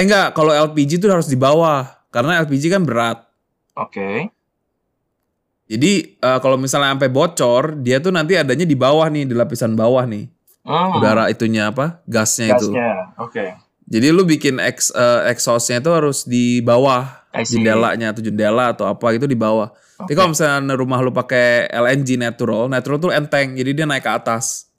Eh 0.00 0.08
enggak, 0.08 0.32
kalau 0.32 0.56
LPG 0.56 0.96
tuh 0.96 1.12
harus 1.12 1.28
di 1.28 1.36
bawah 1.36 1.84
karena 2.08 2.40
LPG 2.40 2.72
kan 2.72 2.88
berat. 2.88 3.20
Oke. 3.76 4.32
Jadi 5.68 6.16
eh, 6.16 6.38
kalau 6.40 6.56
misalnya 6.56 6.96
sampai 6.96 7.12
bocor, 7.12 7.76
dia 7.84 8.00
tuh 8.00 8.08
nanti 8.08 8.32
adanya 8.32 8.64
di 8.64 8.72
bawah 8.72 9.04
nih, 9.12 9.28
di 9.28 9.36
lapisan 9.36 9.76
bawah 9.76 10.08
nih. 10.08 10.24
Hmm. 10.64 10.96
Udara 10.96 11.28
itunya 11.28 11.68
apa? 11.68 12.00
Gasnya, 12.08 12.56
itu. 12.56 12.72
Gasnya. 12.72 13.12
Oke. 13.20 13.60
Jadi 13.92 14.08
lu 14.08 14.24
bikin 14.24 14.56
ex, 14.56 14.88
eh, 14.88 15.28
exhaustnya 15.36 15.84
itu 15.84 15.92
harus 15.92 16.24
di 16.24 16.64
bawah 16.64 17.20
jendelanya 17.44 18.16
atau 18.16 18.24
jendela 18.24 18.72
atau 18.72 18.88
apa 18.88 19.04
itu 19.12 19.28
di 19.28 19.36
bawah. 19.36 19.68
Tapi 20.00 20.16
Oke. 20.16 20.16
kalau 20.16 20.32
misalnya 20.32 20.80
rumah 20.80 21.04
lu 21.04 21.12
pakai 21.12 21.68
LNG 21.68 22.16
natural, 22.16 22.72
natural 22.72 22.96
tuh 22.96 23.12
enteng, 23.12 23.52
jadi 23.52 23.76
dia 23.76 23.84
naik 23.84 24.08
ke 24.08 24.12
atas. 24.16 24.69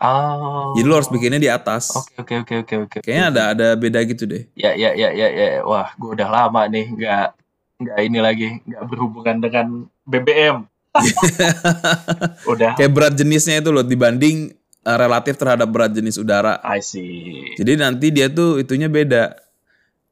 Oh. 0.00 0.76
Jadi 0.76 0.86
lu 0.86 0.94
harus 0.94 1.08
bikinnya 1.08 1.40
di 1.40 1.50
atas. 1.50 1.92
Oke 1.94 2.20
oke 2.20 2.34
oke 2.42 2.54
oke 2.62 2.74
oke. 2.86 2.98
Kayaknya 3.00 3.24
ada 3.32 3.42
ada 3.56 3.66
beda 3.76 4.00
gitu 4.04 4.28
deh. 4.28 4.44
Ya 4.56 4.76
ya 4.76 4.92
ya 4.92 5.12
ya 5.12 5.28
ya. 5.28 5.48
Wah, 5.64 5.92
gue 5.96 6.10
udah 6.16 6.28
lama 6.28 6.68
nih 6.68 6.86
nggak 6.92 7.28
nggak 7.76 7.98
ini 8.04 8.18
lagi 8.20 8.48
nggak 8.64 8.84
berhubungan 8.88 9.36
dengan 9.40 9.66
BBM. 10.04 10.64
udah. 12.52 12.72
Kayak 12.76 12.92
berat 12.92 13.14
jenisnya 13.16 13.60
itu 13.60 13.68
loh 13.72 13.84
dibanding 13.84 14.52
eh, 14.84 14.96
relatif 14.96 15.36
terhadap 15.36 15.68
berat 15.68 15.92
jenis 15.92 16.16
udara. 16.20 16.60
I 16.64 16.80
see. 16.80 17.56
Jadi 17.56 17.72
nanti 17.76 18.12
dia 18.12 18.28
tuh 18.32 18.60
itunya 18.60 18.88
beda. 18.88 19.36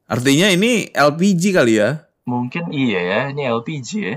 Artinya 0.05 0.53
ini 0.53 0.93
LPG 0.93 1.43
kali 1.57 1.81
ya. 1.81 2.05
Mungkin 2.29 2.73
iya 2.73 3.01
ya. 3.01 3.21
Ini 3.33 3.43
LPG 3.53 3.89
ya. 4.01 4.17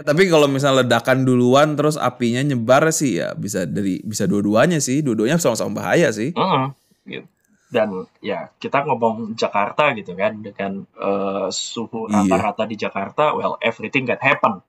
Tapi 0.00 0.32
kalau 0.32 0.48
misalnya 0.48 0.80
ledakan 0.82 1.28
duluan 1.28 1.76
terus 1.76 2.00
apinya 2.00 2.40
nyebar 2.40 2.88
sih 2.88 3.20
ya 3.20 3.36
bisa 3.36 3.68
dari 3.68 4.00
bisa 4.00 4.24
dua-duanya 4.24 4.80
sih. 4.80 5.04
Dua-duanya 5.04 5.36
sama-sama 5.36 5.84
bahaya 5.84 6.08
sih. 6.08 6.32
Mm-mm. 6.32 6.72
Gitu. 7.04 7.28
Dan 7.70 8.08
ya 8.18 8.50
kita 8.58 8.82
ngomong 8.82 9.38
Jakarta 9.38 9.94
gitu 9.94 10.16
kan 10.18 10.40
dengan 10.42 10.82
eh, 10.98 11.46
suhu 11.52 12.08
Iya. 12.10 12.26
rata-rata 12.26 12.64
di 12.66 12.74
Jakarta, 12.74 13.36
well 13.36 13.60
everything 13.62 14.08
can 14.08 14.18
happen. 14.18 14.64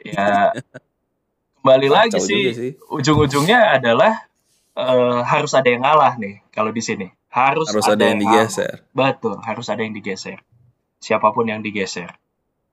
Ya 0.00 0.52
kembali 1.60 1.88
lagi 1.92 2.16
sih, 2.24 2.44
sih. 2.56 2.72
ujung-ujungnya 2.88 3.76
adalah 3.76 4.26
eh, 4.74 5.20
harus 5.24 5.52
ada 5.56 5.68
yang 5.68 5.84
ngalah 5.84 6.16
nih 6.20 6.40
kalau 6.50 6.72
di 6.72 6.80
sini. 6.80 7.08
Harus, 7.30 7.70
Harus 7.70 7.86
ada 7.86 8.10
yang 8.10 8.18
ngalah. 8.18 8.42
digeser. 8.42 8.72
Betul, 8.90 9.38
harus 9.46 9.66
ada 9.70 9.86
yang 9.86 9.94
digeser. 9.94 10.42
Siapa 10.98 11.30
pun 11.30 11.46
yang 11.46 11.62
digeser. 11.62 12.10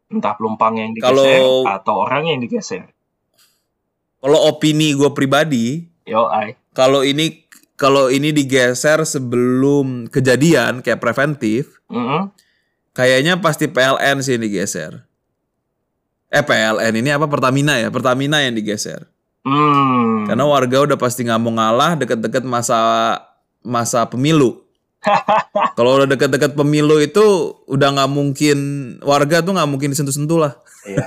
Entah 0.08 0.34
pelumpang 0.40 0.80
yang 0.80 0.92
digeser 0.96 1.12
Kalau- 1.12 1.68
atau 1.68 1.96
orang 2.00 2.32
yang 2.32 2.40
digeser. 2.40 2.88
Kalau 4.18 4.40
opini 4.50 4.96
gue 4.98 5.12
pribadi, 5.14 5.86
Yo, 6.08 6.26
kalau 6.72 7.04
ini 7.04 7.44
kalau 7.78 8.10
ini 8.10 8.34
digeser 8.34 9.06
sebelum 9.06 10.10
kejadian 10.10 10.82
kayak 10.82 10.98
preventif, 10.98 11.78
Mm-mm. 11.92 12.34
kayaknya 12.98 13.38
pasti 13.38 13.70
PLN 13.70 14.26
sih 14.26 14.40
yang 14.40 14.44
digeser. 14.48 15.06
Eh 16.28 16.44
PLN 16.44 16.92
ini 16.98 17.14
apa 17.14 17.30
Pertamina 17.30 17.78
ya? 17.78 17.88
Pertamina 17.94 18.42
yang 18.42 18.58
digeser. 18.58 19.06
Hmm. 19.48 20.28
Karena 20.28 20.44
warga 20.44 20.84
udah 20.84 20.98
pasti 21.00 21.24
nggak 21.24 21.40
mau 21.40 21.56
ngalah 21.56 21.96
deket-deket 21.96 22.44
masa 22.44 22.80
masa 23.64 24.04
pemilu. 24.04 24.60
Kalau 25.78 26.02
udah 26.02 26.08
deket-deket 26.10 26.58
pemilu 26.58 27.00
itu 27.00 27.54
udah 27.70 27.96
nggak 27.96 28.12
mungkin 28.12 28.58
warga 29.06 29.40
tuh 29.46 29.56
nggak 29.56 29.70
mungkin 29.70 29.94
disentuh-sentuh 29.94 30.40
lah. 30.42 30.54
Iya. 30.84 31.06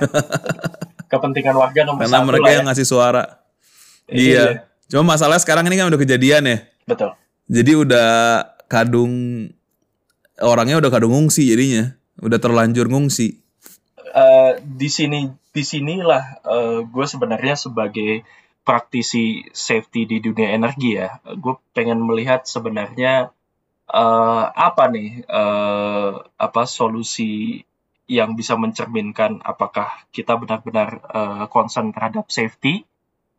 Kepentingan 1.11 1.55
warga 1.59 1.83
nomor 1.85 2.07
Karena 2.07 2.17
satu 2.23 2.27
mereka 2.31 2.43
lah 2.43 2.51
ya. 2.51 2.57
yang 2.57 2.67
ngasih 2.71 2.87
suara. 2.87 3.23
Iya. 4.07 4.17
Iya. 4.17 4.45
Cuma 4.89 5.15
masalah 5.15 5.37
sekarang 5.37 5.67
ini 5.67 5.77
kan 5.77 5.91
udah 5.91 6.01
kejadian 6.01 6.43
ya. 6.47 6.57
Betul. 6.87 7.13
Jadi 7.51 7.71
udah 7.75 8.09
kadung 8.71 9.11
orangnya 10.39 10.79
udah 10.79 10.89
kadung 10.89 11.13
ngungsi 11.13 11.51
jadinya. 11.51 11.93
Udah 12.23 12.39
terlanjur 12.39 12.87
ngungsi. 12.87 13.27
Eh, 14.11 14.51
di 14.59 14.89
sini 14.91 15.29
di 15.51 15.63
sinilah 15.67 16.47
gue 16.87 17.05
sebenarnya 17.07 17.59
sebagai 17.59 18.23
praktisi 18.61 19.41
safety 19.51 20.05
di 20.05 20.17
dunia 20.21 20.53
energi 20.53 20.93
ya, 20.95 21.17
gue 21.33 21.57
pengen 21.73 21.97
melihat 22.05 22.45
sebenarnya 22.45 23.33
uh, 23.91 24.45
apa 24.55 24.87
nih 24.87 25.27
uh, 25.27 26.23
apa 26.39 26.63
solusi 26.63 27.61
yang 28.07 28.35
bisa 28.35 28.59
mencerminkan 28.59 29.39
apakah 29.43 29.87
kita 30.11 30.35
benar-benar 30.35 30.99
uh, 31.11 31.45
concern 31.47 31.95
terhadap 31.95 32.27
safety, 32.27 32.83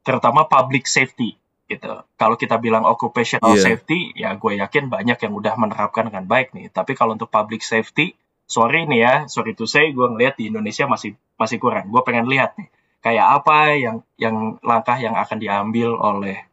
terutama 0.00 0.48
public 0.48 0.88
safety 0.88 1.36
gitu. 1.68 2.04
Kalau 2.16 2.36
kita 2.36 2.56
bilang 2.60 2.84
occupational 2.84 3.56
yeah. 3.56 3.64
safety, 3.64 4.12
ya 4.16 4.36
gue 4.36 4.60
yakin 4.60 4.88
banyak 4.88 5.18
yang 5.20 5.32
udah 5.32 5.54
menerapkan 5.56 6.08
dengan 6.08 6.24
baik 6.24 6.56
nih. 6.56 6.68
Tapi 6.72 6.92
kalau 6.96 7.16
untuk 7.16 7.28
public 7.28 7.60
safety, 7.64 8.16
sorry 8.48 8.84
nih 8.88 9.00
ya, 9.00 9.14
sorry 9.28 9.52
to 9.56 9.68
say, 9.68 9.92
gue 9.92 10.06
ngeliat 10.08 10.36
di 10.36 10.48
Indonesia 10.52 10.88
masih 10.88 11.16
masih 11.36 11.60
kurang. 11.60 11.92
Gue 11.92 12.00
pengen 12.04 12.28
lihat 12.28 12.56
nih, 12.56 12.68
kayak 13.04 13.44
apa 13.44 13.76
yang 13.76 13.96
yang 14.16 14.56
langkah 14.64 14.96
yang 14.96 15.16
akan 15.16 15.36
diambil 15.36 15.96
oleh 15.96 16.44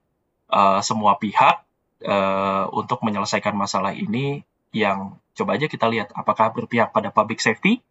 uh, 0.52 0.84
semua 0.84 1.16
pihak 1.16 1.69
uh, 2.06 2.66
untuk 2.72 3.02
menyelesaikan 3.04 3.56
masalah 3.56 3.96
ini. 3.96 4.44
Yang 4.70 5.18
coba 5.34 5.58
aja 5.58 5.66
kita 5.66 5.90
lihat, 5.90 6.14
apakah 6.14 6.54
berpihak 6.54 6.94
pada 6.94 7.10
public 7.10 7.42
safety, 7.42 7.82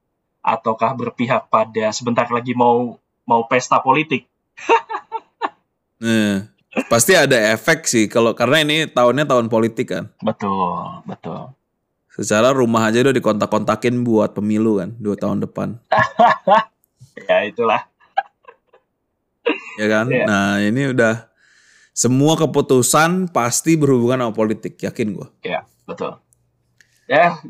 ataukah 0.42 0.94
berpihak 0.94 1.50
pada 1.50 1.90
sebentar 1.90 2.30
lagi 2.30 2.54
mau 2.54 2.96
mau 3.28 3.44
pesta 3.44 3.82
politik. 3.82 4.24
nah, 6.02 6.48
pasti 6.88 7.12
ada 7.12 7.36
efek 7.52 7.84
sih 7.84 8.08
kalau 8.08 8.32
karena 8.32 8.64
ini 8.64 8.88
tahunnya 8.88 9.28
tahun 9.28 9.52
politik 9.52 9.92
kan. 9.92 10.04
Betul, 10.24 11.04
betul. 11.04 11.52
Secara 12.18 12.50
rumah 12.50 12.90
aja 12.90 13.04
udah 13.04 13.14
dikontak-kontakin 13.14 14.02
buat 14.02 14.34
pemilu 14.34 14.82
kan 14.82 14.90
dua 14.98 15.14
tahun 15.14 15.44
depan. 15.44 15.78
ya 17.28 17.46
itulah. 17.46 17.86
ya 19.78 19.86
kan. 19.86 20.06
Yeah. 20.10 20.26
Nah 20.26 20.58
ini 20.64 20.90
udah 20.90 21.27
semua 21.98 22.38
keputusan 22.38 23.26
pasti 23.34 23.74
berhubungan 23.74 24.22
sama 24.22 24.30
politik, 24.30 24.78
yakin 24.78 25.18
gue. 25.18 25.26
Ya 25.42 25.66
betul. 25.82 26.14
Ya, 27.10 27.42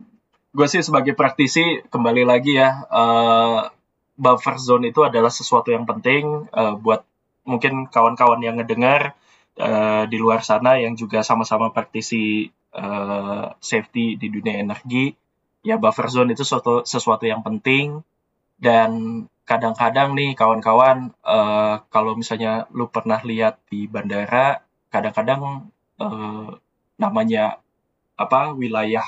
gue 0.56 0.66
sih 0.72 0.80
sebagai 0.80 1.12
praktisi 1.12 1.84
kembali 1.92 2.24
lagi 2.24 2.56
ya. 2.56 2.88
Uh, 2.88 3.68
buffer 4.16 4.56
zone 4.56 4.88
itu 4.88 5.04
adalah 5.04 5.28
sesuatu 5.28 5.68
yang 5.68 5.84
penting 5.84 6.48
uh, 6.56 6.80
buat 6.80 7.04
mungkin 7.44 7.92
kawan-kawan 7.92 8.40
yang 8.40 8.56
ngedengar 8.56 9.12
uh, 9.60 10.08
di 10.08 10.16
luar 10.16 10.40
sana 10.40 10.80
yang 10.80 10.96
juga 10.96 11.20
sama-sama 11.20 11.68
praktisi 11.68 12.48
uh, 12.72 13.52
safety 13.60 14.16
di 14.16 14.32
dunia 14.32 14.64
energi, 14.64 15.12
ya 15.60 15.76
buffer 15.76 16.08
zone 16.08 16.32
itu 16.32 16.40
sesuatu, 16.40 16.88
sesuatu 16.88 17.28
yang 17.28 17.44
penting 17.44 18.00
dan 18.56 19.22
kadang-kadang 19.48 20.12
nih 20.12 20.36
kawan-kawan 20.36 21.16
uh, 21.24 21.80
kalau 21.88 22.12
misalnya 22.12 22.68
lu 22.76 22.84
pernah 22.92 23.16
lihat 23.24 23.56
di 23.72 23.88
bandara 23.88 24.60
kadang-kadang 24.92 25.72
uh, 25.96 26.52
namanya 27.00 27.56
apa 28.20 28.52
wilayah 28.52 29.04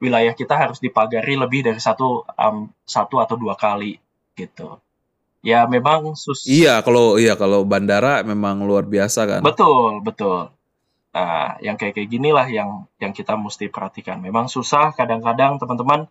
wilayah 0.00 0.32
kita 0.32 0.56
harus 0.56 0.80
dipagari 0.80 1.36
lebih 1.36 1.60
dari 1.60 1.76
satu 1.76 2.24
um, 2.40 2.72
satu 2.88 3.20
atau 3.20 3.36
dua 3.36 3.52
kali 3.52 4.00
gitu. 4.32 4.80
Ya 5.44 5.68
memang 5.68 6.16
sus 6.16 6.48
iya 6.48 6.80
kalau 6.80 7.20
iya 7.20 7.36
kalau 7.36 7.60
bandara 7.68 8.24
memang 8.24 8.64
luar 8.64 8.88
biasa 8.88 9.28
kan? 9.28 9.40
Betul 9.44 10.00
betul. 10.00 10.56
Nah, 11.16 11.56
yang 11.64 11.80
kayak 11.80 11.96
kayak 11.96 12.08
ginilah 12.12 12.48
yang 12.48 12.88
yang 13.00 13.12
kita 13.12 13.36
mesti 13.36 13.68
perhatikan. 13.68 14.20
Memang 14.20 14.48
susah 14.48 14.92
kadang-kadang 14.92 15.56
teman-teman 15.60 16.08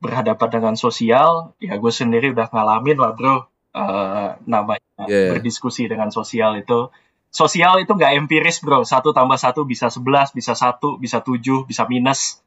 berhadapan 0.00 0.48
dengan 0.48 0.74
sosial. 0.74 1.54
Ya 1.60 1.76
gue 1.76 1.92
sendiri 1.92 2.32
udah 2.32 2.48
ngalamin 2.50 2.98
lah 2.98 3.12
bro. 3.14 3.46
Uh, 3.70 4.34
namanya 4.50 5.06
yeah. 5.06 5.30
berdiskusi 5.30 5.86
dengan 5.86 6.10
sosial 6.10 6.58
itu. 6.58 6.90
Sosial 7.30 7.78
itu 7.78 7.94
nggak 7.94 8.26
empiris 8.26 8.58
bro. 8.58 8.82
Satu 8.82 9.14
tambah 9.14 9.38
satu 9.38 9.62
bisa 9.62 9.86
sebelas, 9.92 10.34
bisa 10.34 10.58
satu, 10.58 10.98
bisa 10.98 11.22
tujuh, 11.22 11.68
bisa 11.68 11.86
minus. 11.86 12.42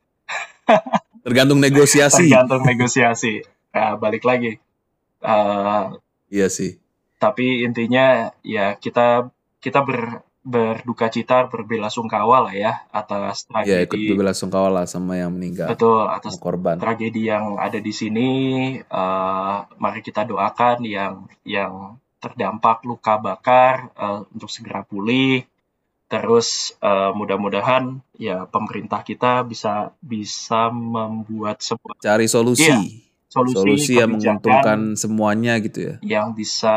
Tergantung 1.25 1.63
negosiasi. 1.63 2.27
Tergantung 2.27 2.67
negosiasi. 2.67 3.47
Nah, 3.71 3.95
balik 3.95 4.27
lagi. 4.27 4.59
Uh, 5.23 5.95
iya 6.27 6.51
sih. 6.51 6.83
Tapi 7.15 7.63
intinya 7.63 8.35
ya 8.43 8.75
kita 8.75 9.31
kita 9.63 9.79
ber, 9.87 10.19
berduka 10.43 11.07
cita, 11.07 11.47
berbelasungkawa 11.47 12.51
lah 12.51 12.53
ya 12.53 12.83
atas 12.91 13.47
tragedi. 13.47 13.71
Ya 13.71 13.79
ikut 13.87 13.95
berbelasungkawa 13.95 14.69
lah 14.69 14.85
sama 14.85 15.15
yang 15.15 15.31
meninggal. 15.31 15.71
Betul 15.71 16.03
atas 16.11 16.35
korban. 16.35 16.75
Tragedi 16.77 17.31
yang 17.31 17.55
ada 17.55 17.79
di 17.79 17.95
sini. 17.95 18.29
Uh, 18.91 19.63
mari 19.79 20.03
kita 20.03 20.27
doakan 20.27 20.83
yang 20.83 21.31
yang 21.47 21.95
terdampak 22.19 22.83
luka 22.83 23.15
bakar 23.19 23.95
uh, 23.95 24.27
untuk 24.35 24.51
segera 24.51 24.83
pulih. 24.83 25.47
Terus 26.11 26.75
uh, 26.83 27.15
mudah-mudahan 27.15 28.03
ya 28.19 28.43
pemerintah 28.45 29.01
kita 29.01 29.47
bisa 29.47 29.95
bisa 30.03 30.67
membuat 30.69 31.63
sebuah 31.63 32.03
cari 32.03 32.27
solusi. 32.27 32.67
Iya, 32.67 32.83
solusi, 33.31 33.55
solusi 33.55 33.93
yang 33.95 34.19
menguntungkan 34.19 34.99
semuanya 34.99 35.55
gitu 35.63 35.79
ya. 35.79 35.95
Yang 36.03 36.27
bisa 36.35 36.75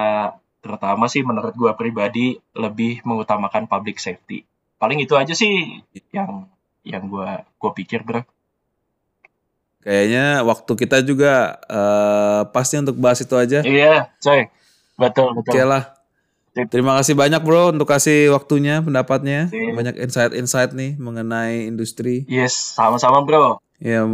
terutama 0.66 1.06
sih 1.06 1.22
menurut 1.22 1.54
gue 1.54 1.70
pribadi 1.78 2.34
lebih 2.58 3.06
mengutamakan 3.06 3.70
public 3.70 4.02
safety. 4.02 4.42
Paling 4.82 4.98
itu 4.98 5.14
aja 5.14 5.30
sih 5.30 5.78
yang 6.10 6.50
yang 6.82 7.06
gue 7.06 7.30
gue 7.46 7.70
pikir 7.78 8.02
bro. 8.02 8.26
Kayaknya 9.86 10.42
waktu 10.42 10.72
kita 10.74 10.98
juga 11.06 11.62
uh, 11.70 12.50
pasti 12.50 12.82
untuk 12.82 12.98
bahas 12.98 13.22
itu 13.22 13.38
aja. 13.38 13.62
Iya 13.62 14.10
coy. 14.18 14.50
Betul 14.98 15.38
betul. 15.38 15.54
Oke 15.54 15.62
lah. 15.62 15.94
Terima 16.56 16.96
kasih 16.98 17.12
banyak 17.12 17.44
bro 17.44 17.68
untuk 17.68 17.84
kasih 17.84 18.32
waktunya, 18.32 18.80
pendapatnya, 18.80 19.52
yeah. 19.52 19.76
banyak 19.76 19.92
insight-insight 20.00 20.72
nih 20.72 20.96
mengenai 20.96 21.68
industri. 21.68 22.24
Yes, 22.32 22.56
sama-sama 22.56 23.20
bro. 23.28 23.60
Ya, 23.76 24.08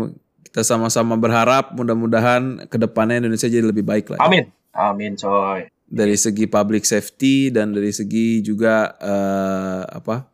kita 0.50 0.66
sama-sama 0.66 1.14
berharap 1.14 1.70
mudah-mudahan 1.70 2.66
ke 2.66 2.82
depannya 2.82 3.22
Indonesia 3.22 3.46
jadi 3.46 3.62
lebih 3.62 3.86
baik 3.86 4.10
lah. 4.10 4.18
Amin, 4.18 4.50
amin 4.74 5.14
coy 5.14 5.70
dari 5.92 6.16
segi 6.16 6.48
public 6.48 6.88
safety 6.88 7.52
dan 7.52 7.76
dari 7.76 7.92
segi 7.92 8.40
juga 8.40 8.96
uh, 8.96 9.84
apa 9.84 10.24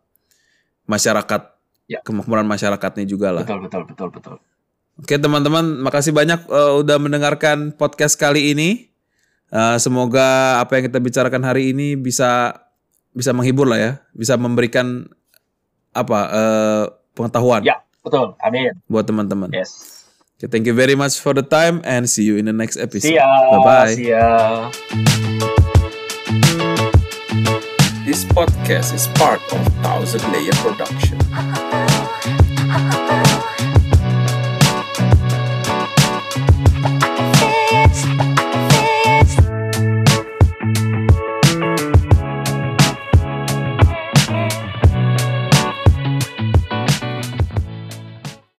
masyarakat 0.87 1.43
ya. 1.91 1.99
kemakmuran 2.07 2.47
masyarakatnya 2.47 3.03
juga 3.11 3.35
lah. 3.35 3.43
Betul 3.43 3.67
betul 3.67 3.83
betul 3.91 4.09
betul. 4.15 4.37
Oke 4.99 5.15
teman-teman, 5.19 5.83
makasih 5.83 6.15
banyak 6.15 6.47
uh, 6.47 6.79
udah 6.79 6.99
mendengarkan 7.03 7.75
podcast 7.75 8.15
kali 8.15 8.55
ini. 8.55 8.87
Uh, 9.51 9.81
semoga 9.81 10.61
apa 10.63 10.79
yang 10.79 10.93
kita 10.93 10.99
bicarakan 11.03 11.43
hari 11.43 11.75
ini 11.75 11.99
bisa 11.99 12.55
bisa 13.11 13.35
menghibur 13.35 13.67
lah 13.67 13.79
ya, 13.79 13.93
bisa 14.15 14.39
memberikan 14.39 15.11
apa 15.91 16.19
uh, 16.31 16.85
pengetahuan. 17.19 17.67
Ya 17.67 17.83
betul, 18.07 18.39
amin. 18.47 18.79
Buat 18.87 19.11
teman-teman. 19.11 19.51
Yes. 19.51 19.98
Okay, 20.39 20.47
thank 20.47 20.67
you 20.67 20.75
very 20.75 20.95
much 20.95 21.19
for 21.19 21.35
the 21.35 21.43
time 21.43 21.81
and 21.83 22.09
see 22.09 22.23
you 22.23 22.37
in 22.37 22.45
the 22.45 22.53
next 22.53 22.77
episode. 22.77 23.09
See 23.09 23.17
ya. 23.19 23.27
Bye 23.51 23.59
bye. 23.65 23.95
See 23.99 24.11
ya. 24.11 24.71
This 28.07 28.23
podcast 28.23 28.95
is 28.95 29.11
part 29.19 29.43
of 29.51 29.59
Thousand 29.83 30.23
Layer 30.31 30.55
Production. 30.63 31.19